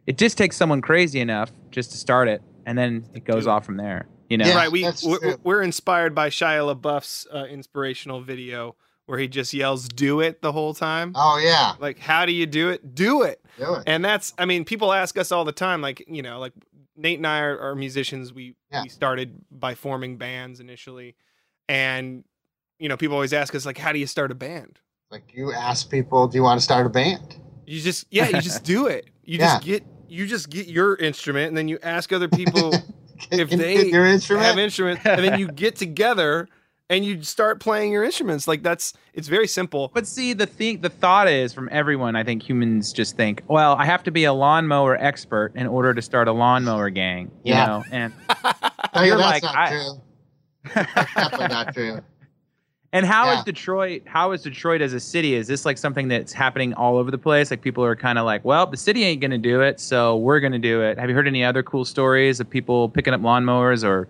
it 0.07 0.17
just 0.17 0.37
takes 0.37 0.55
someone 0.55 0.81
crazy 0.81 1.19
enough 1.19 1.51
just 1.69 1.91
to 1.91 1.97
start 1.97 2.29
it, 2.29 2.41
and 2.65 2.77
then 2.77 3.05
it 3.13 3.25
goes 3.25 3.45
off 3.45 3.65
from 3.65 3.75
there. 3.77 4.07
You 4.29 4.37
know, 4.37 4.47
Yeah. 4.47 4.55
right. 4.55 4.71
We 4.71 4.87
we're, 5.03 5.35
we're 5.43 5.61
inspired 5.63 6.15
by 6.15 6.29
Shia 6.29 6.73
LaBeouf's 6.73 7.27
uh, 7.31 7.43
inspirational 7.45 8.21
video 8.21 8.75
where 9.05 9.19
he 9.19 9.27
just 9.27 9.53
yells 9.53 9.87
"Do 9.89 10.21
it" 10.21 10.41
the 10.41 10.51
whole 10.53 10.73
time. 10.73 11.11
Oh 11.13 11.37
yeah, 11.37 11.73
Like, 11.79 11.99
how 11.99 12.25
do 12.25 12.31
you 12.31 12.45
do 12.45 12.69
it? 12.69 12.95
Do 12.95 13.21
it. 13.23 13.39
do 13.59 13.75
it. 13.75 13.83
And 13.85 14.03
that's, 14.03 14.33
I 14.39 14.45
mean, 14.45 14.63
people 14.65 14.91
ask 14.93 15.15
us 15.17 15.31
all 15.31 15.43
the 15.45 15.51
time, 15.51 15.79
like, 15.81 16.03
you 16.07 16.23
know, 16.23 16.39
like 16.39 16.53
Nate 16.97 17.19
and 17.19 17.27
I 17.27 17.41
are, 17.41 17.59
are 17.59 17.75
musicians. 17.75 18.31
We 18.33 18.55
Yeah. 18.71 18.81
we 18.83 18.89
started 18.89 19.41
by 19.51 19.75
forming 19.75 20.17
bands 20.17 20.59
initially, 20.61 21.15
and 21.69 22.23
you 22.79 22.89
know, 22.89 22.97
people 22.97 23.15
always 23.15 23.33
ask 23.33 23.55
us 23.55 23.65
like, 23.65 23.77
how 23.77 23.91
do 23.91 23.99
you 23.99 24.07
start 24.07 24.31
a 24.31 24.35
band? 24.35 24.79
Like 25.11 25.31
you 25.33 25.53
ask 25.53 25.89
people, 25.89 26.27
do 26.27 26.37
you 26.37 26.43
want 26.43 26.59
to 26.59 26.63
start 26.63 26.85
a 26.85 26.89
band? 26.89 27.37
You 27.65 27.81
just, 27.81 28.05
yeah, 28.11 28.27
you 28.27 28.41
just 28.41 28.63
do 28.63 28.87
it. 28.87 29.05
You 29.23 29.39
Yeah. 29.39 29.45
just 29.55 29.63
get, 29.63 29.83
you 30.07 30.27
just 30.27 30.49
get 30.49 30.67
your 30.67 30.95
instrument, 30.95 31.47
and 31.47 31.57
then 31.57 31.67
you 31.67 31.79
ask 31.81 32.11
other 32.13 32.27
people 32.27 32.73
If 33.31 33.49
they 33.49 33.85
your 33.85 34.05
instrument, 34.05 34.45
have 34.45 34.57
instruments, 34.59 35.05
and 35.05 35.23
then 35.23 35.39
you 35.39 35.47
get 35.47 35.75
together 35.77 36.47
and 36.89 37.03
you 37.03 37.23
start 37.23 37.59
playing 37.59 37.91
your 37.93 38.03
instruments. 38.03 38.47
Like 38.47 38.61
that's, 38.61 38.93
it's 39.13 39.27
very 39.29 39.47
simple. 39.47 39.89
But 39.93 40.05
see, 40.05 40.33
the 40.33 40.45
thing, 40.45 40.81
the 40.81 40.89
thought 40.89 41.27
is 41.29 41.53
from 41.53 41.69
everyone. 41.71 42.15
I 42.15 42.23
think 42.23 42.43
humans 42.47 42.91
just 42.93 43.15
think, 43.15 43.41
well, 43.47 43.73
I 43.75 43.85
have 43.85 44.03
to 44.03 44.11
be 44.11 44.25
a 44.25 44.33
lawnmower 44.33 44.95
expert 44.97 45.53
in 45.55 45.65
order 45.65 45.93
to 45.93 46.01
start 46.01 46.27
a 46.27 46.31
lawnmower 46.33 46.89
gang. 46.91 47.31
You 47.43 47.53
Yeah. 47.53 47.65
know, 47.65 47.83
and 47.89 48.13
Tell 48.93 49.03
you 49.03 49.11
you're 49.11 49.17
that's 49.17 49.41
like, 49.41 49.43
not 49.43 49.55
I- 49.55 49.69
true. 49.71 50.01
That's 50.93 51.13
definitely 51.15 51.47
not 51.47 51.73
true. 51.73 52.01
And 52.95 53.05
how 53.05 53.29
is 53.31 53.39
Yeah. 53.39 53.43
Detroit? 53.43 54.01
How 54.05 54.31
is 54.31 54.41
Detroit 54.41 54.81
as 54.81 54.93
a 54.93 54.99
city? 55.01 55.35
Is 55.35 55.47
this 55.47 55.65
like 55.65 55.77
something 55.77 56.07
that's 56.07 56.31
happening 56.31 56.73
all 56.75 56.97
over 56.97 57.11
the 57.11 57.17
place? 57.17 57.51
Like 57.51 57.61
people 57.61 57.83
are 57.83 57.95
kind 57.95 58.17
of 58.17 58.25
like, 58.25 58.45
well, 58.45 58.65
the 58.65 58.77
city 58.77 59.03
ain't 59.03 59.19
gonna 59.21 59.37
do 59.37 59.59
it, 59.61 59.81
so 59.81 60.15
we're 60.15 60.39
gonna 60.39 60.57
do 60.59 60.81
it. 60.81 60.97
Have 60.97 61.09
you 61.09 61.15
heard 61.15 61.27
any 61.27 61.43
other 61.43 61.61
cool 61.61 61.83
stories 61.83 62.39
of 62.39 62.49
people 62.49 62.87
picking 62.87 63.13
up 63.13 63.19
lawnmowers 63.19 63.83
or 63.83 64.07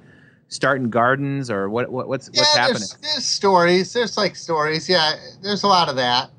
starting 0.50 0.92
gardens 0.92 1.50
or 1.50 1.68
what? 1.68 1.90
what 1.92 2.08
what's 2.08 2.28
what's 2.30 2.56
yeah, 2.56 2.62
happening? 2.62 2.80
There's, 2.82 2.98
there's 3.02 3.26
stories. 3.26 3.92
There's 3.92 4.18
like 4.18 4.36
stories. 4.36 4.88
Yeah, 4.88 5.14
there's 5.42 5.64
a 5.64 5.68
lot 5.68 5.90
of 5.90 5.96
that. 5.96 6.30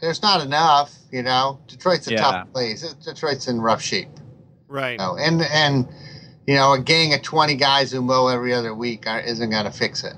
There's 0.00 0.22
not 0.22 0.40
enough. 0.46 0.94
You 1.10 1.24
know, 1.24 1.58
Detroit's 1.66 2.06
a 2.06 2.12
Yeah. 2.12 2.20
tough 2.20 2.52
place. 2.52 2.82
Detroit's 3.04 3.48
in 3.48 3.60
rough 3.60 3.82
shape. 3.82 4.10
Right. 4.68 4.92
You 4.92 4.98
know, 4.98 5.16
and 5.18 5.42
and 5.42 5.88
you 6.46 6.54
know, 6.54 6.74
a 6.74 6.80
gang 6.80 7.12
of 7.12 7.22
20 7.22 7.56
guys 7.56 7.90
who 7.90 8.00
mow 8.00 8.28
every 8.28 8.54
other 8.54 8.72
week 8.72 9.04
isn't 9.06 9.50
going 9.50 9.64
to 9.64 9.72
fix 9.72 10.04
it. 10.04 10.14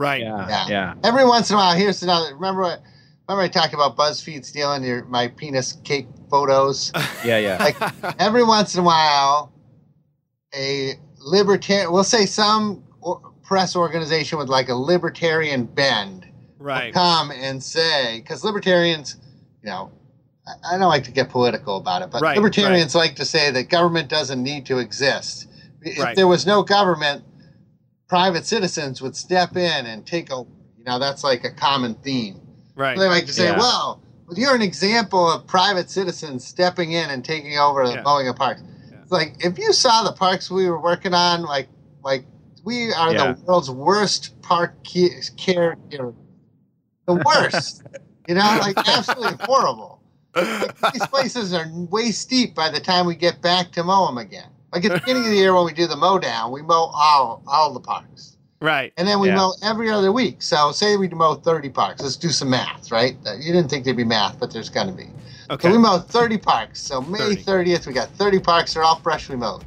Right. 0.00 0.22
Yeah, 0.22 0.48
Yeah. 0.48 0.66
yeah. 0.68 0.94
Every 1.04 1.26
once 1.26 1.50
in 1.50 1.56
a 1.56 1.58
while, 1.58 1.76
here's 1.76 2.02
another. 2.02 2.34
Remember 2.34 2.62
what? 2.62 2.80
Remember 3.28 3.42
I 3.44 3.48
talked 3.48 3.74
about 3.74 3.96
BuzzFeed 3.98 4.46
stealing 4.46 4.82
your 4.82 5.04
my 5.04 5.28
penis 5.28 5.74
cake 5.84 6.06
photos. 6.30 6.90
Yeah, 7.24 7.36
yeah. 7.36 7.58
Like 7.62 7.76
every 8.18 8.42
once 8.42 8.74
in 8.74 8.80
a 8.80 8.82
while, 8.82 9.52
a 10.54 10.94
libertarian, 11.18 11.92
we'll 11.92 12.02
say 12.02 12.24
some 12.24 12.82
or- 13.02 13.20
press 13.42 13.76
organization 13.76 14.38
with 14.38 14.48
like 14.48 14.70
a 14.70 14.74
libertarian 14.74 15.66
bend 15.66 16.26
will 16.58 16.64
right. 16.66 16.94
come 16.94 17.30
and 17.30 17.62
say, 17.62 18.20
because 18.20 18.42
libertarians, 18.42 19.16
you 19.62 19.68
know, 19.68 19.92
I, 20.46 20.74
I 20.76 20.78
don't 20.78 20.88
like 20.88 21.04
to 21.04 21.10
get 21.12 21.28
political 21.28 21.76
about 21.76 22.00
it, 22.00 22.10
but 22.10 22.22
Right, 22.22 22.36
libertarians 22.38 22.94
like 22.94 23.16
to 23.16 23.26
say 23.26 23.50
that 23.50 23.64
government 23.68 24.08
doesn't 24.08 24.42
need 24.42 24.64
to 24.66 24.78
exist. 24.78 25.46
If 25.82 25.98
Right. 25.98 26.16
there 26.16 26.26
was 26.26 26.46
no 26.46 26.62
government, 26.62 27.22
private 28.10 28.44
citizens 28.44 29.00
would 29.00 29.14
step 29.14 29.56
in 29.56 29.86
and 29.86 30.04
take 30.04 30.32
over. 30.32 30.50
You 30.76 30.82
know, 30.84 30.98
that's 30.98 31.22
like 31.22 31.44
a 31.44 31.50
common 31.52 31.94
theme. 31.94 32.40
Right. 32.74 32.98
They 32.98 33.06
like 33.06 33.24
to 33.26 33.32
say, 33.32 33.44
Yeah. 33.44 33.56
well, 33.58 34.02
you're 34.34 34.54
an 34.56 34.62
example 34.62 35.30
of 35.30 35.46
private 35.46 35.88
citizens 35.88 36.44
stepping 36.44 36.90
in 36.90 37.08
and 37.10 37.24
taking 37.24 37.56
over 37.56 37.86
the 37.86 37.94
Yeah. 37.94 38.02
mowing 38.02 38.26
of 38.26 38.34
parks. 38.34 38.62
Yeah. 38.90 38.96
Like 39.10 39.36
if 39.44 39.58
you 39.58 39.72
saw 39.72 40.02
the 40.02 40.12
parks 40.12 40.50
we 40.50 40.68
were 40.68 40.80
working 40.80 41.14
on, 41.14 41.42
like 41.42 41.68
like 42.02 42.24
we 42.64 42.92
are 42.92 43.12
Yeah. 43.12 43.32
the 43.34 43.40
world's 43.42 43.70
worst 43.70 44.40
park 44.42 44.82
care 44.82 45.22
care- 45.36 45.76
the 47.06 47.14
worst. 47.14 47.84
you 48.28 48.34
know, 48.34 48.58
like 48.60 48.76
absolutely 48.88 49.38
horrible. 49.46 50.02
Like, 50.34 50.92
these 50.92 51.06
places 51.06 51.54
are 51.54 51.66
waist 51.72 52.28
deep 52.28 52.56
by 52.56 52.70
the 52.70 52.80
time 52.80 53.06
we 53.06 53.14
get 53.14 53.40
back 53.40 53.70
to 53.72 53.84
mow 53.84 54.06
them 54.06 54.18
again. 54.18 54.50
Like 54.72 54.84
at 54.84 54.92
the 54.92 55.00
beginning 55.00 55.24
of 55.24 55.30
the 55.30 55.36
year 55.36 55.54
when 55.54 55.64
we 55.64 55.72
do 55.72 55.86
the 55.86 55.96
mow 55.96 56.18
down, 56.18 56.52
we 56.52 56.62
mow 56.62 56.90
all 56.94 57.42
all 57.46 57.72
the 57.72 57.80
parks. 57.80 58.36
right. 58.62 58.92
And 58.98 59.08
then 59.08 59.20
we 59.20 59.28
Yeah. 59.28 59.36
mow 59.36 59.54
every 59.62 59.90
other 59.90 60.12
week. 60.12 60.42
So 60.42 60.70
say 60.70 60.96
we 60.98 61.08
mow 61.08 61.34
30 61.34 61.70
parks. 61.70 62.02
Let's 62.02 62.16
do 62.16 62.28
some 62.28 62.50
math, 62.50 62.92
right? 62.92 63.16
Uh, 63.26 63.32
You 63.38 63.52
didn't 63.54 63.70
think 63.70 63.84
there'd 63.84 63.96
be 63.96 64.04
math, 64.04 64.38
but 64.38 64.50
there's 64.52 64.68
going 64.68 64.86
to 64.88 64.92
be. 64.92 65.08
Okay. 65.50 65.66
So 65.68 65.72
we 65.72 65.78
mow 65.78 65.98
30 65.98 66.36
parks. 66.36 66.78
So 66.82 67.00
May 67.00 67.36
30. 67.36 67.72
30th, 67.72 67.86
we 67.86 67.94
got 67.94 68.10
30 68.10 68.38
parks. 68.38 68.74
They're 68.74 68.82
all 68.82 68.96
freshly 69.00 69.36
mowed. 69.36 69.64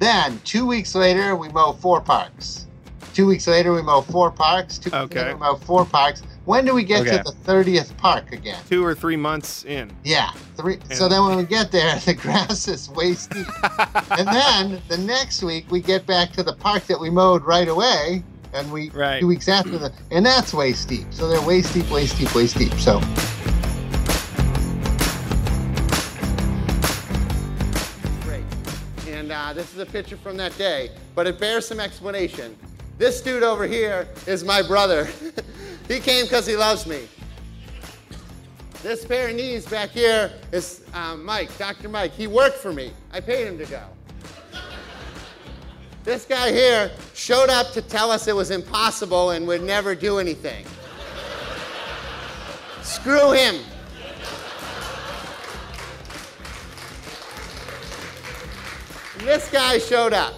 Then 0.00 0.38
two 0.44 0.66
weeks 0.66 0.94
later, 0.94 1.34
we 1.34 1.48
mow 1.48 1.72
four 1.72 2.00
parks. 2.02 2.66
Two 3.14 3.26
weeks 3.26 3.46
later, 3.46 3.72
we 3.72 3.80
mow 3.82 4.02
four 4.02 4.30
parks. 4.30 4.78
Two 4.78 4.90
weeks 4.90 4.94
Okay. 5.04 5.20
later, 5.20 5.34
we 5.34 5.40
mow 5.40 5.54
four 5.56 5.84
parks. 5.86 6.22
When 6.46 6.64
do 6.64 6.74
we 6.74 6.84
get 6.84 7.02
Okay. 7.02 7.18
to 7.18 7.22
the 7.22 7.32
30th 7.44 7.96
park 7.98 8.32
again? 8.32 8.58
Two 8.68 8.84
or 8.84 8.94
three 8.94 9.16
months 9.16 9.64
in. 9.64 9.90
Yeah, 10.04 10.30
three. 10.56 10.78
So 10.92 11.08
then 11.08 11.24
when 11.26 11.36
we 11.36 11.44
get 11.44 11.70
there, 11.70 11.96
the 12.06 12.14
grass 12.14 12.66
is 12.66 12.88
waist 12.90 13.30
deep. 13.30 13.46
and 14.12 14.26
then 14.28 14.80
the 14.88 14.96
next 14.98 15.42
week 15.42 15.66
we 15.70 15.80
get 15.80 16.06
back 16.06 16.32
to 16.32 16.42
the 16.42 16.54
park 16.54 16.86
that 16.86 16.98
we 16.98 17.10
mowed 17.10 17.44
right 17.44 17.68
away, 17.68 18.24
and 18.54 18.72
we 18.72 18.90
Right. 18.90 19.20
two 19.20 19.26
weeks 19.26 19.48
after 19.48 19.76
the, 19.78 19.92
and 20.10 20.24
that's 20.24 20.52
waist 20.54 20.88
deep. 20.88 21.06
So 21.10 21.28
they're 21.28 21.42
waist 21.42 21.74
deep, 21.74 21.90
waist 21.90 22.16
deep, 22.18 22.34
waist 22.34 22.56
deep. 22.56 22.72
So 22.74 23.00
Great. 28.22 28.44
And 29.08 29.32
uh, 29.32 29.52
this 29.52 29.72
is 29.72 29.78
a 29.78 29.86
picture 29.86 30.16
from 30.16 30.36
that 30.38 30.56
day, 30.58 30.90
but 31.14 31.26
it 31.26 31.38
bears 31.38 31.66
some 31.66 31.80
explanation. 31.80 32.56
This 33.00 33.22
dude 33.22 33.42
over 33.42 33.66
here 33.66 34.06
is 34.26 34.44
my 34.44 34.60
brother. 34.60 35.08
he 35.88 36.00
came 36.00 36.26
because 36.26 36.46
he 36.46 36.54
loves 36.54 36.86
me. 36.86 37.08
This 38.82 39.06
pair 39.06 39.30
of 39.30 39.36
knees 39.36 39.64
back 39.64 39.88
here 39.88 40.30
is 40.52 40.84
um, 40.92 41.24
Mike, 41.24 41.56
Dr. 41.56 41.88
Mike. 41.88 42.12
He 42.12 42.26
worked 42.26 42.58
for 42.58 42.74
me. 42.74 42.92
I 43.10 43.20
paid 43.20 43.46
him 43.46 43.56
to 43.56 43.64
go. 43.64 43.82
This 46.04 46.26
guy 46.26 46.52
here 46.52 46.90
showed 47.14 47.48
up 47.48 47.72
to 47.72 47.80
tell 47.80 48.10
us 48.10 48.28
it 48.28 48.36
was 48.36 48.50
impossible 48.50 49.30
and 49.30 49.46
would 49.46 49.62
never 49.62 49.94
do 49.94 50.18
anything. 50.18 50.66
Screw 52.82 53.32
him. 53.32 53.62
This 59.20 59.50
guy 59.50 59.78
showed 59.78 60.12
up. 60.12 60.34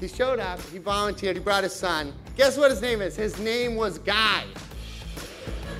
He 0.00 0.08
showed 0.08 0.38
up, 0.40 0.60
he 0.72 0.78
volunteered, 0.78 1.36
he 1.36 1.42
brought 1.42 1.62
his 1.62 1.74
son. 1.74 2.12
Guess 2.36 2.58
what 2.58 2.70
his 2.70 2.82
name 2.82 3.00
is? 3.00 3.16
His 3.16 3.38
name 3.38 3.76
was 3.76 3.98
Guy. 3.98 4.44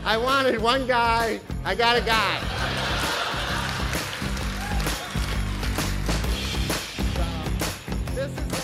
I 0.04 0.16
wanted 0.16 0.60
one 0.60 0.86
guy, 0.86 1.40
I 1.64 1.74
got 1.74 1.96
a 1.96 2.00
guy. 2.02 2.40
So, 7.14 7.24
this 8.14 8.30
is, 8.30 8.62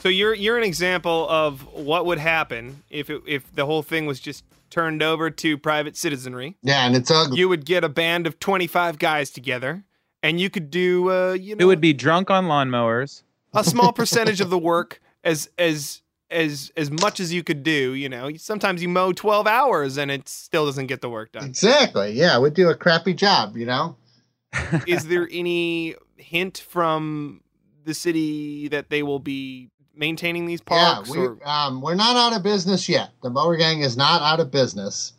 So 0.00 0.08
you're 0.08 0.34
you're 0.34 0.56
an 0.58 0.64
example 0.64 1.28
of 1.28 1.62
what 1.72 2.06
would 2.06 2.18
happen 2.18 2.82
if 2.90 3.10
it, 3.10 3.22
if 3.26 3.54
the 3.54 3.66
whole 3.66 3.82
thing 3.82 4.06
was 4.06 4.20
just 4.20 4.44
turned 4.70 5.02
over 5.02 5.30
to 5.30 5.56
private 5.56 5.96
citizenry. 5.96 6.56
yeah, 6.62 6.86
and 6.86 6.94
it's 6.94 7.10
ugly. 7.10 7.38
You 7.38 7.48
would 7.48 7.64
get 7.64 7.84
a 7.84 7.88
band 7.88 8.26
of 8.26 8.38
25 8.38 8.98
guys 8.98 9.30
together, 9.30 9.84
and 10.22 10.40
you 10.40 10.50
could 10.50 10.70
do 10.70 11.10
uh, 11.10 11.32
you 11.32 11.54
know 11.56 11.62
It 11.62 11.66
would 11.66 11.80
be 11.80 11.92
drunk 11.92 12.30
on 12.30 12.44
lawnmowers. 12.46 13.22
a 13.54 13.64
small 13.64 13.92
percentage 14.00 14.40
of 14.40 14.50
the 14.50 14.58
work 14.58 15.00
as 15.24 15.48
as 15.58 16.02
as 16.30 16.70
as 16.76 16.90
much 16.90 17.20
as 17.20 17.32
you 17.32 17.42
could 17.42 17.62
do. 17.62 17.94
You 17.94 18.08
know, 18.08 18.30
sometimes 18.36 18.82
you 18.82 18.88
mow 18.88 19.12
12 19.12 19.46
hours 19.46 19.96
and 19.96 20.10
it 20.10 20.28
still 20.28 20.66
doesn't 20.66 20.86
get 20.86 21.00
the 21.00 21.08
work 21.10 21.32
done. 21.32 21.44
Exactly. 21.44 22.12
Yeah, 22.12 22.38
we 22.38 22.50
do 22.50 22.68
a 22.68 22.74
crappy 22.74 23.14
job. 23.14 23.56
You 23.56 23.66
know. 23.66 23.96
Is 24.86 25.06
there 25.08 25.28
any 25.30 25.94
hint 26.16 26.58
from 26.68 27.42
the 27.84 27.92
city 27.94 28.68
that 28.68 28.88
they 28.90 29.02
will 29.02 29.18
be 29.18 29.70
maintaining 29.94 30.46
these 30.46 30.60
parks? 30.62 31.08
yeah, 31.08 31.14
we, 31.20 31.26
or- 31.26 31.38
um, 31.48 31.80
we're 31.82 31.94
not 31.94 32.16
out 32.16 32.36
of 32.36 32.42
business 32.42 32.88
yet. 32.88 33.10
The 33.22 33.30
mower 33.30 33.56
gang 33.56 33.80
is 33.80 33.96
not 33.96 34.22
out 34.22 34.40
of 34.40 34.50
business. 34.50 35.12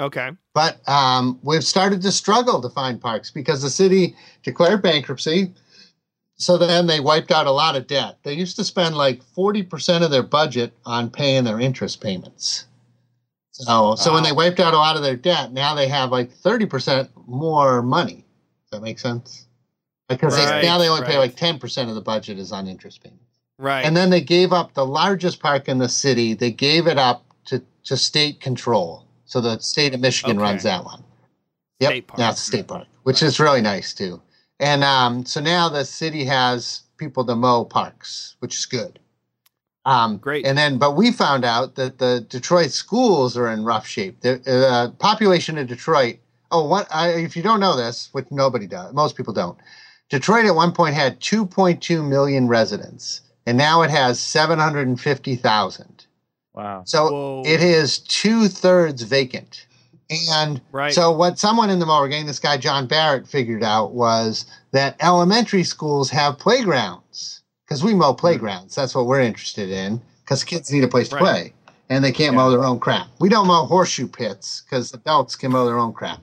Okay. 0.00 0.30
But 0.54 0.86
um, 0.88 1.38
we've 1.42 1.64
started 1.64 2.02
to 2.02 2.12
struggle 2.12 2.60
to 2.62 2.68
find 2.68 3.00
parks 3.00 3.30
because 3.30 3.62
the 3.62 3.70
city 3.70 4.14
declared 4.42 4.82
bankruptcy. 4.82 5.52
So 6.36 6.58
then 6.58 6.86
they 6.86 7.00
wiped 7.00 7.30
out 7.30 7.46
a 7.46 7.52
lot 7.52 7.76
of 7.76 7.86
debt. 7.86 8.18
They 8.22 8.34
used 8.34 8.56
to 8.56 8.64
spend 8.64 8.96
like 8.96 9.22
40% 9.36 10.04
of 10.04 10.10
their 10.10 10.22
budget 10.22 10.72
on 10.84 11.10
paying 11.10 11.44
their 11.44 11.60
interest 11.60 12.00
payments. 12.00 12.66
So, 13.52 13.94
so 13.94 14.12
when 14.12 14.24
they 14.24 14.32
wiped 14.32 14.58
out 14.58 14.74
a 14.74 14.78
lot 14.78 14.96
of 14.96 15.02
their 15.02 15.14
debt, 15.14 15.52
now 15.52 15.76
they 15.76 15.86
have 15.86 16.10
like 16.10 16.34
30% 16.34 17.08
more 17.26 17.82
money. 17.82 18.26
Does 18.64 18.80
that 18.80 18.82
make 18.82 18.98
sense? 18.98 19.46
Because 20.08 20.36
they, 20.36 20.44
now 20.60 20.76
they 20.76 20.88
only 20.88 21.06
pay 21.06 21.18
like 21.18 21.36
10% 21.36 21.88
of 21.88 21.94
the 21.94 22.00
budget 22.00 22.38
is 22.38 22.50
on 22.50 22.66
interest 22.66 23.02
payments. 23.02 23.22
Right. 23.58 23.84
And 23.84 23.96
then 23.96 24.10
they 24.10 24.20
gave 24.20 24.52
up 24.52 24.74
the 24.74 24.84
largest 24.84 25.38
park 25.38 25.68
in 25.68 25.78
the 25.78 25.88
city. 25.88 26.34
They 26.34 26.50
gave 26.50 26.88
it 26.88 26.98
up 26.98 27.24
to, 27.46 27.62
to 27.84 27.96
state 27.96 28.40
control. 28.40 29.03
So 29.26 29.40
the 29.40 29.58
state 29.60 29.94
of 29.94 30.00
Michigan 30.00 30.36
Okay. 30.38 30.42
runs 30.42 30.62
that 30.64 30.84
one. 30.84 31.02
Yep. 31.80 31.90
State 31.90 32.06
park. 32.06 32.18
Now 32.18 32.30
it's 32.30 32.40
a 32.40 32.44
state 32.44 32.66
park, 32.66 32.86
which 33.02 33.22
is 33.22 33.40
really 33.40 33.60
nice 33.62 33.94
too. 33.94 34.20
And 34.60 34.84
um, 34.84 35.24
so 35.24 35.40
now 35.40 35.68
the 35.68 35.84
city 35.84 36.24
has 36.24 36.82
people 36.96 37.24
to 37.26 37.34
mow 37.34 37.64
parks, 37.64 38.36
which 38.38 38.56
is 38.56 38.66
good. 38.66 38.98
Um, 39.84 40.16
Great. 40.16 40.46
And 40.46 40.56
then, 40.56 40.78
but 40.78 40.96
we 40.96 41.12
found 41.12 41.44
out 41.44 41.74
that 41.74 41.98
the 41.98 42.24
Detroit 42.28 42.70
schools 42.70 43.36
are 43.36 43.50
in 43.50 43.64
rough 43.64 43.86
shape. 43.86 44.20
The 44.20 44.40
uh, 44.46 44.90
population 44.92 45.58
of 45.58 45.66
Detroit. 45.66 46.16
Oh, 46.50 46.66
what? 46.66 46.86
I, 46.90 47.10
if 47.10 47.36
you 47.36 47.42
don't 47.42 47.60
know 47.60 47.76
this, 47.76 48.08
which 48.12 48.26
nobody 48.30 48.66
does, 48.66 48.94
most 48.94 49.16
people 49.16 49.34
don't. 49.34 49.58
Detroit 50.08 50.46
at 50.46 50.54
one 50.54 50.72
point 50.72 50.94
had 50.94 51.20
2.2 51.20 52.06
million 52.06 52.46
residents, 52.48 53.22
and 53.46 53.58
now 53.58 53.82
it 53.82 53.90
has 53.90 54.20
750,000. 54.20 55.93
Wow. 56.54 56.82
So 56.86 57.10
Whoa. 57.10 57.42
it 57.44 57.60
is 57.62 57.98
two 57.98 58.48
thirds 58.48 59.02
vacant. 59.02 59.66
And 60.32 60.60
Right. 60.70 60.92
so 60.92 61.10
what 61.10 61.38
someone 61.38 61.70
in 61.70 61.78
the 61.78 61.86
mower 61.86 62.08
gang, 62.08 62.26
this 62.26 62.38
guy 62.38 62.56
John 62.56 62.86
Barrett, 62.86 63.26
figured 63.26 63.62
out 63.64 63.92
was 63.92 64.44
that 64.72 64.96
elementary 65.00 65.64
schools 65.64 66.10
have 66.10 66.38
playgrounds 66.38 67.42
because 67.66 67.82
we 67.82 67.94
mow 67.94 68.14
playgrounds. 68.14 68.74
That's 68.74 68.94
what 68.94 69.06
we're 69.06 69.20
interested 69.20 69.70
in 69.70 70.00
because 70.24 70.44
kids 70.44 70.70
need 70.70 70.84
a 70.84 70.88
place 70.88 71.08
to 71.08 71.16
Right. 71.16 71.22
play 71.22 71.52
and 71.88 72.04
they 72.04 72.12
can't 72.12 72.36
mow 72.36 72.50
their 72.50 72.64
own 72.64 72.78
crap. 72.78 73.08
We 73.18 73.28
don't 73.28 73.46
mow 73.46 73.64
horseshoe 73.66 74.06
pits 74.06 74.62
because 74.64 74.92
adults 74.94 75.36
can 75.36 75.52
mow 75.52 75.64
their 75.64 75.78
own 75.78 75.92
crap. 75.92 76.20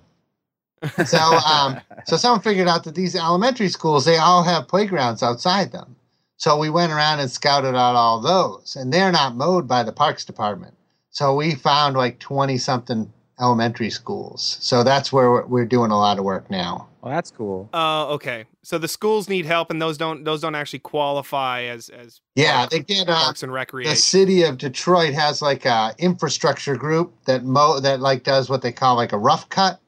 So, 1.05 1.17
um, 1.17 1.79
so 2.05 2.17
someone 2.17 2.41
figured 2.41 2.67
out 2.67 2.83
that 2.85 2.95
these 2.95 3.15
elementary 3.15 3.69
schools 3.69 4.05
they 4.05 4.17
all 4.17 4.43
have 4.43 4.67
playgrounds 4.67 5.23
outside 5.23 5.71
them. 5.71 5.95
So 6.41 6.57
we 6.57 6.71
went 6.71 6.91
around 6.91 7.19
and 7.19 7.29
scouted 7.29 7.75
out 7.75 7.95
all 7.95 8.19
those, 8.19 8.75
and 8.75 8.91
they're 8.91 9.11
not 9.11 9.35
mowed 9.35 9.67
by 9.67 9.83
the 9.83 9.91
Parks 9.91 10.25
Department. 10.25 10.73
So 11.11 11.35
we 11.35 11.53
found 11.53 11.95
like 11.95 12.17
twenty 12.17 12.57
something 12.57 13.13
elementary 13.39 13.91
schools. 13.91 14.57
So 14.59 14.83
that's 14.83 15.13
where 15.13 15.29
we're, 15.29 15.45
we're 15.45 15.65
doing 15.67 15.91
a 15.91 15.97
lot 15.99 16.17
of 16.17 16.23
work 16.23 16.49
now. 16.49 16.87
Well, 17.01 17.13
that's 17.13 17.29
cool. 17.29 17.69
Uh, 17.71 18.07
okay. 18.13 18.45
So 18.63 18.79
the 18.79 18.87
schools 18.87 19.29
need 19.29 19.45
help, 19.45 19.69
and 19.69 19.79
those 19.79 19.99
don't 19.99 20.23
those 20.23 20.41
don't 20.41 20.55
actually 20.55 20.79
qualify 20.79 21.61
as 21.65 21.89
as 21.89 22.21
Yeah, 22.33 22.57
park- 22.61 22.69
they 22.71 22.79
get 22.79 23.07
uh, 23.07 23.23
parks 23.23 23.43
and 23.43 23.53
recreation. 23.53 23.91
the 23.91 23.95
city 23.95 24.41
of 24.41 24.57
Detroit 24.57 25.13
has 25.13 25.43
like 25.43 25.65
a 25.65 25.93
infrastructure 25.99 26.75
group 26.75 27.13
that 27.25 27.43
mow 27.43 27.79
that 27.81 27.99
like 27.99 28.23
does 28.23 28.49
what 28.49 28.63
they 28.63 28.71
call 28.71 28.95
like 28.95 29.11
a 29.11 29.17
rough 29.19 29.47
cut. 29.49 29.79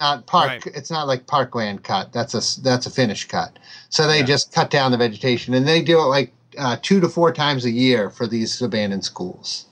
Not 0.00 0.26
park. 0.26 0.48
Right. 0.48 0.66
It's 0.76 0.90
not 0.90 1.06
like 1.08 1.26
parkland 1.26 1.82
cut. 1.82 2.12
That's 2.12 2.34
a 2.34 2.60
that's 2.62 2.86
a 2.86 2.90
finish 2.90 3.26
cut. 3.26 3.58
So 3.88 4.06
they 4.06 4.20
Yeah. 4.20 4.24
just 4.26 4.52
cut 4.52 4.70
down 4.70 4.92
the 4.92 4.96
vegetation, 4.96 5.54
and 5.54 5.66
they 5.66 5.82
do 5.82 5.98
it 5.98 6.04
like 6.06 6.32
uh, 6.56 6.76
two 6.82 7.00
to 7.00 7.08
four 7.08 7.32
times 7.32 7.64
a 7.64 7.70
year 7.70 8.10
for 8.10 8.26
these 8.26 8.60
abandoned 8.62 9.04
schools. 9.04 9.64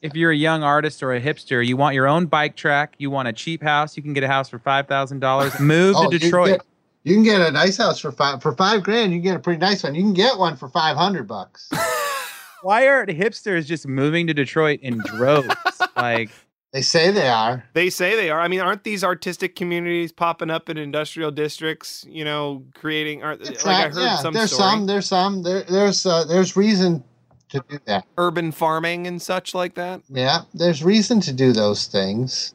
If 0.00 0.14
you're 0.14 0.30
a 0.30 0.36
young 0.36 0.62
artist 0.62 1.02
or 1.02 1.12
a 1.12 1.20
hipster, 1.20 1.66
you 1.66 1.76
want 1.76 1.96
your 1.96 2.06
own 2.06 2.26
bike 2.26 2.54
track, 2.54 2.94
you 2.98 3.10
want 3.10 3.26
a 3.26 3.32
cheap 3.32 3.60
house, 3.62 3.96
you 3.96 4.02
can 4.04 4.12
get 4.12 4.22
a 4.22 4.28
house 4.28 4.48
for 4.48 4.60
five 4.60 4.86
thousand 4.86 5.18
dollars. 5.18 5.58
Move 5.60 5.96
Oh, 5.98 6.08
to 6.08 6.14
you 6.14 6.18
can 6.20 6.28
Detroit. 6.28 6.50
get- 6.58 6.66
You 7.02 7.14
can 7.16 7.24
get 7.24 7.40
a 7.40 7.50
nice 7.50 7.78
house 7.78 7.98
for 7.98 8.12
five 8.12 8.40
for 8.40 8.54
five 8.54 8.84
grand. 8.84 9.12
You 9.12 9.18
can 9.18 9.24
get 9.24 9.36
a 9.36 9.40
pretty 9.40 9.58
nice 9.58 9.82
one. 9.82 9.96
You 9.96 10.02
can 10.02 10.14
get 10.14 10.38
one 10.38 10.56
for 10.56 10.68
five 10.68 10.96
hundred 10.96 11.26
bucks. 11.26 11.68
Why 12.62 12.86
aren't 12.86 13.10
hipsters 13.10 13.66
just 13.66 13.88
moving 13.88 14.28
to 14.28 14.34
Detroit 14.34 14.78
in 14.82 14.98
droves? 14.98 15.48
like, 15.96 16.30
They 16.72 16.80
say 16.80 17.10
they 17.10 17.28
are. 17.28 17.64
They 17.74 17.90
say 17.90 18.16
they 18.16 18.30
are. 18.30 18.40
I 18.40 18.48
mean, 18.48 18.60
aren't 18.60 18.82
these 18.82 19.04
artistic 19.04 19.54
communities 19.54 20.10
popping 20.10 20.48
up 20.48 20.70
in 20.70 20.78
industrial 20.78 21.30
districts? 21.30 22.06
You 22.08 22.24
know, 22.24 22.64
creating. 22.74 23.20
It's 23.22 23.66
like 23.66 23.76
I 23.76 23.88
heard 23.90 24.02
yeah, 24.02 24.16
some 24.16 24.32
there's 24.32 24.52
story, 24.52 24.70
some. 24.70 24.86
There's 24.86 25.06
some. 25.06 25.42
There, 25.42 25.62
there's 25.64 26.06
uh, 26.06 26.24
there's 26.24 26.56
reason 26.56 27.04
to 27.50 27.62
do 27.68 27.78
that. 27.84 28.06
urban 28.16 28.52
farming 28.52 29.06
and 29.06 29.20
such 29.20 29.54
like 29.54 29.74
that. 29.74 30.00
Yeah, 30.08 30.42
there's 30.54 30.82
reason 30.82 31.20
to 31.20 31.32
do 31.34 31.52
those 31.52 31.86
things. 31.86 32.54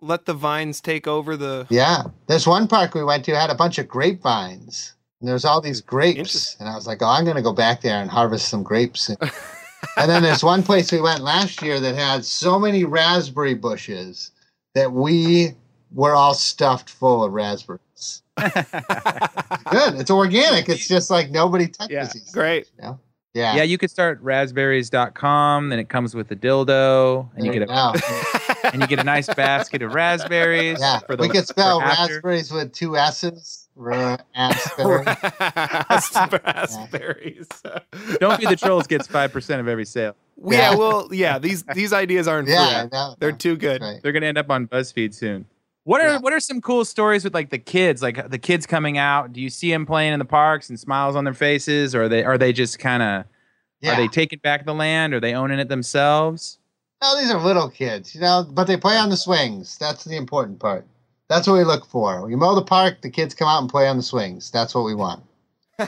Let 0.00 0.26
the 0.26 0.34
vines 0.34 0.80
take 0.80 1.08
over 1.08 1.36
the. 1.36 1.66
Yeah, 1.68 2.04
there's 2.28 2.46
one 2.46 2.68
park 2.68 2.94
we 2.94 3.02
went 3.02 3.24
to 3.24 3.34
had 3.34 3.50
a 3.50 3.56
bunch 3.56 3.78
of 3.78 3.88
grapevines. 3.88 4.94
And 5.20 5.28
there's 5.28 5.46
all 5.46 5.60
these 5.60 5.80
grapes, 5.80 6.56
and 6.60 6.68
I 6.68 6.76
was 6.76 6.86
like, 6.86 7.02
"Oh, 7.02 7.06
I'm 7.06 7.24
going 7.24 7.36
to 7.36 7.42
go 7.42 7.54
back 7.54 7.80
there 7.80 8.00
and 8.00 8.10
harvest 8.10 8.48
some 8.48 8.62
grapes." 8.62 9.10
and 9.96 10.10
then 10.10 10.22
there's 10.22 10.42
one 10.44 10.62
place 10.62 10.90
we 10.92 11.00
went 11.00 11.20
last 11.20 11.62
year 11.62 11.80
that 11.80 11.94
had 11.94 12.24
so 12.24 12.58
many 12.58 12.84
raspberry 12.84 13.54
bushes 13.54 14.30
that 14.74 14.92
we 14.92 15.52
were 15.92 16.14
all 16.14 16.34
stuffed 16.34 16.90
full 16.90 17.24
of 17.24 17.32
raspberries. 17.32 18.22
Good, 18.36 19.94
it's 19.94 20.10
organic. 20.10 20.68
It's 20.68 20.86
just 20.88 21.10
like 21.10 21.30
nobody 21.30 21.68
touches 21.68 21.90
Yeah, 21.92 22.04
these. 22.12 22.30
Great. 22.32 22.70
You 22.76 22.82
know? 22.82 23.00
Yeah. 23.36 23.56
yeah, 23.56 23.62
you 23.64 23.76
could 23.76 23.90
start 23.90 24.18
raspberries.com, 24.22 25.68
then 25.68 25.78
it 25.78 25.90
comes 25.90 26.14
with 26.14 26.30
a 26.30 26.36
dildo, 26.36 27.28
and 27.36 27.44
you 27.44 27.52
get 27.52 27.68
a 27.68 27.92
and 28.72 28.80
you 28.80 28.88
get 28.88 28.98
a 28.98 29.04
nice 29.04 29.32
basket 29.34 29.82
of 29.82 29.92
raspberries. 29.92 30.78
Yeah, 30.80 31.00
for 31.00 31.16
the, 31.16 31.22
we 31.22 31.28
could 31.28 31.46
spell 31.46 31.80
raspberries 31.80 32.50
with 32.50 32.72
two 32.72 32.96
S's. 32.96 33.68
Raspberry. 33.76 35.04
Raspberries. 36.46 37.46
Don't 38.20 38.40
be 38.40 38.46
the 38.46 38.56
trolls 38.56 38.86
gets 38.86 39.06
five 39.06 39.32
percent 39.32 39.60
of 39.60 39.68
every 39.68 39.84
sale. 39.84 40.16
Yeah, 40.42 40.70
Yeah. 40.70 40.74
well, 40.76 41.08
yeah. 41.12 41.38
These 41.38 41.62
these 41.74 41.92
ideas 41.92 42.26
aren't 42.26 42.48
yeah, 42.48 42.82
free. 42.82 42.88
no, 42.92 43.16
They're 43.18 43.32
no, 43.32 43.36
too 43.36 43.56
good. 43.56 43.82
right. 43.82 44.00
They're 44.02 44.12
gonna 44.12 44.26
end 44.26 44.38
up 44.38 44.50
on 44.50 44.66
BuzzFeed 44.66 45.12
soon. 45.12 45.44
What 45.86 46.00
are 46.00 46.08
Yeah. 46.14 46.18
what 46.18 46.32
are 46.32 46.40
some 46.40 46.60
cool 46.60 46.84
stories 46.84 47.22
with 47.22 47.32
like 47.32 47.50
the 47.50 47.58
kids? 47.60 48.02
Like 48.02 48.28
the 48.28 48.38
kids 48.38 48.66
coming 48.66 48.98
out. 48.98 49.32
Do 49.32 49.40
you 49.40 49.48
see 49.48 49.70
them 49.70 49.86
playing 49.86 50.12
in 50.12 50.18
the 50.18 50.24
parks 50.24 50.68
and 50.68 50.78
smiles 50.80 51.14
on 51.14 51.22
their 51.22 51.32
faces, 51.32 51.94
or 51.94 52.02
are 52.04 52.08
they 52.08 52.24
are 52.24 52.36
they 52.36 52.52
just 52.52 52.80
kind 52.80 53.04
of 53.04 53.24
Yeah. 53.80 53.92
are 53.92 53.96
they 53.96 54.08
taking 54.08 54.40
back 54.42 54.66
the 54.66 54.74
land? 54.74 55.14
Are 55.14 55.20
they 55.20 55.32
owning 55.32 55.60
it 55.60 55.68
themselves? 55.68 56.58
No, 57.00 57.16
these 57.16 57.30
are 57.30 57.40
little 57.40 57.68
kids, 57.70 58.16
you 58.16 58.20
know, 58.20 58.44
but 58.50 58.66
they 58.66 58.76
play 58.76 58.96
on 58.96 59.10
the 59.10 59.16
swings. 59.16 59.78
That's 59.78 60.02
the 60.02 60.16
important 60.16 60.58
part. 60.58 60.84
That's 61.28 61.46
what 61.46 61.54
we 61.54 61.62
look 61.64 61.86
for. 61.86 62.28
You 62.28 62.36
mow 62.36 62.56
the 62.56 62.62
park, 62.62 63.02
the 63.02 63.10
kids 63.10 63.32
come 63.34 63.46
out 63.46 63.60
and 63.60 63.70
play 63.70 63.86
on 63.86 63.96
the 63.96 64.02
swings. 64.02 64.50
That's 64.50 64.74
what 64.74 64.84
we 64.84 64.94
want. 64.94 65.22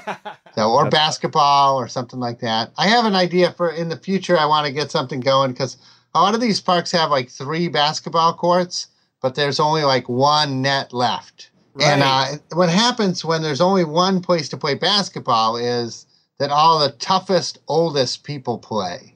So, 0.55 0.71
or 0.73 0.91
basketball 0.91 1.77
or 1.77 1.87
something 1.89 2.19
like 2.21 2.41
that. 2.41 2.73
I 2.79 2.89
have 2.89 3.05
an 3.05 3.15
idea 3.15 3.53
for 3.53 3.71
in 3.71 3.89
the 3.91 3.97
future. 3.97 4.37
I 4.39 4.45
want 4.47 4.67
to 4.67 4.73
get 4.73 4.91
something 4.91 5.21
going 5.21 5.53
because 5.53 5.77
a 6.15 6.21
lot 6.21 6.35
of 6.35 6.41
these 6.41 6.61
parks 6.61 6.91
have 6.93 7.11
like 7.11 7.31
three 7.31 7.69
basketball 7.69 8.35
courts, 8.35 8.89
but 9.23 9.35
there's 9.35 9.61
only 9.61 9.85
like 9.85 10.09
one 10.09 10.63
net 10.63 10.93
left. 10.93 11.51
And 11.81 12.03
uh, 12.03 12.27
what 12.55 12.69
happens 12.69 13.25
when 13.25 13.41
there's 13.41 13.61
only 13.61 13.85
one 13.85 14.21
place 14.21 14.49
to 14.49 14.57
play 14.57 14.75
basketball 14.75 15.57
is 15.57 16.07
that 16.41 16.51
all 16.51 16.81
the 16.81 16.91
toughest, 16.99 17.59
oldest 17.69 18.25
people 18.25 18.59
play. 18.59 19.15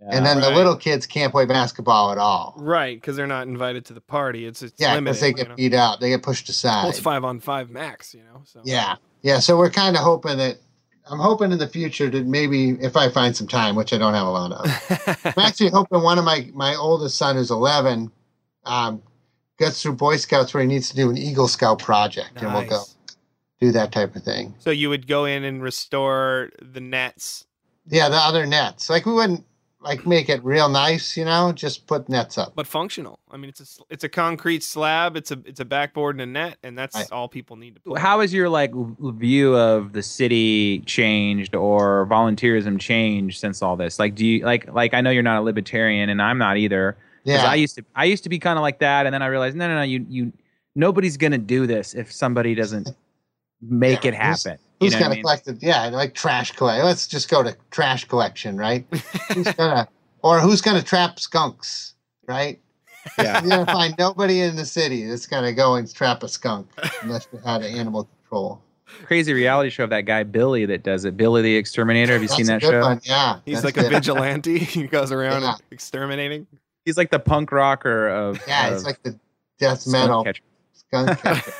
and 0.00 0.26
then 0.26 0.40
the 0.40 0.50
little 0.50 0.76
kids 0.76 1.06
can't 1.06 1.30
play 1.32 1.46
basketball 1.46 2.10
at 2.10 2.18
all. 2.18 2.54
Right, 2.58 2.96
because 3.00 3.14
they're 3.16 3.26
not 3.28 3.46
invited 3.46 3.84
to 3.86 3.92
the 3.92 4.00
party. 4.00 4.44
It's 4.44 4.60
it's 4.60 4.74
Yeah, 4.80 4.94
limited. 4.94 5.04
because 5.04 5.20
they 5.20 5.28
you 5.28 5.34
get 5.34 5.48
know? 5.50 5.54
beat 5.54 5.74
out. 5.74 6.00
They 6.00 6.08
get 6.10 6.22
pushed 6.22 6.48
aside. 6.48 6.82
Well, 6.82 6.90
it's 6.90 6.98
five 6.98 7.22
on 7.24 7.38
five 7.40 7.70
max. 7.70 8.12
You 8.12 8.22
know. 8.24 8.42
So. 8.44 8.60
Yeah. 8.64 8.96
Yeah. 9.22 9.38
So 9.38 9.56
we're 9.56 9.70
kind 9.70 9.96
of 9.96 10.02
hoping 10.02 10.36
that 10.38 10.58
I'm 11.08 11.18
hoping 11.20 11.52
in 11.52 11.58
the 11.58 11.68
future 11.68 12.10
that 12.10 12.26
maybe 12.26 12.70
if 12.82 12.96
I 12.96 13.08
find 13.08 13.36
some 13.36 13.46
time, 13.46 13.76
which 13.76 13.92
I 13.92 13.98
don't 13.98 14.14
have 14.14 14.26
a 14.26 14.30
lot 14.30 14.52
of, 14.52 15.18
I'm 15.36 15.44
actually 15.44 15.70
hoping 15.70 16.02
one 16.02 16.18
of 16.18 16.24
my 16.24 16.50
my 16.54 16.74
oldest 16.74 17.16
son 17.16 17.36
who's 17.36 17.50
11 17.52 18.10
um, 18.64 19.00
gets 19.58 19.82
through 19.82 19.94
Boy 19.94 20.16
Scouts 20.16 20.52
where 20.54 20.62
he 20.62 20.68
needs 20.68 20.88
to 20.90 20.96
do 20.96 21.10
an 21.10 21.16
Eagle 21.16 21.48
Scout 21.48 21.78
project, 21.78 22.30
and 22.42 22.52
we'll 22.52 22.66
go 22.66 22.82
do 23.60 23.70
that 23.72 23.92
type 23.92 24.14
of 24.16 24.22
thing. 24.22 24.54
So 24.58 24.70
you 24.70 24.88
would 24.88 25.06
go 25.06 25.24
in 25.24 25.44
and 25.44 25.62
restore 25.62 26.50
the 26.60 26.80
nets. 26.80 27.46
Yeah, 27.86 28.08
the 28.08 28.16
other 28.16 28.46
nets. 28.46 28.90
Like 28.90 29.06
we 29.06 29.12
wouldn't 29.12 29.44
like 29.80 30.06
make 30.06 30.30
it 30.30 30.42
real 30.42 30.70
nice, 30.70 31.14
you 31.14 31.26
know, 31.26 31.52
just 31.52 31.86
put 31.86 32.08
nets 32.08 32.38
up. 32.38 32.54
but 32.56 32.66
functional. 32.66 33.18
I 33.30 33.36
mean, 33.36 33.50
it's 33.50 33.60
a 33.60 33.82
it's 33.90 34.02
a 34.02 34.08
concrete 34.08 34.62
slab. 34.62 35.14
It's 35.16 35.30
a 35.30 35.38
it's 35.44 35.60
a 35.60 35.64
backboard 35.66 36.14
and 36.14 36.22
a 36.22 36.26
net, 36.26 36.56
and 36.62 36.76
that's 36.78 36.96
Right. 36.96 37.12
all 37.12 37.28
people 37.28 37.56
need 37.56 37.74
to. 37.74 37.80
Play. 37.82 38.00
How 38.00 38.20
has 38.20 38.32
your 38.32 38.48
like 38.48 38.72
view 38.74 39.54
of 39.54 39.92
the 39.92 40.02
city 40.02 40.80
changed 40.80 41.54
or 41.54 42.06
volunteerism 42.10 42.80
changed 42.80 43.38
since 43.38 43.60
all 43.60 43.76
this? 43.76 43.98
Like, 43.98 44.14
do 44.14 44.24
you 44.26 44.44
like 44.44 44.72
like 44.72 44.94
I 44.94 45.02
know 45.02 45.10
you're 45.10 45.22
not 45.22 45.38
a 45.38 45.42
libertarian 45.42 46.08
and 46.08 46.20
I'm 46.22 46.38
not 46.38 46.56
either. 46.56 46.96
'Cause 47.26 47.34
Yeah. 47.34 47.44
I 47.50 47.54
used 47.54 47.74
to 47.76 47.84
I 47.94 48.04
used 48.04 48.22
to 48.24 48.28
be 48.28 48.38
kind 48.38 48.58
of 48.58 48.62
like 48.62 48.78
that, 48.80 49.06
and 49.06 49.14
then 49.14 49.22
I 49.22 49.26
realized 49.26 49.56
no 49.56 49.66
no 49.68 49.76
no 49.76 49.82
you 49.82 50.04
you 50.08 50.32
nobody's 50.74 51.16
gonna 51.16 51.38
do 51.38 51.66
this 51.66 51.94
if 51.94 52.12
somebody 52.12 52.54
doesn't 52.54 52.88
make 53.62 54.04
Yeah, 54.04 54.10
it 54.10 54.14
who's- 54.14 54.44
happen. 54.44 54.58
You 54.80 54.86
Who's 54.86 54.92
know 54.94 54.98
what 54.98 55.00
I 55.00 55.04
gonna 55.06 55.14
mean? 55.14 55.22
collect 55.22 55.48
it? 55.48 55.56
Yeah, 55.62 55.86
like 55.86 56.14
trash 56.14 56.50
collect. 56.52 56.84
Let's 56.84 57.06
just 57.06 57.30
go 57.30 57.42
to 57.42 57.56
trash 57.70 58.04
collection, 58.06 58.56
right? 58.58 58.84
who's 59.32 59.46
gonna 59.56 59.88
or 60.22 60.40
who's 60.40 60.60
gonna 60.60 60.82
trap 60.82 61.18
skunks, 61.20 61.94
right? 62.26 62.60
Yeah. 63.18 63.40
You're 63.40 63.50
gonna 63.50 63.66
find 63.66 63.94
nobody 63.98 64.40
in 64.40 64.56
the 64.56 64.64
city 64.66 65.06
that's 65.06 65.26
gonna 65.26 65.52
go 65.52 65.76
and 65.76 65.92
trap 65.94 66.22
a 66.22 66.28
skunk 66.28 66.68
unless 67.02 67.28
you 67.32 67.38
had 67.44 67.62
an 67.62 67.74
animal 67.78 68.08
control. 68.22 68.60
Crazy 69.04 69.32
reality 69.32 69.70
show 69.70 69.84
of 69.84 69.90
that 69.90 70.02
guy 70.02 70.22
Billy 70.24 70.66
that 70.66 70.82
does 70.82 71.04
it. 71.04 71.16
Billy 71.16 71.40
the 71.42 71.54
Exterminator. 71.56 72.12
Have 72.14 72.22
you 72.22 72.28
That's 72.28 72.36
seen 72.36 72.46
that 72.46 72.60
show? 72.62 72.80
one, 72.80 73.00
Yeah. 73.04 73.38
He's 73.46 73.62
that's 73.62 73.76
like 73.76 73.82
a 73.82 73.86
it. 73.86 73.90
vigilante. 73.90 74.58
he 74.58 74.86
goes 74.86 75.12
around 75.12 75.42
Yeah. 75.42 75.54
exterminating. 75.70 76.46
He's 76.84 76.96
like 76.96 77.10
the 77.10 77.18
punk 77.18 77.52
rocker 77.52 78.08
of. 78.08 78.40
Yeah, 78.46 78.68
of 78.68 78.74
it's 78.74 78.84
like 78.84 79.02
the 79.02 79.18
death 79.58 79.82
skunk 79.82 79.92
metal 79.92 80.24
catcher. 80.24 80.42
skunk 80.72 81.18
catcher. 81.22 81.52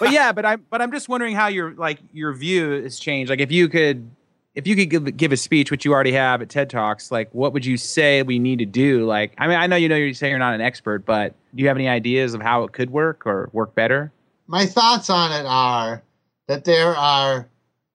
but 0.00 0.12
yeah, 0.12 0.32
but 0.32 0.44
I'm 0.44 0.64
but 0.70 0.82
I'm 0.82 0.92
just 0.92 1.08
wondering 1.08 1.34
how 1.34 1.48
your 1.48 1.72
like 1.74 1.98
your 2.12 2.32
view 2.32 2.82
has 2.82 2.98
changed. 2.98 3.30
Like 3.30 3.40
if 3.40 3.50
you 3.52 3.68
could 3.68 4.10
if 4.54 4.66
you 4.66 4.74
could 4.74 4.88
give, 4.90 5.16
give 5.16 5.32
a 5.32 5.36
speech, 5.36 5.70
which 5.70 5.84
you 5.84 5.92
already 5.92 6.12
have 6.12 6.40
at 6.40 6.48
TED 6.48 6.70
Talks, 6.70 7.10
like 7.10 7.28
what 7.32 7.52
would 7.52 7.64
you 7.66 7.76
say 7.76 8.22
we 8.22 8.38
need 8.38 8.58
to 8.58 8.64
do? 8.66 9.04
Like 9.06 9.32
I 9.38 9.46
mean, 9.46 9.58
I 9.58 9.66
know 9.66 9.76
you 9.76 9.88
know 9.88 9.96
you 9.96 10.14
say 10.14 10.30
you're 10.30 10.38
not 10.38 10.54
an 10.54 10.60
expert, 10.60 11.04
but 11.04 11.34
do 11.54 11.62
you 11.62 11.68
have 11.68 11.76
any 11.76 11.88
ideas 11.88 12.34
of 12.34 12.40
how 12.42 12.64
it 12.64 12.72
could 12.72 12.90
work 12.90 13.26
or 13.26 13.48
work 13.52 13.74
better? 13.74 14.12
My 14.46 14.66
thoughts 14.66 15.10
on 15.10 15.32
it 15.32 15.46
are 15.46 16.02
that 16.48 16.64
there 16.64 16.94
are 16.96 17.48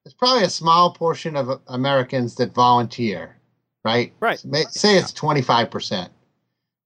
there's 0.04 0.14
probably 0.14 0.44
a 0.44 0.50
small 0.50 0.94
portion 0.94 1.36
of 1.36 1.62
Americans 1.68 2.36
that 2.36 2.54
volunteer, 2.54 3.38
right? 3.86 4.12
Right. 4.20 4.40
So 4.40 4.50
may- 4.50 4.64
Say 4.72 4.98
it's 4.98 5.12
25%. 5.14 6.10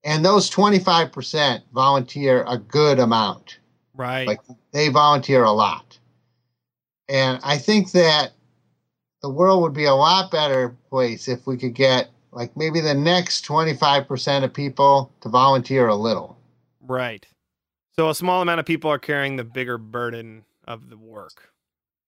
And 0.06 0.24
those 0.24 0.50
25% 0.50 1.64
volunteer 1.74 2.46
a 2.48 2.58
good 2.58 3.00
amount. 3.00 3.60
Right. 3.96 4.28
Like 4.28 4.40
they 4.72 4.90
volunteer 4.90 5.44
a 5.44 5.52
lot. 5.52 5.98
And 7.10 7.40
I 7.44 7.58
think 7.58 7.92
that 7.92 8.32
the 9.22 9.30
world 9.30 9.64
would 9.64 9.74
be 9.74 9.86
a 9.86 9.94
lot 9.94 10.32
better 10.32 10.76
place 10.90 11.28
if 11.28 11.48
we 11.48 11.58
could 11.58 11.74
get 11.74 12.10
like 12.32 12.56
maybe 12.56 12.82
the 12.82 12.94
next 12.94 13.46
25% 13.46 14.44
of 14.44 14.54
people 14.54 15.12
to 15.22 15.30
volunteer 15.30 15.88
a 15.88 15.96
little. 15.96 16.38
right. 16.82 17.26
So 17.96 18.10
a 18.10 18.16
small 18.16 18.42
amount 18.42 18.60
of 18.60 18.66
people 18.66 18.92
are 18.92 19.00
carrying 19.00 19.38
the 19.38 19.46
bigger 19.46 19.78
burden 19.78 20.44
of 20.68 20.90
the 20.90 20.98
work. 20.98 21.50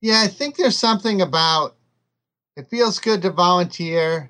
Yeah, 0.02 0.22
I 0.22 0.28
think 0.28 0.58
there's 0.58 0.78
something 0.78 1.22
about 1.22 1.76
it 2.58 2.68
feels 2.68 3.00
good 3.00 3.22
to 3.22 3.30
volunteer, 3.30 4.30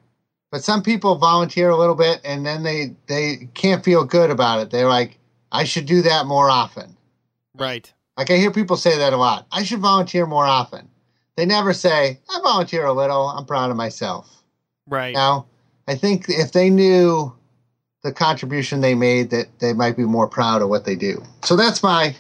but 0.52 0.64
some 0.64 0.82
people 0.82 1.16
volunteer 1.16 1.70
a 1.70 1.78
little 1.78 1.96
bit 1.96 2.22
and 2.24 2.46
then 2.46 2.64
they 2.64 2.96
they 3.08 3.50
can't 3.54 3.84
feel 3.84 4.04
good 4.04 4.30
about 4.30 4.60
it. 4.60 4.70
They're 4.72 4.88
like, 4.88 5.20
I 5.52 5.64
should 5.64 5.86
do 5.86 6.02
that 6.04 6.26
more 6.26 6.50
often. 6.50 6.96
Right. 7.56 7.92
Like 8.18 8.32
I 8.32 8.38
hear 8.38 8.52
people 8.52 8.78
say 8.78 8.98
that 8.98 9.14
a 9.14 9.18
lot. 9.18 9.48
I 9.52 9.64
should 9.64 9.80
volunteer 9.80 10.26
more 10.26 10.46
often. 10.46 10.90
They 11.36 11.46
never 11.46 11.72
say, 11.72 12.20
I 12.30 12.40
volunteer 12.42 12.86
a 12.86 12.94
little. 12.94 13.28
I'm 13.28 13.46
proud 13.46 13.70
of 13.70 13.78
myself. 13.78 14.44
Right. 14.88 15.14
Now, 15.14 15.46
I 15.88 15.96
think 15.96 16.26
if 16.28 16.52
they 16.52 16.70
knew 16.70 17.34
the 18.04 18.12
contribution 18.12 18.82
they 18.82 18.96
made, 18.96 19.30
that 19.30 19.60
they 19.60 19.74
might 19.74 19.96
be 19.96 20.06
more 20.06 20.28
proud 20.28 20.62
of 20.62 20.70
what 20.70 20.86
they 20.86 20.96
do. 20.96 21.22
So 21.44 21.56
that's 21.56 21.84
my 21.84 22.16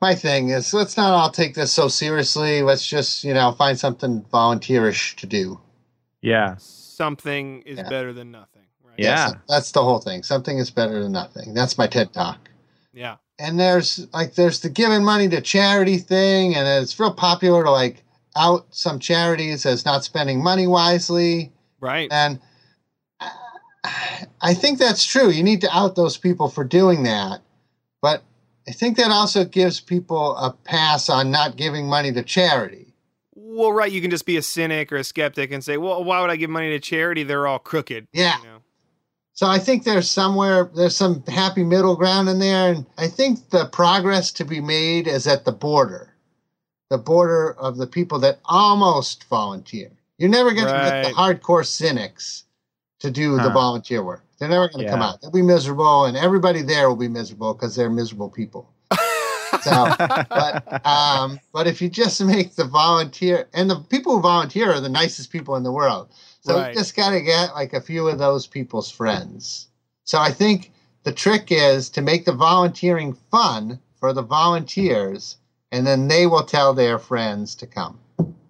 my 0.00 0.14
thing 0.14 0.50
is 0.50 0.72
let's 0.72 0.96
not 0.96 1.12
all 1.12 1.30
take 1.30 1.54
this 1.54 1.72
so 1.72 1.88
seriously. 1.88 2.62
Let's 2.62 2.86
just 2.86 3.24
you 3.24 3.34
know 3.34 3.52
find 3.52 3.78
something 3.78 4.24
volunteerish 4.32 5.16
to 5.16 5.26
do. 5.26 5.60
Yeah. 6.22 6.56
Something 6.96 7.60
is 7.62 7.76
Yeah. 7.76 7.88
better 7.90 8.12
than 8.14 8.30
nothing. 8.30 8.62
Right. 8.82 8.94
Yeah. 8.98 9.28
so 9.28 9.34
that's 9.48 9.70
the 9.72 9.82
whole 9.82 9.98
thing. 9.98 10.22
Something 10.22 10.56
is 10.56 10.70
better 10.70 11.02
than 11.02 11.12
nothing. 11.12 11.52
That's 11.52 11.76
my 11.76 11.86
TED 11.86 12.12
talk. 12.14 12.48
Yeah. 12.94 13.16
and 13.38 13.60
there's 13.60 14.06
like 14.14 14.34
there's 14.34 14.60
the 14.60 14.70
giving 14.70 15.04
money 15.04 15.28
to 15.28 15.42
charity 15.42 15.98
thing 15.98 16.54
and 16.56 16.66
it's 16.82 16.98
real 16.98 17.12
popular 17.12 17.62
to 17.64 17.70
like 17.70 18.02
out 18.34 18.64
some 18.70 18.98
charities 18.98 19.66
as 19.66 19.84
not 19.84 20.02
spending 20.04 20.42
money 20.42 20.66
wisely 20.66 21.52
Right. 21.80 22.08
and 22.10 22.40
uh, 23.20 23.28
i 24.40 24.54
think 24.54 24.78
that's 24.78 25.04
true 25.04 25.28
you 25.30 25.42
need 25.42 25.60
to 25.60 25.76
out 25.76 25.94
those 25.96 26.16
people 26.16 26.48
for 26.48 26.64
doing 26.64 27.02
that 27.02 27.40
but 28.00 28.22
i 28.66 28.72
think 28.72 28.96
that 28.96 29.10
also 29.10 29.44
gives 29.44 29.80
people 29.80 30.34
a 30.38 30.52
pass 30.64 31.10
on 31.10 31.30
not 31.30 31.56
giving 31.56 31.86
money 31.86 32.10
to 32.12 32.22
charity 32.22 32.85
Well, 33.56 33.72
right. 33.72 33.90
You 33.90 34.02
can 34.02 34.10
just 34.10 34.26
be 34.26 34.36
a 34.36 34.42
cynic 34.42 34.92
or 34.92 34.96
a 34.96 35.04
skeptic 35.04 35.50
and 35.50 35.64
say, 35.64 35.78
well, 35.78 36.04
why 36.04 36.20
would 36.20 36.28
I 36.28 36.36
give 36.36 36.50
money 36.50 36.70
to 36.70 36.78
charity? 36.78 37.22
They're 37.22 37.46
all 37.46 37.58
crooked. 37.58 38.06
Yeah. 38.12 38.38
You 38.38 38.44
know? 38.44 38.58
So 39.32 39.46
I 39.46 39.58
think 39.58 39.84
there's 39.84 40.10
somewhere 40.10 40.70
there's 40.74 40.96
some 40.96 41.22
happy 41.26 41.62
middle 41.62 41.94
ground 41.94 42.28
in 42.30 42.38
there, 42.38 42.72
and 42.72 42.86
I 42.96 43.06
think 43.06 43.50
the 43.50 43.66
progress 43.66 44.32
to 44.32 44.46
be 44.46 44.62
made 44.62 45.06
is 45.06 45.26
at 45.26 45.44
the 45.44 45.52
border, 45.52 46.14
the 46.88 46.96
border 46.96 47.52
of 47.58 47.76
the 47.76 47.86
people 47.86 48.18
that 48.20 48.40
almost 48.46 49.24
volunteer. 49.24 49.90
You're 50.16 50.30
never 50.30 50.52
going 50.52 50.66
to 50.66 50.72
get 50.72 51.04
the 51.04 51.12
hardcore 51.12 51.66
cynics 51.66 52.44
to 53.00 53.10
do 53.10 53.36
the 53.36 53.50
volunteer 53.50 54.02
work. 54.02 54.24
They're 54.38 54.48
never 54.48 54.68
going 54.68 54.86
to 54.86 54.90
come 54.90 55.02
out. 55.02 55.20
They'll 55.20 55.30
be 55.30 55.42
miserable, 55.42 56.06
and 56.06 56.16
everybody 56.16 56.62
there 56.62 56.88
will 56.88 56.96
be 56.96 57.08
miserable 57.08 57.52
because 57.52 57.76
they're 57.76 57.90
miserable 57.90 58.30
people. 58.30 58.70
So, 59.62 59.94
but 59.98 60.86
um, 60.86 61.40
but 61.52 61.66
if 61.66 61.80
you 61.82 61.88
just 61.88 62.22
make 62.22 62.54
the 62.54 62.64
volunteer 62.64 63.48
and 63.54 63.68
the 63.70 63.76
people 63.76 64.16
who 64.16 64.20
volunteer 64.22 64.72
are 64.72 64.80
the 64.80 64.88
nicest 64.88 65.30
people 65.30 65.56
in 65.56 65.62
the 65.62 65.72
world. 65.72 66.08
So 66.40 66.56
Right. 66.56 66.68
you 66.68 66.74
just 66.74 66.94
got 66.94 67.10
to 67.10 67.20
get 67.20 67.54
like 67.54 67.72
a 67.72 67.80
few 67.80 68.06
of 68.08 68.18
those 68.18 68.46
people's 68.46 68.90
friends. 68.90 69.68
So 70.04 70.18
I 70.18 70.30
think 70.30 70.72
the 71.02 71.12
trick 71.12 71.46
is 71.50 71.90
to 71.90 72.02
make 72.02 72.24
the 72.24 72.32
volunteering 72.32 73.14
fun 73.30 73.80
for 73.98 74.12
the 74.12 74.22
volunteers, 74.22 75.36
and 75.72 75.86
then 75.86 76.08
they 76.08 76.26
will 76.26 76.44
tell 76.44 76.72
their 76.74 76.98
friends 76.98 77.54
to 77.56 77.66
come. 77.66 77.98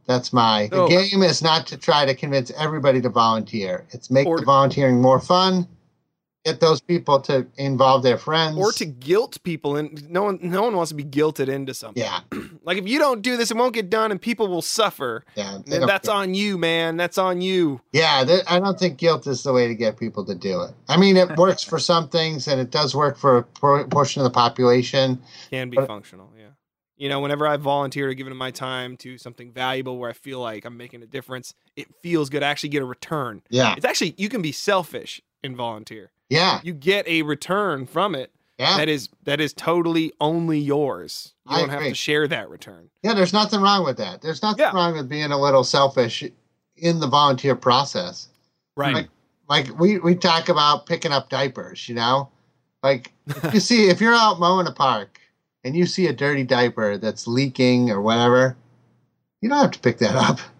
That's 0.06 0.32
my 0.32 0.68
the 0.70 0.86
game 0.86 1.22
is 1.22 1.42
not 1.42 1.66
to 1.68 1.76
try 1.76 2.04
to 2.04 2.14
convince 2.14 2.50
everybody 2.52 3.00
to 3.00 3.08
volunteer. 3.08 3.86
It's 3.90 4.10
make 4.10 4.26
Or- 4.26 4.38
the 4.38 4.46
volunteering 4.46 5.00
more 5.00 5.18
fun. 5.20 5.66
Get 6.46 6.60
those 6.60 6.80
people 6.80 7.20
to 7.22 7.46
involve 7.58 8.02
their 8.04 8.16
friends. 8.16 8.56
or 8.56 8.70
to 8.72 8.86
guilt 8.86 9.36
people 9.42 9.76
and 9.76 10.08
no 10.08 10.22
one 10.22 10.38
no 10.40 10.62
one 10.62 10.76
wants 10.76 10.90
to 10.90 10.94
be 10.94 11.04
guilted 11.04 11.48
into 11.48 11.74
something. 11.74 12.02
yeah, 12.02 12.20
Like 12.62 12.78
if 12.78 12.86
you 12.88 12.98
don't 13.00 13.20
do 13.20 13.36
this, 13.36 13.50
it 13.50 13.56
won't 13.56 13.74
get 13.74 13.90
done 13.90 14.10
and 14.12 14.20
people 14.22 14.46
will 14.48 14.62
suffer. 14.62 15.24
yeah. 15.34 15.56
And 15.56 15.88
that's 15.88 16.08
care. 16.08 16.16
on 16.16 16.34
you, 16.34 16.56
man. 16.56 16.96
That's 16.96 17.18
on 17.18 17.40
you. 17.40 17.80
Yeah, 17.92 18.24
th- 18.24 18.44
I 18.48 18.60
don't 18.60 18.78
think 18.78 18.96
guilt 18.98 19.26
is 19.26 19.42
the 19.42 19.52
way 19.52 19.66
to 19.66 19.74
get 19.74 19.98
people 19.98 20.24
to 20.24 20.34
do 20.36 20.62
it. 20.62 20.70
I 20.88 20.96
mean, 20.96 21.16
it 21.16 21.36
works 21.36 21.62
for 21.64 21.78
some 21.80 22.08
things, 22.08 22.46
and 22.48 22.60
it 22.60 22.70
does 22.70 22.94
work 22.94 23.18
for 23.18 23.38
a 23.38 23.42
por- 23.42 23.86
portion 23.88 24.22
of 24.22 24.24
the 24.24 24.30
population. 24.34 25.20
Can 25.50 25.68
be 25.70 25.76
But- 25.76 25.88
functional, 25.88 26.30
yeah. 26.38 26.44
You 26.98 27.10
know, 27.10 27.20
whenever 27.20 27.46
I 27.46 27.58
volunteer 27.58 28.08
or 28.08 28.14
give 28.14 28.26
my 28.28 28.50
time 28.50 28.96
to 28.98 29.18
something 29.18 29.52
valuable 29.52 29.98
where 29.98 30.08
I 30.08 30.14
feel 30.14 30.40
like 30.40 30.64
I'm 30.64 30.78
making 30.78 31.02
a 31.02 31.06
difference, 31.06 31.52
it 31.76 31.88
feels 32.02 32.30
good. 32.30 32.42
I 32.42 32.48
actually 32.48 32.70
get 32.70 32.80
a 32.82 32.86
return. 32.86 33.42
Yeah, 33.50 33.74
It's 33.76 33.84
actually 33.84 34.14
you 34.16 34.28
can 34.30 34.40
be 34.40 34.50
selfish 34.52 35.20
and 35.44 35.54
volunteer. 35.56 36.10
Yeah, 36.28 36.60
You 36.62 36.72
get 36.72 37.06
a 37.08 37.22
return 37.22 37.86
from 37.86 38.14
it 38.14 38.30
yeah, 38.58 38.76
that 38.78 38.88
is 38.88 39.08
that 39.24 39.40
is 39.40 39.52
totally 39.52 40.12
only 40.20 40.58
yours. 40.58 41.34
You 41.48 41.56
I 41.56 41.60
don't 41.60 41.68
have 41.68 41.82
to 41.82 41.94
share 41.94 42.26
that 42.28 42.48
return. 42.48 42.88
yeah. 43.02 43.12
There's 43.14 43.32
nothing 43.34 43.60
wrong 43.60 43.84
with 43.84 43.98
that. 43.98 44.22
There's 44.22 44.42
nothing 44.42 44.60
Yeah. 44.64 44.72
wrong 44.72 44.94
with 44.96 45.08
being 45.10 45.30
a 45.30 45.38
little 45.38 45.62
selfish 45.62 46.24
in 46.76 46.98
the 47.00 47.06
volunteer 47.06 47.54
process. 47.54 48.28
Right. 48.76 48.94
Like- 48.94 49.08
Like 49.48 49.78
we 49.78 49.98
we 50.00 50.14
talk 50.16 50.48
about 50.48 50.86
picking 50.86 51.12
up 51.12 51.28
diapers, 51.28 51.88
you 51.88 51.94
know, 51.94 52.30
like 52.82 53.12
if 53.26 53.54
you 53.54 53.60
see 53.60 53.88
if 53.90 54.00
you're 54.00 54.14
out 54.14 54.40
mowing 54.40 54.66
a 54.66 54.72
park 54.72 55.20
and 55.62 55.76
you 55.76 55.86
see 55.86 56.06
a 56.08 56.12
dirty 56.12 56.42
diaper 56.42 56.96
that's 56.98 57.26
leaking 57.28 57.90
or 57.90 58.00
whatever, 58.00 58.56
you 59.42 59.48
don't 59.50 59.58
have 59.60 59.70
to 59.72 59.78
pick 59.80 59.98
that 59.98 60.16
up. 60.16 60.40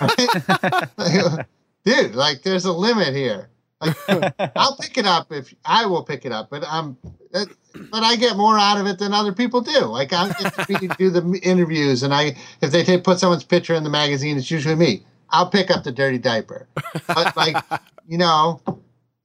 Right? 0.00 1.46
Dude, 1.84 2.14
like 2.14 2.42
there's 2.42 2.64
a 2.64 2.72
limit 2.72 3.14
here. 3.14 3.48
Like, 3.80 3.96
I'll 4.56 4.76
pick 4.76 4.98
it 4.98 5.06
up 5.06 5.32
if 5.32 5.54
I 5.64 5.86
will 5.86 6.02
pick 6.04 6.24
it 6.26 6.32
up, 6.32 6.50
but 6.50 6.64
um, 6.64 6.96
but 7.32 8.02
I 8.02 8.16
get 8.16 8.36
more 8.36 8.58
out 8.58 8.78
of 8.78 8.86
it 8.86 8.98
than 8.98 9.12
other 9.14 9.32
people 9.32 9.60
do. 9.60 9.80
Like 9.86 10.12
I 10.12 10.28
get 10.28 10.54
to 10.54 10.66
be, 10.66 10.88
do 10.98 11.10
the 11.10 11.40
interviews, 11.42 12.02
and 12.02 12.12
I 12.12 12.36
if 12.60 12.70
they 12.72 12.84
take, 12.84 13.04
put 13.04 13.18
someone's 13.18 13.44
picture 13.44 13.74
in 13.74 13.84
the 13.84 13.90
magazine, 13.90 14.36
it's 14.36 14.50
usually 14.50 14.74
me. 14.74 15.04
I'll 15.30 15.48
pick 15.48 15.70
up 15.70 15.84
the 15.84 15.92
dirty 15.92 16.18
diaper. 16.18 16.66
But 17.06 17.36
like 17.36 17.56
you 18.08 18.18
know, 18.18 18.60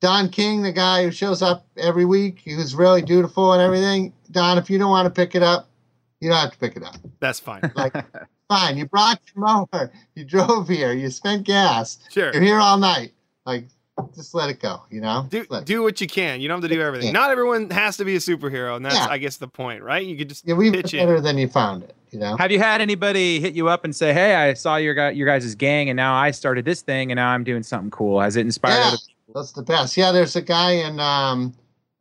Don 0.01 0.29
King, 0.29 0.61
the 0.61 0.71
guy 0.71 1.03
who 1.03 1.11
shows 1.11 1.41
up 1.41 1.65
every 1.77 2.05
week, 2.05 2.41
who's 2.45 2.75
really 2.75 3.01
dutiful 3.01 3.53
and 3.53 3.61
everything. 3.61 4.13
Don, 4.31 4.57
if 4.57 4.69
you 4.69 4.77
don't 4.77 4.91
want 4.91 5.05
to 5.07 5.09
pick 5.09 5.35
it 5.35 5.43
up, 5.43 5.69
you 6.21 6.29
don't 6.29 6.37
have 6.39 6.51
to 6.51 6.57
pick 6.57 6.75
it 6.77 6.83
up. 6.83 6.95
That's 7.19 7.39
fine. 7.39 7.71
Like, 7.75 7.93
fine, 8.47 8.77
you 8.77 8.85
brought 8.85 9.19
your 9.33 9.43
mower, 9.45 9.91
you 10.13 10.23
drove 10.25 10.67
here, 10.69 10.93
you 10.93 11.09
spent 11.09 11.43
gas, 11.43 11.97
Sure. 12.09 12.31
you're 12.33 12.41
here 12.41 12.59
all 12.59 12.77
night. 12.77 13.13
Like, 13.45 13.67
just 14.15 14.33
let 14.33 14.49
it 14.49 14.59
go, 14.59 14.81
you 14.89 15.01
know? 15.01 15.25
Do, 15.29 15.39
Just 15.39 15.51
let 15.51 15.61
it 15.61 15.65
do 15.65 15.81
what 15.83 16.01
you 16.01 16.07
can. 16.07 16.41
You 16.41 16.47
don't 16.47 16.61
have 16.61 16.69
to 16.69 16.75
do 16.75 16.81
everything. 16.81 17.07
Yeah. 17.07 17.13
Not 17.13 17.31
everyone 17.31 17.69
has 17.69 17.97
to 17.97 18.05
be 18.05 18.15
a 18.15 18.19
superhero, 18.19 18.75
and 18.75 18.85
that's 18.85 18.95
Yeah. 18.95 19.07
I 19.09 19.17
guess 19.17 19.37
the 19.37 19.47
point, 19.47 19.83
right? 19.83 20.05
You 20.05 20.17
could 20.17 20.29
just 20.29 20.47
Yeah, 20.47 20.55
we 20.55 20.71
pitch 20.71 20.93
in. 20.93 21.05
better 21.05 21.21
than 21.21 21.37
you 21.37 21.47
found 21.47 21.83
it, 21.83 21.95
you 22.11 22.19
know? 22.19 22.35
Have 22.37 22.51
you 22.51 22.59
had 22.59 22.81
anybody 22.81 23.39
hit 23.39 23.53
you 23.53 23.69
up 23.69 23.83
and 23.85 23.95
say, 23.95 24.13
"Hey, 24.13 24.35
I 24.35 24.53
saw 24.53 24.75
your 24.75 24.93
guy, 24.93 25.11
your 25.11 25.27
guys' 25.27 25.55
gang, 25.55 25.89
and 25.89 25.97
now 25.97 26.15
I 26.15 26.31
started 26.31 26.65
this 26.65 26.81
thing, 26.81 27.11
and 27.11 27.17
now 27.17 27.29
I'm 27.29 27.43
doing 27.43 27.63
something 27.63 27.91
cool"? 27.91 28.19
Has 28.19 28.35
it 28.35 28.41
inspired? 28.41 28.75
Yeah. 28.79 28.87
Other 28.87 28.97
That's 29.33 29.51
the 29.53 29.63
best. 29.63 29.97
Yeah, 29.97 30.11
there's 30.11 30.35
a 30.35 30.41
guy 30.41 30.71
in 30.71 30.99
um, 30.99 31.53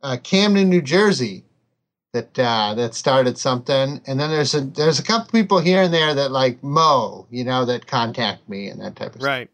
uh, 0.03 0.17
Camden, 0.23 0.69
New 0.69 0.81
Jersey 0.81 1.43
that 2.13 2.37
uh, 2.39 2.73
that 2.75 2.93
started 2.93 3.37
something, 3.37 4.01
and 4.05 4.19
then 4.19 4.29
there's 4.29 4.53
a 4.53 4.61
there's 4.61 4.99
a 4.99 5.03
couple 5.03 5.27
people 5.31 5.59
here 5.59 5.83
and 5.83 5.93
there 5.93 6.13
that 6.13 6.31
like 6.31 6.61
Mo, 6.63 7.25
you 7.29 7.43
know, 7.43 7.65
that 7.65 7.87
contact 7.87 8.47
me 8.47 8.67
and 8.67 8.79
that 8.81 8.95
type 8.95 9.15
of 9.15 9.21
stuff. 9.21 9.27
Right. 9.27 9.49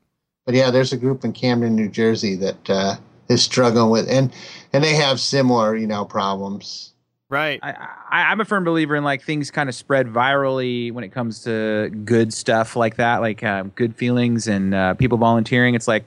But 0.45 0.55
yeah, 0.55 0.71
there's 0.71 0.91
a 0.91 0.97
group 0.97 1.23
in 1.23 1.33
Camden, 1.33 1.75
New 1.75 1.89
Jersey 1.89 2.35
that 2.35 2.69
uh, 2.69 2.95
is 3.29 3.43
struggling 3.43 3.89
with, 3.89 4.09
and 4.09 4.33
and 4.73 4.83
they 4.83 4.95
have 4.95 5.19
similar, 5.19 5.75
you 5.75 5.87
know, 5.87 6.05
problems. 6.05 6.93
Right. 7.29 7.61
I, 7.63 7.71
I, 8.11 8.23
I'm 8.23 8.41
a 8.41 8.45
firm 8.45 8.65
believer 8.65 8.93
in 8.97 9.05
like 9.05 9.21
things 9.21 9.51
kind 9.51 9.69
of 9.69 9.75
spread 9.75 10.07
virally 10.07 10.91
when 10.91 11.05
it 11.05 11.13
comes 11.13 11.43
to 11.45 11.89
good 12.03 12.33
stuff 12.33 12.75
like 12.75 12.97
that, 12.97 13.21
like 13.21 13.41
um, 13.41 13.69
good 13.75 13.95
feelings 13.95 14.47
and 14.47 14.75
uh, 14.75 14.95
people 14.95 15.17
volunteering. 15.17 15.73
It's 15.73 15.87
like 15.87 16.03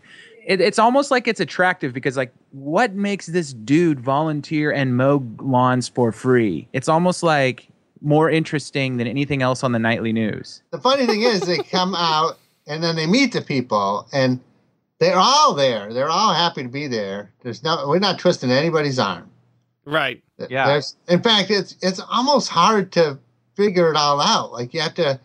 it, 0.47 0.61
it's 0.61 0.78
almost 0.78 1.11
like 1.11 1.26
it's 1.26 1.41
attractive 1.41 1.95
because 1.95 2.18
like 2.18 2.30
what 2.51 2.93
makes 2.93 3.26
this 3.26 3.55
dude 3.55 4.01
volunteer 4.01 4.70
and 4.70 4.99
mow 4.99 5.26
lawns 5.41 5.89
for 5.89 6.12
free? 6.12 6.68
It's 6.74 6.91
almost 6.91 7.22
like 7.22 7.68
more 8.03 8.28
interesting 8.28 8.99
than 8.99 9.07
anything 9.07 9.41
else 9.41 9.64
on 9.64 9.72
the 9.72 9.78
nightly 9.78 10.12
news. 10.12 10.62
The 10.72 10.78
funny 10.78 11.07
thing 11.07 11.22
is, 11.22 11.41
they 11.41 11.59
come 11.59 11.95
out 11.97 12.37
and 12.66 12.82
then 12.82 12.96
they 12.96 13.06
meet 13.06 13.32
the 13.32 13.40
people, 13.42 14.06
and 14.12 14.40
they're 14.98 15.16
all 15.18 15.54
there. 15.54 15.92
They're 15.92 16.08
all 16.08 16.32
happy 16.34 16.62
to 16.62 16.68
be 16.68 16.86
there. 16.86 17.30
There's 17.42 17.62
no, 17.62 17.84
we're 17.88 17.98
not 17.98 18.18
twisting 18.18 18.50
anybody's 18.50 18.98
arm. 18.98 19.30
Right. 19.84 20.22
Yeah. 20.48 20.66
There's, 20.66 20.96
in 21.08 21.22
fact, 21.22 21.50
it's 21.50 21.76
it's 21.82 22.00
almost 22.10 22.48
hard 22.48 22.90
to 22.92 23.18
figure 23.56 23.90
it 23.90 23.96
all 23.96 24.20
out. 24.20 24.52
Like 24.52 24.72
you 24.72 24.80
have 24.80 24.94
to 24.94 25.20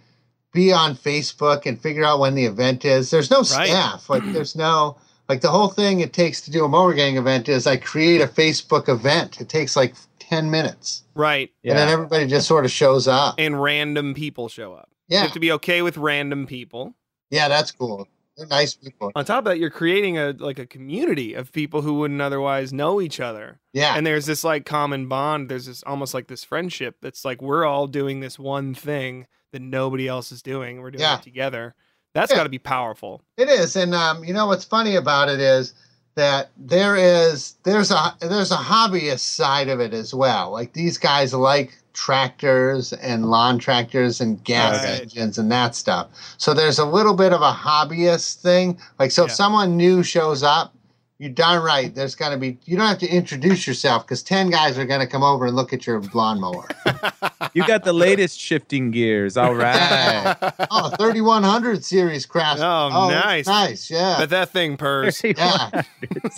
be 0.51 0.73
on 0.73 0.95
Facebook 0.95 1.65
and 1.65 1.79
figure 1.79 2.03
out 2.03 2.19
when 2.19 2.35
the 2.35 2.45
event 2.45 2.83
is. 2.83 3.09
There's 3.09 3.31
no 3.31 3.37
Right. 3.37 3.45
staff. 3.67 4.09
Like 4.09 4.23
there's 4.33 4.55
no 4.55 4.97
like 5.29 5.41
the 5.41 5.49
whole 5.49 5.69
thing 5.69 5.99
it 6.01 6.11
takes 6.11 6.41
to 6.41 6.51
do 6.51 6.65
a 6.65 6.67
mower 6.67 6.93
gang 6.93 7.15
event 7.17 7.47
is 7.47 7.67
I 7.67 7.77
create 7.77 8.19
a 8.19 8.27
Facebook 8.27 8.89
event. 8.89 9.39
It 9.39 9.47
takes 9.47 9.75
like 9.75 9.93
ten 10.17 10.51
minutes, 10.51 11.03
Right. 11.15 11.51
and 11.63 11.77
then 11.77 11.87
everybody 11.87 12.27
just 12.27 12.47
sort 12.47 12.65
of 12.65 12.71
shows 12.71 13.07
up. 13.07 13.35
And 13.37 13.61
random 13.61 14.13
people 14.13 14.49
show 14.49 14.73
up. 14.73 14.89
You 15.07 15.15
Yeah, 15.17 15.23
have 15.23 15.33
to 15.33 15.39
be 15.39 15.51
okay 15.53 15.81
with 15.81 15.97
random 15.97 16.45
people. 16.47 16.93
Yeah, 17.31 17.47
that's 17.47 17.71
cool. 17.71 18.07
They're 18.37 18.47
nice 18.47 18.73
people. 18.73 19.11
On 19.15 19.25
top 19.25 19.39
of 19.39 19.45
that, 19.45 19.59
you're 19.59 19.69
creating 19.69 20.17
a 20.17 20.33
like 20.37 20.59
a 20.59 20.65
community 20.65 21.33
of 21.33 21.51
people 21.51 21.81
who 21.81 21.95
wouldn't 21.95 22.21
otherwise 22.21 22.71
know 22.71 23.01
each 23.01 23.19
other. 23.19 23.59
Yeah, 23.73 23.95
And 23.97 24.07
there's 24.07 24.25
this 24.25 24.43
like 24.45 24.65
common 24.65 25.07
bond. 25.07 25.49
There's 25.49 25.65
this 25.65 25.83
almost 25.83 26.13
like 26.13 26.27
this 26.27 26.43
friendship 26.45 26.95
that's 27.01 27.25
like 27.25 27.41
we're 27.41 27.65
all 27.65 27.85
doing 27.87 28.21
this 28.21 28.39
one 28.39 28.73
thing 28.73 29.27
that 29.51 29.61
nobody 29.61 30.07
else 30.07 30.31
is 30.31 30.41
doing. 30.41 30.79
We're 30.81 30.91
doing 30.91 31.01
Yeah. 31.01 31.17
it 31.17 31.23
together. 31.23 31.75
That's 32.13 32.31
Yeah. 32.31 32.37
got 32.37 32.43
to 32.43 32.49
be 32.49 32.59
powerful. 32.59 33.21
It 33.37 33.49
is, 33.49 33.75
and 33.75 33.93
um, 33.93 34.23
you 34.23 34.33
know 34.33 34.47
what's 34.47 34.63
funny 34.65 34.95
about 34.95 35.27
it 35.27 35.39
is 35.41 35.73
that 36.15 36.49
there 36.57 36.95
is 36.95 37.55
there's 37.63 37.91
a 37.91 38.15
there's 38.19 38.51
a 38.51 38.55
hobbyist 38.57 39.19
side 39.19 39.69
of 39.69 39.79
it 39.79 39.93
as 39.93 40.13
well. 40.13 40.51
Like 40.51 40.73
these 40.73 40.97
guys 40.97 41.33
like 41.33 41.77
tractors 41.93 42.93
and 42.93 43.29
lawn 43.29 43.59
tractors 43.59 44.21
and 44.21 44.43
gas 44.43 44.83
Right. 44.83 45.01
engines 45.01 45.37
and 45.37 45.51
that 45.51 45.75
stuff. 45.75 46.07
So 46.37 46.53
there's 46.53 46.79
a 46.79 46.85
little 46.85 47.13
bit 47.13 47.33
of 47.33 47.41
a 47.41 47.51
hobbyist 47.51 48.41
thing. 48.41 48.79
Like 48.99 49.11
so, 49.11 49.25
if 49.25 49.31
someone 49.31 49.77
new 49.77 50.03
shows 50.03 50.43
up. 50.43 50.73
You're 51.19 51.31
darn 51.31 51.61
right. 51.61 51.93
There's 51.93 52.15
going 52.15 52.31
to 52.31 52.37
be. 52.37 52.57
You 52.63 52.77
don't 52.77 52.87
have 52.87 52.99
to 52.99 53.07
introduce 53.07 53.67
yourself 53.67 54.05
because 54.05 54.23
ten 54.23 54.49
guys 54.49 54.77
are 54.77 54.85
going 54.85 55.01
to 55.01 55.07
come 55.07 55.21
over 55.21 55.45
and 55.45 55.55
look 55.55 55.73
at 55.73 55.85
your 55.85 56.01
lawnmower. 56.13 56.67
You 57.53 57.65
got 57.65 57.83
the 57.83 57.93
latest 57.93 58.39
shifting 58.39 58.91
gears. 58.91 59.37
All 59.37 59.55
right. 59.55 60.35
oh, 60.71 60.89
3100 60.97 61.83
series 61.83 62.25
craft. 62.25 62.59
Oh, 62.61 62.89
oh, 62.91 63.09
that's 63.09 63.25
nice. 63.25 63.47
nice. 63.47 63.89
Yeah. 63.89 64.15
But 64.19 64.29
that 64.29 64.49
thing 64.49 64.77
purrs. 64.77 65.21
Yeah. 65.29 65.83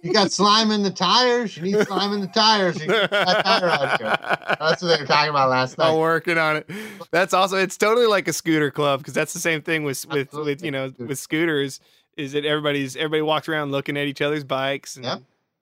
you 0.01 0.13
got 0.13 0.31
slime 0.31 0.71
in 0.71 0.81
the 0.81 0.91
tires. 0.91 1.55
You 1.57 1.63
need 1.63 1.85
slime 1.85 2.13
in 2.13 2.21
the 2.21 2.27
tires. 2.27 2.79
You 2.81 2.87
get 2.87 3.11
that 3.11 3.45
tire 3.45 3.69
out 3.69 4.01
here. 4.01 4.15
That's 4.59 4.81
what 4.81 4.87
they 4.87 5.01
were 5.01 5.05
talking 5.05 5.29
about 5.29 5.49
last 5.49 5.77
night. 5.77 5.91
I'm 5.91 5.97
working 5.97 6.37
on 6.37 6.57
it. 6.57 6.69
That's 7.11 7.33
awesome. 7.33 7.59
it's 7.59 7.77
totally 7.77 8.07
like 8.07 8.27
a 8.27 8.33
scooter 8.33 8.71
club 8.71 8.99
because 8.99 9.13
that's 9.13 9.33
the 9.33 9.39
same 9.39 9.61
thing 9.61 9.83
with 9.83 10.05
with 10.07 10.33
with 10.33 10.63
you 10.63 10.71
know 10.71 10.93
with 10.97 11.19
scooters 11.19 11.79
is 12.19 12.33
that 12.33 12.45
everybody's 12.45 12.95
everybody 12.95 13.21
walks 13.21 13.47
around 13.49 13.71
looking 13.71 13.97
at 13.97 14.07
each 14.07 14.21
other's 14.21 14.43
bikes 14.43 14.95
and. 14.95 15.05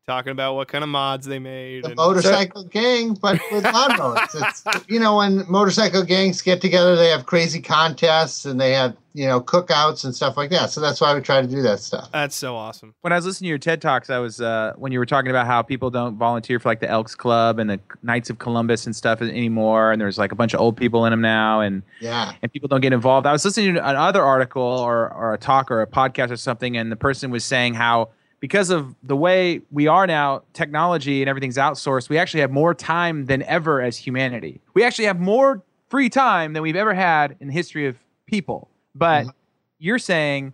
Talking 0.07 0.31
about 0.31 0.55
what 0.55 0.69
kind 0.69 0.85
of 0.85 0.89
mods 0.89 1.27
they 1.27 1.37
made. 1.37 1.83
the 1.83 1.89
and- 1.89 1.97
motorcycle 1.97 2.63
gang, 2.63 3.13
but 3.13 3.39
with 3.51 3.63
lawnmowers. 3.65 4.23
It's 4.47 4.63
you 4.87 4.99
know 4.99 5.17
when 5.17 5.43
motorcycle 5.51 6.03
gangs 6.03 6.41
get 6.41 6.61
together, 6.61 6.95
they 6.95 7.09
have 7.09 7.25
crazy 7.25 7.61
contests 7.61 8.45
and 8.45 8.59
they 8.59 8.71
have 8.71 8.95
you 9.13 9.25
know 9.27 9.41
cookouts 9.41 10.05
and 10.05 10.15
stuff 10.15 10.37
like 10.37 10.49
that. 10.51 10.69
So 10.69 10.79
that's 10.79 11.01
why 11.01 11.13
we 11.13 11.19
try 11.21 11.41
to 11.41 11.47
do 11.47 11.61
that 11.63 11.79
stuff. 11.81 12.09
that's 12.13 12.35
so 12.35 12.55
awesome. 12.55 12.93
when 13.01 13.11
I 13.11 13.17
was 13.17 13.25
listening 13.25 13.47
to 13.47 13.49
your 13.49 13.57
TED 13.57 13.81
talks, 13.81 14.09
I 14.09 14.19
was 14.19 14.39
uh, 14.39 14.73
when 14.77 14.91
you 14.93 14.99
were 14.99 15.05
talking 15.05 15.29
about 15.29 15.45
how 15.45 15.61
people 15.61 15.89
don't 15.89 16.15
volunteer 16.17 16.57
for 16.59 16.69
like 16.69 16.79
the 16.79 16.89
Elks 16.89 17.13
Club 17.15 17.59
and 17.59 17.69
the 17.69 17.79
Knights 18.01 18.29
of 18.29 18.39
Columbus 18.39 18.85
and 18.85 18.95
stuff 18.95 19.21
anymore, 19.21 19.91
and 19.91 19.99
there's 19.99 20.17
like 20.17 20.31
a 20.31 20.35
bunch 20.35 20.53
of 20.53 20.61
old 20.61 20.77
people 20.77 21.05
in 21.05 21.11
them 21.11 21.21
now, 21.21 21.59
and 21.59 21.83
Yeah. 21.99 22.31
and 22.41 22.51
people 22.53 22.69
don't 22.69 22.81
get 22.81 22.93
involved. 22.93 23.27
I 23.27 23.33
was 23.33 23.43
listening 23.43 23.73
to 23.75 23.89
another 23.89 24.23
article 24.23 24.61
or 24.63 25.11
or 25.13 25.33
a 25.33 25.37
talk 25.37 25.69
or 25.69 25.81
a 25.81 25.87
podcast 25.87 26.31
or 26.31 26.37
something, 26.37 26.77
and 26.77 26.89
the 26.91 26.95
person 26.95 27.29
was 27.29 27.43
saying 27.43 27.73
how 27.73 28.09
because 28.39 28.69
of 28.69 28.95
the 29.03 29.15
way 29.15 29.61
we 29.71 29.87
are 29.87 30.05
now, 30.07 30.43
technology 30.53 31.21
and 31.21 31.29
everything's 31.29 31.57
outsourced, 31.57 32.09
we 32.09 32.17
actually 32.17 32.41
have 32.41 32.51
more 32.51 32.73
time 32.73 33.25
than 33.25 33.41
ever 33.43 33.81
as 33.81 33.97
humanity. 33.97 34.61
We 34.73 34.83
actually 34.83 35.05
have 35.05 35.19
more 35.19 35.63
free 35.89 36.09
time 36.09 36.53
than 36.53 36.61
we've 36.63 36.75
ever 36.75 36.93
had 36.93 37.35
in 37.39 37.47
the 37.47 37.53
history 37.53 37.87
of 37.87 37.97
people. 38.25 38.69
But 38.93 39.25
Mhm. 39.25 39.31
you're 39.79 39.99
saying 39.99 40.53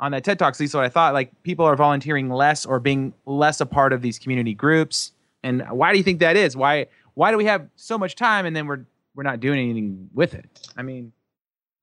on 0.00 0.12
that 0.12 0.24
TED 0.24 0.38
Talk, 0.38 0.54
at 0.54 0.60
least 0.60 0.74
what 0.74 0.84
I 0.84 0.88
thought, 0.88 1.12
like 1.14 1.30
people 1.42 1.64
are 1.64 1.74
volunteering 1.76 2.30
less 2.30 2.64
or 2.64 2.78
being 2.78 3.12
less 3.26 3.60
a 3.60 3.66
part 3.66 3.92
of 3.92 4.00
these 4.02 4.18
community 4.18 4.54
groups. 4.54 5.12
And 5.42 5.62
why 5.70 5.92
do 5.92 5.98
you 5.98 6.04
think 6.04 6.20
that 6.20 6.36
is? 6.36 6.56
Why 6.56 6.86
why 7.14 7.32
do 7.32 7.36
we 7.36 7.46
have 7.46 7.68
so 7.74 7.98
much 7.98 8.14
time 8.14 8.46
and 8.46 8.54
then 8.54 8.66
we're 8.66 8.80
we're 9.16 9.24
not 9.24 9.40
doing 9.40 9.58
anything 9.58 10.08
with 10.14 10.34
it? 10.34 10.46
I 10.76 10.82
mean, 10.82 11.12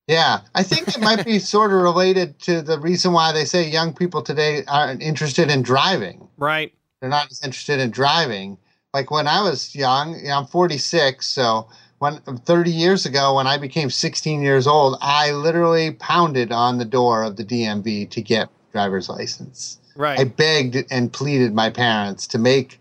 Yeah, 0.07 0.41
I 0.53 0.61
think 0.61 0.87
it 0.87 1.01
might 1.01 1.25
be 1.25 1.39
sort 1.39 1.73
of 1.73 1.81
related 1.81 2.39
to 2.41 2.61
the 2.61 2.79
reason 2.79 3.11
why 3.11 3.31
they 3.31 3.45
say 3.45 3.67
young 3.67 3.93
people 3.93 4.21
today 4.21 4.63
aren't 4.67 5.01
interested 5.01 5.49
in 5.49 5.63
driving. 5.63 6.27
Right. 6.37 6.73
they're 6.99 7.09
not 7.09 7.31
as 7.31 7.43
interested 7.43 7.79
in 7.79 7.91
driving. 7.91 8.57
Like 8.93 9.09
when 9.09 9.27
I 9.27 9.41
was 9.41 9.75
young, 9.75 10.15
you 10.19 10.27
know, 10.27 10.39
I'm 10.39 10.45
46, 10.45 11.25
so 11.25 11.67
when 11.99 12.17
30 12.17 12.71
years 12.71 13.05
ago, 13.05 13.35
when 13.35 13.47
I 13.47 13.57
became 13.57 13.89
16 13.89 14.41
years 14.41 14.67
old, 14.67 14.97
I 15.01 15.31
literally 15.31 15.91
pounded 15.91 16.51
on 16.51 16.77
the 16.77 16.85
door 16.85 17.23
of 17.23 17.35
the 17.35 17.43
DMV 17.43 18.09
to 18.11 18.21
get 18.21 18.49
driver's 18.71 19.09
license. 19.09 19.79
Right. 19.95 20.19
I 20.19 20.25
begged 20.25 20.77
and 20.91 21.11
pleaded 21.11 21.53
my 21.53 21.69
parents 21.69 22.27
to 22.27 22.37
make 22.37 22.79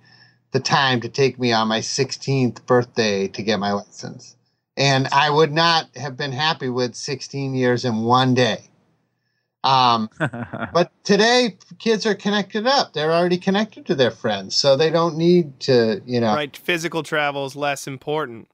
the 0.51 0.61
time 0.61 1.01
to 1.01 1.09
take 1.09 1.39
me 1.39 1.53
on 1.53 1.69
my 1.69 1.81
16th 1.81 2.65
birthday 2.67 3.29
to 3.29 3.43
get 3.43 3.59
my 3.59 3.73
license. 3.73 4.37
And 4.77 5.07
I 5.09 5.31
would 5.31 5.53
not 5.53 5.89
have 5.97 6.17
been 6.17 6.33
happy 6.33 6.69
with 6.69 6.95
16 6.95 7.55
years 7.55 7.85
in 7.85 8.03
one 8.03 8.35
day. 8.35 8.69
Um, 9.65 10.11
but 10.73 10.93
today, 11.05 11.57
kids 11.79 12.07
are 12.07 12.15
connected 12.15 12.67
up. 12.67 12.93
They're 12.93 13.13
already 13.13 13.39
connected 13.39 13.87
to 13.87 13.95
their 13.95 14.11
friends, 14.11 14.55
so 14.55 14.77
they 14.77 14.91
don't 14.91 15.17
need 15.17 15.59
to, 15.61 16.03
you 16.05 16.21
know. 16.21 16.35
right. 16.35 16.55
Physical 16.57 17.03
travel 17.03 17.47
is 17.47 17.57
less 17.57 17.87
important. 17.87 18.49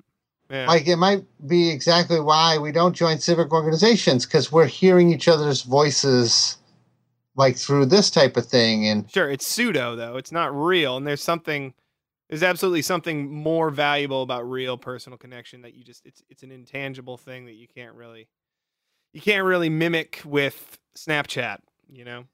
Yeah. 0.51 0.67
Like 0.67 0.89
it 0.89 0.97
might 0.97 1.25
be 1.47 1.71
exactly 1.71 2.21
why 2.21 2.59
we 2.59 2.73
don't 2.73 2.95
join 2.95 3.19
civic 3.19 3.53
organizations 3.53 4.27
because 4.27 4.51
we're 4.51 4.67
hearing 4.67 5.13
each 5.13 5.29
other's 5.29 5.63
voices, 5.63 6.57
like 7.37 7.57
through 7.57 7.87
this 7.87 8.11
type 8.11 8.37
of 8.37 8.47
thing. 8.47 8.87
And 8.87 9.09
Sure, 9.11 9.31
it's 9.31 9.47
pseudo 9.47 9.95
though. 9.95 10.17
It's 10.17 10.33
not 10.33 10.55
real, 10.55 10.97
and 10.97 11.07
there's 11.07 11.23
something. 11.23 11.75
There's 12.31 12.45
absolutely 12.45 12.83
something 12.83 13.29
more 13.29 13.71
valuable 13.71 14.23
about 14.23 14.49
real 14.49 14.79
personal 14.79 15.19
connection 15.19 15.63
that 15.63 15.75
you 15.75 15.83
just 15.83 16.07
it's 16.07 16.23
it's 16.31 16.45
an 16.45 16.53
intangible 16.53 17.17
thing 17.17 17.47
that 17.47 17.55
you 17.55 17.67
can't 17.67 17.95
really 17.95 18.29
you 19.13 19.21
can't 19.21 19.45
really 19.45 19.69
mimic 19.69 20.23
with 20.25 20.79
Snapchat. 20.97 21.59
You 21.89 22.05
know. 22.05 22.25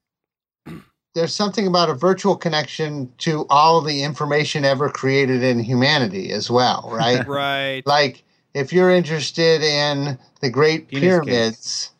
there's 1.15 1.33
something 1.33 1.65
about 1.65 1.89
a 1.89 1.95
virtual 1.95 2.35
connection 2.35 3.11
to 3.17 3.47
all 3.49 3.81
the 3.81 4.03
information 4.03 4.63
ever 4.63 4.87
created 4.87 5.41
in 5.41 5.59
humanity 5.59 6.31
as 6.31 6.51
well, 6.51 6.89
right? 6.93 7.27
Right. 7.27 7.81
like 7.87 8.23
if 8.53 8.71
you're 8.71 8.91
interested 8.91 9.63
in 9.63 10.19
the 10.41 10.49
Great 10.51 10.89
Penis 10.89 11.01
Pyramids 11.01 11.91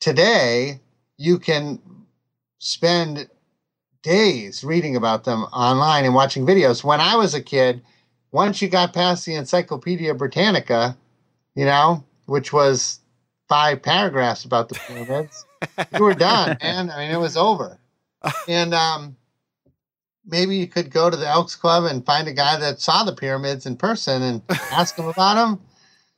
today, 0.00 0.80
you 1.18 1.38
can 1.38 1.80
spend 2.60 3.28
days 4.06 4.62
reading 4.62 4.94
about 4.94 5.24
them 5.24 5.42
online 5.52 6.04
and 6.04 6.14
watching 6.14 6.46
videos. 6.46 6.84
When 6.84 7.00
I 7.00 7.16
was 7.16 7.34
a 7.34 7.42
kid, 7.42 7.82
once 8.30 8.62
you 8.62 8.68
got 8.68 8.94
past 8.94 9.26
the 9.26 9.34
Encyclopedia 9.34 10.14
Britannica, 10.14 10.96
you 11.56 11.64
know, 11.64 12.04
which 12.26 12.52
was 12.52 13.00
five 13.48 13.82
paragraphs 13.82 14.44
about 14.44 14.68
the 14.68 14.76
pyramids, 14.76 15.44
you 15.92 16.04
were 16.04 16.14
done, 16.14 16.56
man. 16.62 16.88
I 16.88 16.98
mean, 16.98 17.10
it 17.10 17.18
was 17.18 17.36
over. 17.36 17.80
And 18.46 18.74
um, 18.74 19.16
maybe 20.24 20.54
you 20.54 20.68
could 20.68 20.90
go 20.90 21.10
to 21.10 21.16
the 21.16 21.26
Elks 21.26 21.56
Club 21.56 21.82
and 21.84 22.06
find 22.06 22.28
a 22.28 22.32
guy 22.32 22.56
that 22.58 22.80
saw 22.80 23.02
the 23.02 23.14
pyramids 23.14 23.66
in 23.66 23.76
person 23.76 24.22
and 24.22 24.42
ask 24.70 24.96
him 24.96 25.06
about 25.06 25.34
them. 25.34 25.60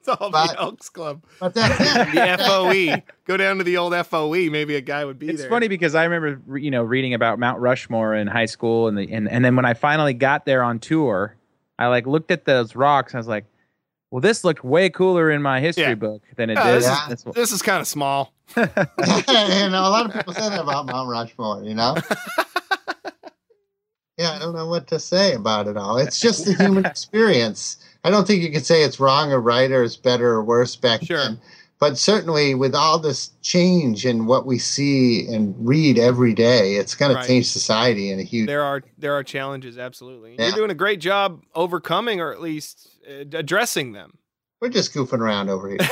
It's 0.09 0.20
all 0.20 0.30
But- 0.30 0.52
the 0.52 0.61
Elks 0.61 0.88
Club. 0.88 1.22
But 1.40 1.54
that's 1.54 1.78
it. 1.80 2.09
The 2.14 2.44
FOE. 2.44 3.02
Go 3.26 3.36
down 3.36 3.59
to 3.59 3.64
the 3.64 3.76
old 3.76 3.94
FOE. 4.06 4.50
Maybe 4.50 4.74
a 4.76 4.80
guy 4.80 5.04
would 5.04 5.18
be 5.18 5.28
it's 5.28 5.40
there. 5.42 5.50
funny 5.50 5.68
because 5.68 5.94
I 5.94 6.04
remember 6.04 6.59
you 6.59 6.70
know 6.70 6.82
reading 6.82 7.14
about 7.14 7.38
Mount 7.38 7.61
Rushmore 7.61 8.14
in 8.14 8.26
high 8.26 8.46
school 8.46 8.88
and 8.88 8.96
the 8.96 9.12
and, 9.12 9.28
and 9.28 9.44
then 9.44 9.54
when 9.56 9.64
I 9.64 9.74
finally 9.74 10.14
got 10.14 10.44
there 10.46 10.62
on 10.62 10.78
tour 10.78 11.36
I 11.78 11.86
like 11.88 12.06
looked 12.06 12.30
at 12.30 12.44
those 12.44 12.74
rocks. 12.74 13.12
And 13.12 13.18
I 13.18 13.20
was 13.20 13.28
like, 13.28 13.44
well, 14.11 14.20
this 14.20 14.42
looked 14.42 14.64
way 14.64 14.88
cooler 14.90 15.30
in 15.30 15.42
my 15.42 15.61
history 15.61 15.84
Yeah. 15.84 15.94
book 15.94 16.22
than 16.36 16.50
it 16.50 16.54
Yeah, 16.54 16.64
did. 16.64 16.74
this, 16.76 16.84
Yeah. 16.86 17.06
That's 17.09 17.24
this 17.24 17.52
is 17.52 17.62
kind 17.62 17.80
of 17.80 17.86
small. 17.86 18.32
you 18.56 18.64
know, 18.64 19.82
a 19.84 19.92
lot 19.92 20.06
of 20.06 20.12
people 20.12 20.32
say 20.32 20.48
that 20.48 20.61
about 20.61 20.86
Mount 20.86 21.09
Rushmore, 21.11 21.62
you 21.62 21.74
know? 21.74 21.96
yeah, 24.16 24.32
I 24.32 24.38
don't 24.40 24.54
know 24.54 24.66
what 24.66 24.86
to 24.88 24.98
say 24.98 25.34
about 25.34 25.68
it 25.68 25.76
all. 25.76 25.98
It's 25.98 26.18
just 26.20 26.46
the 26.46 26.54
human 26.54 26.84
experience. 26.86 27.76
I 28.05 28.11
don't 28.11 28.26
think 28.26 28.42
you 28.42 28.51
can 28.51 28.62
say 28.62 28.82
it's 28.84 29.01
wrong 29.01 29.32
or 29.32 29.40
right 29.40 29.70
or 29.70 29.82
it's 29.82 29.96
better 29.96 30.28
or 30.30 30.42
worse 30.42 30.76
back 30.76 31.03
Sure. 31.03 31.18
then. 31.18 31.40
But 31.80 31.96
certainly, 31.96 32.57
with 32.57 32.74
all 32.74 32.99
this 32.99 33.30
change 33.40 34.05
in 34.05 34.26
what 34.26 34.46
we 34.46 34.59
see 34.59 35.26
and 35.28 35.55
read 35.59 35.96
every 35.96 36.34
day, 36.34 36.74
it's 36.74 36.96
going 36.96 37.14
Right. 37.14 37.22
to 37.22 37.28
change 37.28 37.46
society 37.51 38.11
in 38.11 38.18
a 38.18 38.24
huge. 38.24 38.49
There 38.49 38.64
are 38.64 38.82
there 38.99 39.12
are 39.14 39.22
challenges, 39.22 39.78
absolutely. 39.78 40.34
You're 40.38 40.51
doing 40.53 40.70
a 40.72 40.74
great 40.74 41.01
job 41.01 41.44
overcoming 41.55 42.20
or 42.20 42.32
at 42.32 42.40
least 42.40 42.88
uh, 43.09 43.24
addressing 43.36 43.92
them. 43.92 44.18
We're 44.61 44.70
just 44.70 44.92
goofing 44.92 45.20
around 45.20 45.51
over 45.51 45.68
here. 45.68 45.78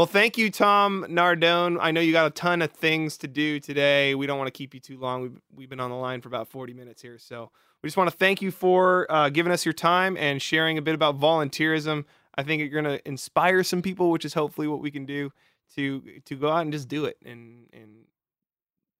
well, 0.00 0.06
thank 0.06 0.38
you, 0.38 0.50
Tom 0.50 1.04
Nardone. 1.10 1.76
I 1.78 1.90
know 1.90 2.00
you 2.00 2.10
got 2.10 2.26
a 2.26 2.30
ton 2.30 2.62
of 2.62 2.72
things 2.72 3.18
to 3.18 3.28
do 3.28 3.60
today. 3.60 4.14
We 4.14 4.26
don't 4.26 4.38
want 4.38 4.46
to 4.46 4.50
keep 4.50 4.72
you 4.72 4.80
too 4.80 4.98
long. 4.98 5.20
We've, 5.20 5.40
we've 5.54 5.68
been 5.68 5.78
on 5.78 5.90
the 5.90 5.96
line 5.96 6.22
for 6.22 6.28
about 6.28 6.48
40 6.48 6.72
minutes 6.72 7.02
here. 7.02 7.18
So 7.18 7.50
we 7.82 7.88
just 7.88 7.98
want 7.98 8.08
to 8.08 8.16
thank 8.16 8.40
you 8.40 8.50
for 8.50 9.06
uh, 9.12 9.28
giving 9.28 9.52
us 9.52 9.66
your 9.66 9.74
time 9.74 10.16
and 10.16 10.40
sharing 10.40 10.78
a 10.78 10.80
bit 10.80 10.94
about 10.94 11.20
volunteerism. 11.20 12.06
I 12.34 12.42
think 12.42 12.60
you're 12.60 12.82
going 12.82 12.96
to 12.96 13.06
inspire 13.06 13.62
some 13.62 13.82
people, 13.82 14.10
which 14.10 14.24
is 14.24 14.32
hopefully 14.32 14.68
what 14.68 14.80
we 14.80 14.90
can 14.90 15.04
do 15.04 15.32
to 15.74 16.02
to 16.24 16.34
go 16.34 16.48
out 16.48 16.62
and 16.62 16.72
just 16.72 16.88
do 16.88 17.04
it 17.04 17.18
and 17.26 17.66
and 17.74 17.90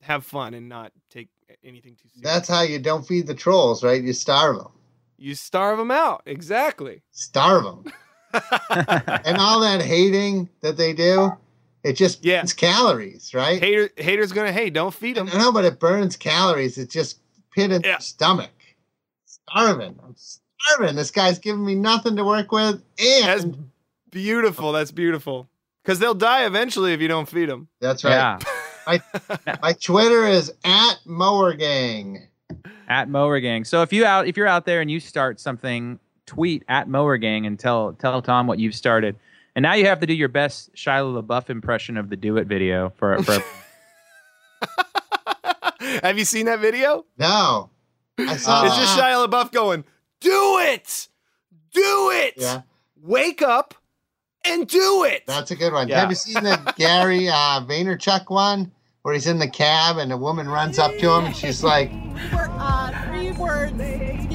have 0.03 0.27
fun 0.27 0.53
and 0.53 0.69
not 0.69 0.93
take 1.09 1.31
anything 1.65 1.95
too 1.95 2.11
seriously. 2.11 2.21
That's 2.25 2.47
how 2.47 2.61
you 2.61 2.79
don't 2.79 3.07
feed 3.07 3.27
the 3.27 3.35
trolls, 3.35 3.83
right? 3.83 4.03
You 4.03 4.13
starve 4.13 4.59
them. 4.59 4.73
you 5.17 5.35
starve 5.35 5.79
them 5.79 5.91
out. 5.91 6.25
Exactly. 6.27 7.01
Starve 7.11 7.65
them. 7.65 7.85
and 8.33 9.37
all 9.39 9.61
that 9.61 9.81
hating 9.83 10.49
that 10.61 10.77
they 10.77 10.93
do, 10.93 11.33
it 11.83 11.95
just 11.95 12.25
Yeah. 12.25 12.41
burns 12.41 12.53
calories, 12.53 13.35
right? 13.35 13.61
Hater 13.63 13.91
haters 13.97 14.33
gonna 14.33 14.53
hate. 14.53 14.73
Don't 14.75 14.95
feed 14.95 15.17
them. 15.17 15.27
No, 15.35 15.53
but 15.53 15.65
it 15.65 15.79
burns 15.81 16.17
calories. 16.17 16.79
It 16.79 16.91
just 16.91 17.19
pit 17.53 17.73
in 17.73 17.83
Yeah. 17.83 17.97
the 17.97 18.03
stomach. 18.03 18.51
Starving. 19.27 19.99
I'm 20.05 20.15
starving. 20.17 20.97
This 20.97 21.11
guy's 21.11 21.39
giving 21.39 21.65
me 21.65 21.75
nothing 21.75 22.17
to 22.17 22.25
work 22.25 22.53
with. 22.53 22.83
That's 22.99 23.45
And 23.45 23.71
beautiful. 24.11 24.73
That's 24.73 24.91
beautiful. 24.93 25.49
Because 25.83 25.99
they'll 25.99 26.15
die 26.15 26.45
eventually 26.45 26.93
if 26.93 27.01
you 27.01 27.09
don't 27.09 27.29
feed 27.29 27.49
them. 27.49 27.69
that's 27.81 28.05
right. 28.05 28.39
Yeah. 28.87 29.57
My 29.63 29.73
Twitter 29.75 30.27
is 30.27 30.53
at 30.65 30.99
Mower 31.05 31.55
Gang. 31.55 32.27
at 32.89 33.09
Mower 33.09 33.39
Gang. 33.41 33.65
So 33.65 33.83
if 33.83 33.93
you 33.93 34.05
out 34.05 34.27
if 34.27 34.37
you're 34.37 34.47
out 34.49 34.65
there 34.67 34.81
and 34.81 34.91
you 34.91 35.01
start 35.01 35.39
something, 35.41 35.99
tweet 36.31 36.63
at 36.69 36.89
Mower 36.89 37.17
Gang 37.17 37.45
and 37.45 37.59
tell 37.59 37.93
tell 37.95 38.23
Tom 38.23 38.47
what 38.47 38.61
you've 38.61 38.77
started. 38.77 39.17
And 39.57 39.65
now 39.65 39.75
you 39.75 39.87
have 39.87 39.99
to 39.99 40.07
do 40.07 40.15
your 40.15 40.29
best 40.29 40.73
Shia 40.75 41.23
LaBeouf 41.23 41.51
impression 41.51 41.97
of 41.97 42.09
the 42.09 42.15
Do 42.17 42.37
It 42.37 42.47
video 42.47 42.91
for 42.91 43.21
for 43.25 43.43
Have 46.05 46.19
you 46.19 46.25
seen 46.25 46.47
that 46.47 46.61
video? 46.61 47.05
No. 47.19 47.71
I 48.17 48.37
saw 48.37 48.65
it's 48.65 48.77
just 48.77 48.97
Shia 48.97 49.27
LaBeouf 49.27 49.51
going, 49.51 49.83
"Do 50.21 50.59
it, 50.61 51.09
do 51.75 52.11
it, 52.13 52.35
Yeah, 52.37 52.63
wake 53.03 53.43
up 53.43 53.75
and 54.45 54.69
do 54.69 55.03
it." 55.05 55.25
that's 55.27 55.51
a 55.51 55.57
good 55.57 55.73
one. 55.73 55.89
Yeah. 55.89 55.99
Have 55.99 56.11
you 56.11 56.17
seen 56.17 56.45
the 56.45 56.73
Gary 56.79 57.29
uh, 57.29 57.65
Vaynerchuk 57.67 58.31
one 58.31 58.71
where 59.03 59.15
he's 59.15 59.27
in 59.27 59.41
the 59.41 59.49
cab 59.51 59.97
and 59.97 60.13
a 60.13 60.17
woman 60.17 60.49
runs 60.49 60.79
up 60.79 60.97
to 60.99 61.11
him 61.11 61.25
and 61.25 61.35
she's 61.35 61.65
like, 61.65 61.91
Word, 62.33 62.51
uh, 62.53 63.07
three 63.09 63.33
words 63.33 63.73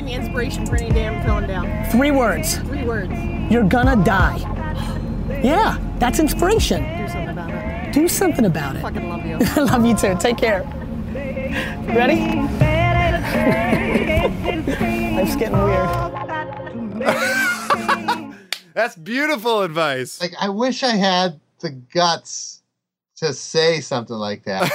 to 0.07 0.13
inspiration 0.13 0.65
for 0.65 0.75
any 0.75 0.91
day 0.91 1.07
I'm 1.07 1.23
feeling 1.23 1.47
down. 1.47 1.89
Three 1.91 2.11
words. 2.11 2.57
Three 2.59 2.83
words. 2.83 3.11
You're 3.51 3.67
gonna 3.67 4.01
die. 4.03 4.37
Yeah, 5.43 5.77
that's 5.99 6.19
inspiration. 6.19 6.83
Do 6.83 7.07
something 7.07 7.29
about 7.29 7.49
it. 7.51 7.93
Do 7.93 8.07
something 8.07 8.45
about 8.45 8.75
it. 8.75 8.81
Fucking 8.81 9.09
love 9.09 9.25
you. 9.25 9.37
I 9.41 9.59
love 9.61 9.85
you 9.85 9.95
too. 9.95 10.15
Take 10.19 10.37
care. 10.37 10.61
Ready? 11.87 12.15
Life's 15.15 15.35
getting 15.35 15.57
weird. 15.57 17.05
That's 18.73 18.95
beautiful 18.97 19.61
advice. 19.61 20.19
like, 20.19 20.33
I 20.39 20.49
wish 20.49 20.83
I 20.83 20.95
had 20.95 21.39
the 21.59 21.69
guts 21.69 22.61
to 23.17 23.33
say 23.33 23.79
something 23.79 24.15
like 24.15 24.43
that. 24.43 24.69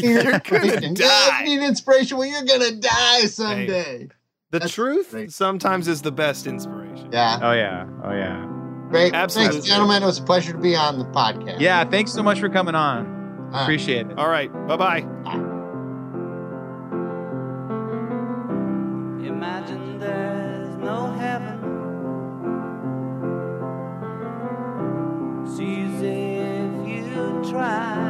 You're 0.00 0.38
gonna 0.38 0.92
die. 0.94 1.44
you 1.44 1.58
need 1.58 1.66
inspiration. 1.66 2.18
Well, 2.18 2.28
you're 2.28 2.44
gonna 2.44 2.72
die 2.72 3.26
someday. 3.26 4.08
The 4.52 4.60
That's 4.60 4.72
truth 4.74 5.10
great. 5.10 5.32
sometimes 5.32 5.88
is 5.88 6.02
the 6.02 6.12
best 6.12 6.46
inspiration. 6.46 7.08
Yeah, 7.12 7.38
Oh 7.42 7.52
yeah. 7.52 7.86
Oh 8.04 8.12
yeah. 8.12 8.46
great. 8.90 9.12
Absolutely. 9.12 9.54
Thanks, 9.54 9.66
gentlemen. 9.68 10.02
It 10.02 10.06
was 10.06 10.18
a 10.18 10.22
pleasure 10.22 10.52
to 10.52 10.58
be 10.58 10.76
on 10.76 10.98
the 10.98 11.04
podcast. 11.06 11.58
Yeah, 11.60 11.84
thanks 11.84 12.12
so 12.12 12.22
much 12.22 12.38
for 12.40 12.48
coming 12.48 12.74
on. 12.76 13.06
All 13.06 13.50
right. 13.52 13.62
Appreciate 13.62 14.06
it. 14.06 14.18
All 14.18 14.28
right. 14.28 14.50
Bye 14.68 14.76
bye. 14.76 15.00
Imagine 19.26 19.98
there's 19.98 20.76
no 20.76 21.10
heaven. 21.12 21.58
It's 25.44 25.60
easy 25.60 26.36
if 26.36 26.88
you 26.88 27.50
try. 27.50 28.05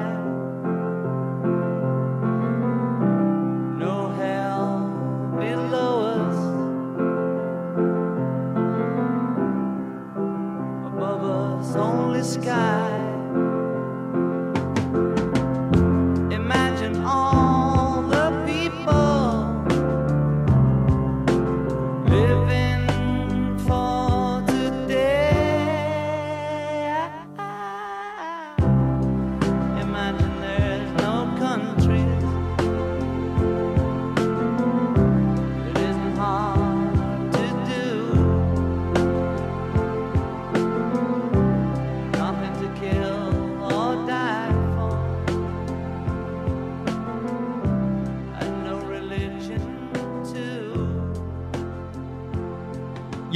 Sky. 12.27 12.95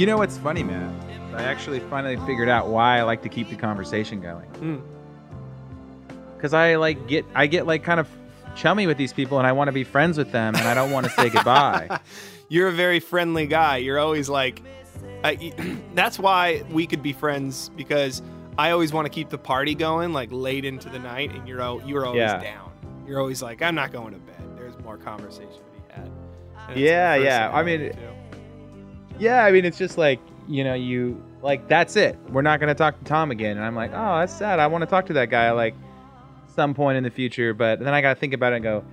You 0.01 0.07
know 0.07 0.17
what's 0.17 0.35
funny, 0.35 0.63
man? 0.63 0.99
I 1.35 1.43
actually 1.43 1.79
finally 1.79 2.17
figured 2.25 2.49
out 2.49 2.69
why 2.69 2.97
I 2.97 3.03
like 3.03 3.21
to 3.21 3.29
keep 3.29 3.51
the 3.51 3.55
conversation 3.55 4.19
going. 4.19 4.49
Mm. 4.53 4.81
Because 6.35 6.55
I 6.55 6.77
like 6.77 7.07
get 7.07 7.23
I 7.35 7.45
get 7.45 7.67
like 7.67 7.83
kind 7.83 7.99
of 7.99 8.09
chummy 8.55 8.87
with 8.87 8.97
these 8.97 9.13
people 9.13 9.37
and 9.37 9.45
I 9.45 9.51
want 9.51 9.67
to 9.67 9.71
be 9.71 9.83
friends 9.83 10.17
with 10.17 10.31
them 10.31 10.55
and 10.55 10.67
I 10.67 10.73
don't 10.73 10.89
want 10.89 11.05
to 11.05 11.11
say 11.11 11.29
goodbye. 11.29 11.99
You're 12.49 12.69
a 12.69 12.71
very 12.71 12.99
friendly 12.99 13.45
guy. 13.45 13.77
You're 13.77 13.99
always 13.99 14.27
like, 14.27 14.63
I, 15.23 15.53
that's 15.93 16.17
why 16.17 16.63
we 16.71 16.87
could 16.87 17.03
be 17.03 17.13
friends 17.13 17.69
because 17.77 18.23
I 18.57 18.71
always 18.71 18.91
want 18.91 19.05
to 19.05 19.11
keep 19.11 19.29
the 19.29 19.37
party 19.37 19.75
going 19.75 20.13
like 20.13 20.29
late 20.31 20.65
into 20.65 20.89
the 20.89 20.97
night, 20.97 21.31
and 21.31 21.47
you're 21.47 21.59
you're 21.85 22.07
always 22.07 22.21
Yeah. 22.21 22.41
down. 22.41 22.71
You're 23.05 23.19
always 23.19 23.43
like, 23.43 23.61
I'm 23.61 23.75
not 23.75 23.91
going 23.91 24.15
to 24.15 24.19
bed. 24.19 24.57
There's 24.57 24.79
more 24.79 24.97
conversation 24.97 25.51
to 25.51 25.79
be 25.79 25.93
had. 25.93 26.05
And 26.07 26.15
it's 26.69 26.73
the 26.73 26.79
Yeah, 26.79 27.15
yeah. 27.17 27.51
I 27.53 27.61
mean. 27.61 27.93
Yeah, 29.19 29.43
I 29.45 29.51
mean, 29.51 29.65
it's 29.65 29.77
just 29.77 29.97
like, 29.97 30.19
you 30.47 30.63
know, 30.63 30.73
you 30.73 31.21
like 31.41 31.67
that's 31.67 31.95
it. 31.95 32.17
We're 32.29 32.41
not 32.41 32.59
gonna 32.59 32.75
talk 32.75 32.97
to 32.99 33.05
Tom 33.05 33.31
again, 33.31 33.57
and 33.57 33.65
I'm 33.65 33.75
like, 33.75 33.91
oh, 33.93 34.19
that's 34.19 34.33
sad. 34.33 34.59
I 34.59 34.67
want 34.67 34.81
to 34.83 34.85
talk 34.87 35.05
to 35.07 35.13
that 35.13 35.29
guy 35.29 35.51
like 35.51 35.75
some 36.47 36.73
point 36.73 36.97
in 36.97 37.03
the 37.03 37.09
future, 37.09 37.53
but 37.53 37.79
then 37.79 37.93
I 37.93 38.01
gotta 38.01 38.19
think 38.19 38.33
about 38.33 38.53
it 38.53 38.57
and 38.57 38.63
go, 38.63 38.83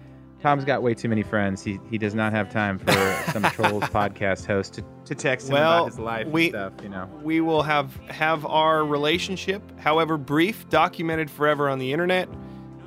Tom's 0.40 0.64
got 0.64 0.82
way 0.82 0.94
too 0.94 1.08
many 1.08 1.22
friends. 1.22 1.62
He 1.64 1.80
he 1.90 1.98
does 1.98 2.14
not 2.14 2.32
have 2.32 2.50
time 2.52 2.78
for 2.78 2.92
some 3.32 3.42
trolls 3.52 3.82
podcast 3.84 4.46
host 4.46 4.74
to, 4.74 4.84
to 5.06 5.14
text 5.14 5.48
him 5.48 5.54
Well, 5.54 5.78
about 5.84 5.86
his 5.90 5.98
life 5.98 6.26
we- 6.28 6.44
and 6.44 6.52
stuff. 6.52 6.72
You 6.82 6.88
know. 6.90 7.10
we 7.22 7.40
will 7.40 7.62
have 7.62 7.94
have 8.06 8.46
our 8.46 8.84
relationship, 8.84 9.62
however 9.80 10.16
brief, 10.16 10.68
documented 10.68 11.28
forever 11.30 11.68
on 11.68 11.78
the 11.80 11.92
internet 11.92 12.28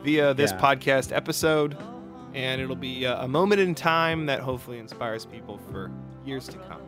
via 0.03 0.33
this 0.33 0.51
Yeah. 0.51 0.59
podcast 0.61 1.13
episode, 1.15 1.77
and 2.33 2.61
it'll 2.61 2.75
be 2.77 3.03
a, 3.03 3.19
a 3.19 3.27
moment 3.27 3.59
in 3.61 3.75
time 3.75 4.25
that 4.27 4.39
hopefully 4.39 4.79
inspires 4.79 5.25
people 5.25 5.59
for 5.71 5.91
years 6.25 6.47
to 6.47 6.57
come. 6.59 6.80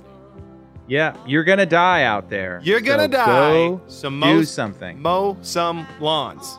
Yeah, 0.88 1.16
you're 1.26 1.44
gonna 1.44 1.66
die 1.66 2.04
out 2.04 2.30
there. 2.30 2.60
You're 2.64 2.82
gonna 2.82 3.04
so 3.04 3.08
die. 3.08 3.80
so 3.88 4.10
mow, 4.10 4.38
do 4.40 4.46
something. 4.46 5.02
Mow 5.02 5.38
some 5.42 5.88
lawns, 6.00 6.58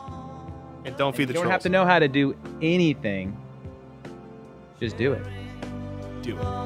and 0.83 0.97
don't 0.97 1.09
and 1.09 1.15
feed 1.15 1.23
you 1.23 1.27
the. 1.27 1.33
You 1.33 1.43
don't 1.43 1.51
have 1.51 1.61
to 1.61 1.69
know 1.69 1.85
how 1.85 1.99
to 1.99 2.07
do 2.07 2.35
anything. 2.61 3.37
Just 4.79 4.97
do 4.97 5.13
it. 5.13 5.23
Do 6.21 6.37
it. 6.37 6.65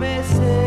missing 0.00 0.59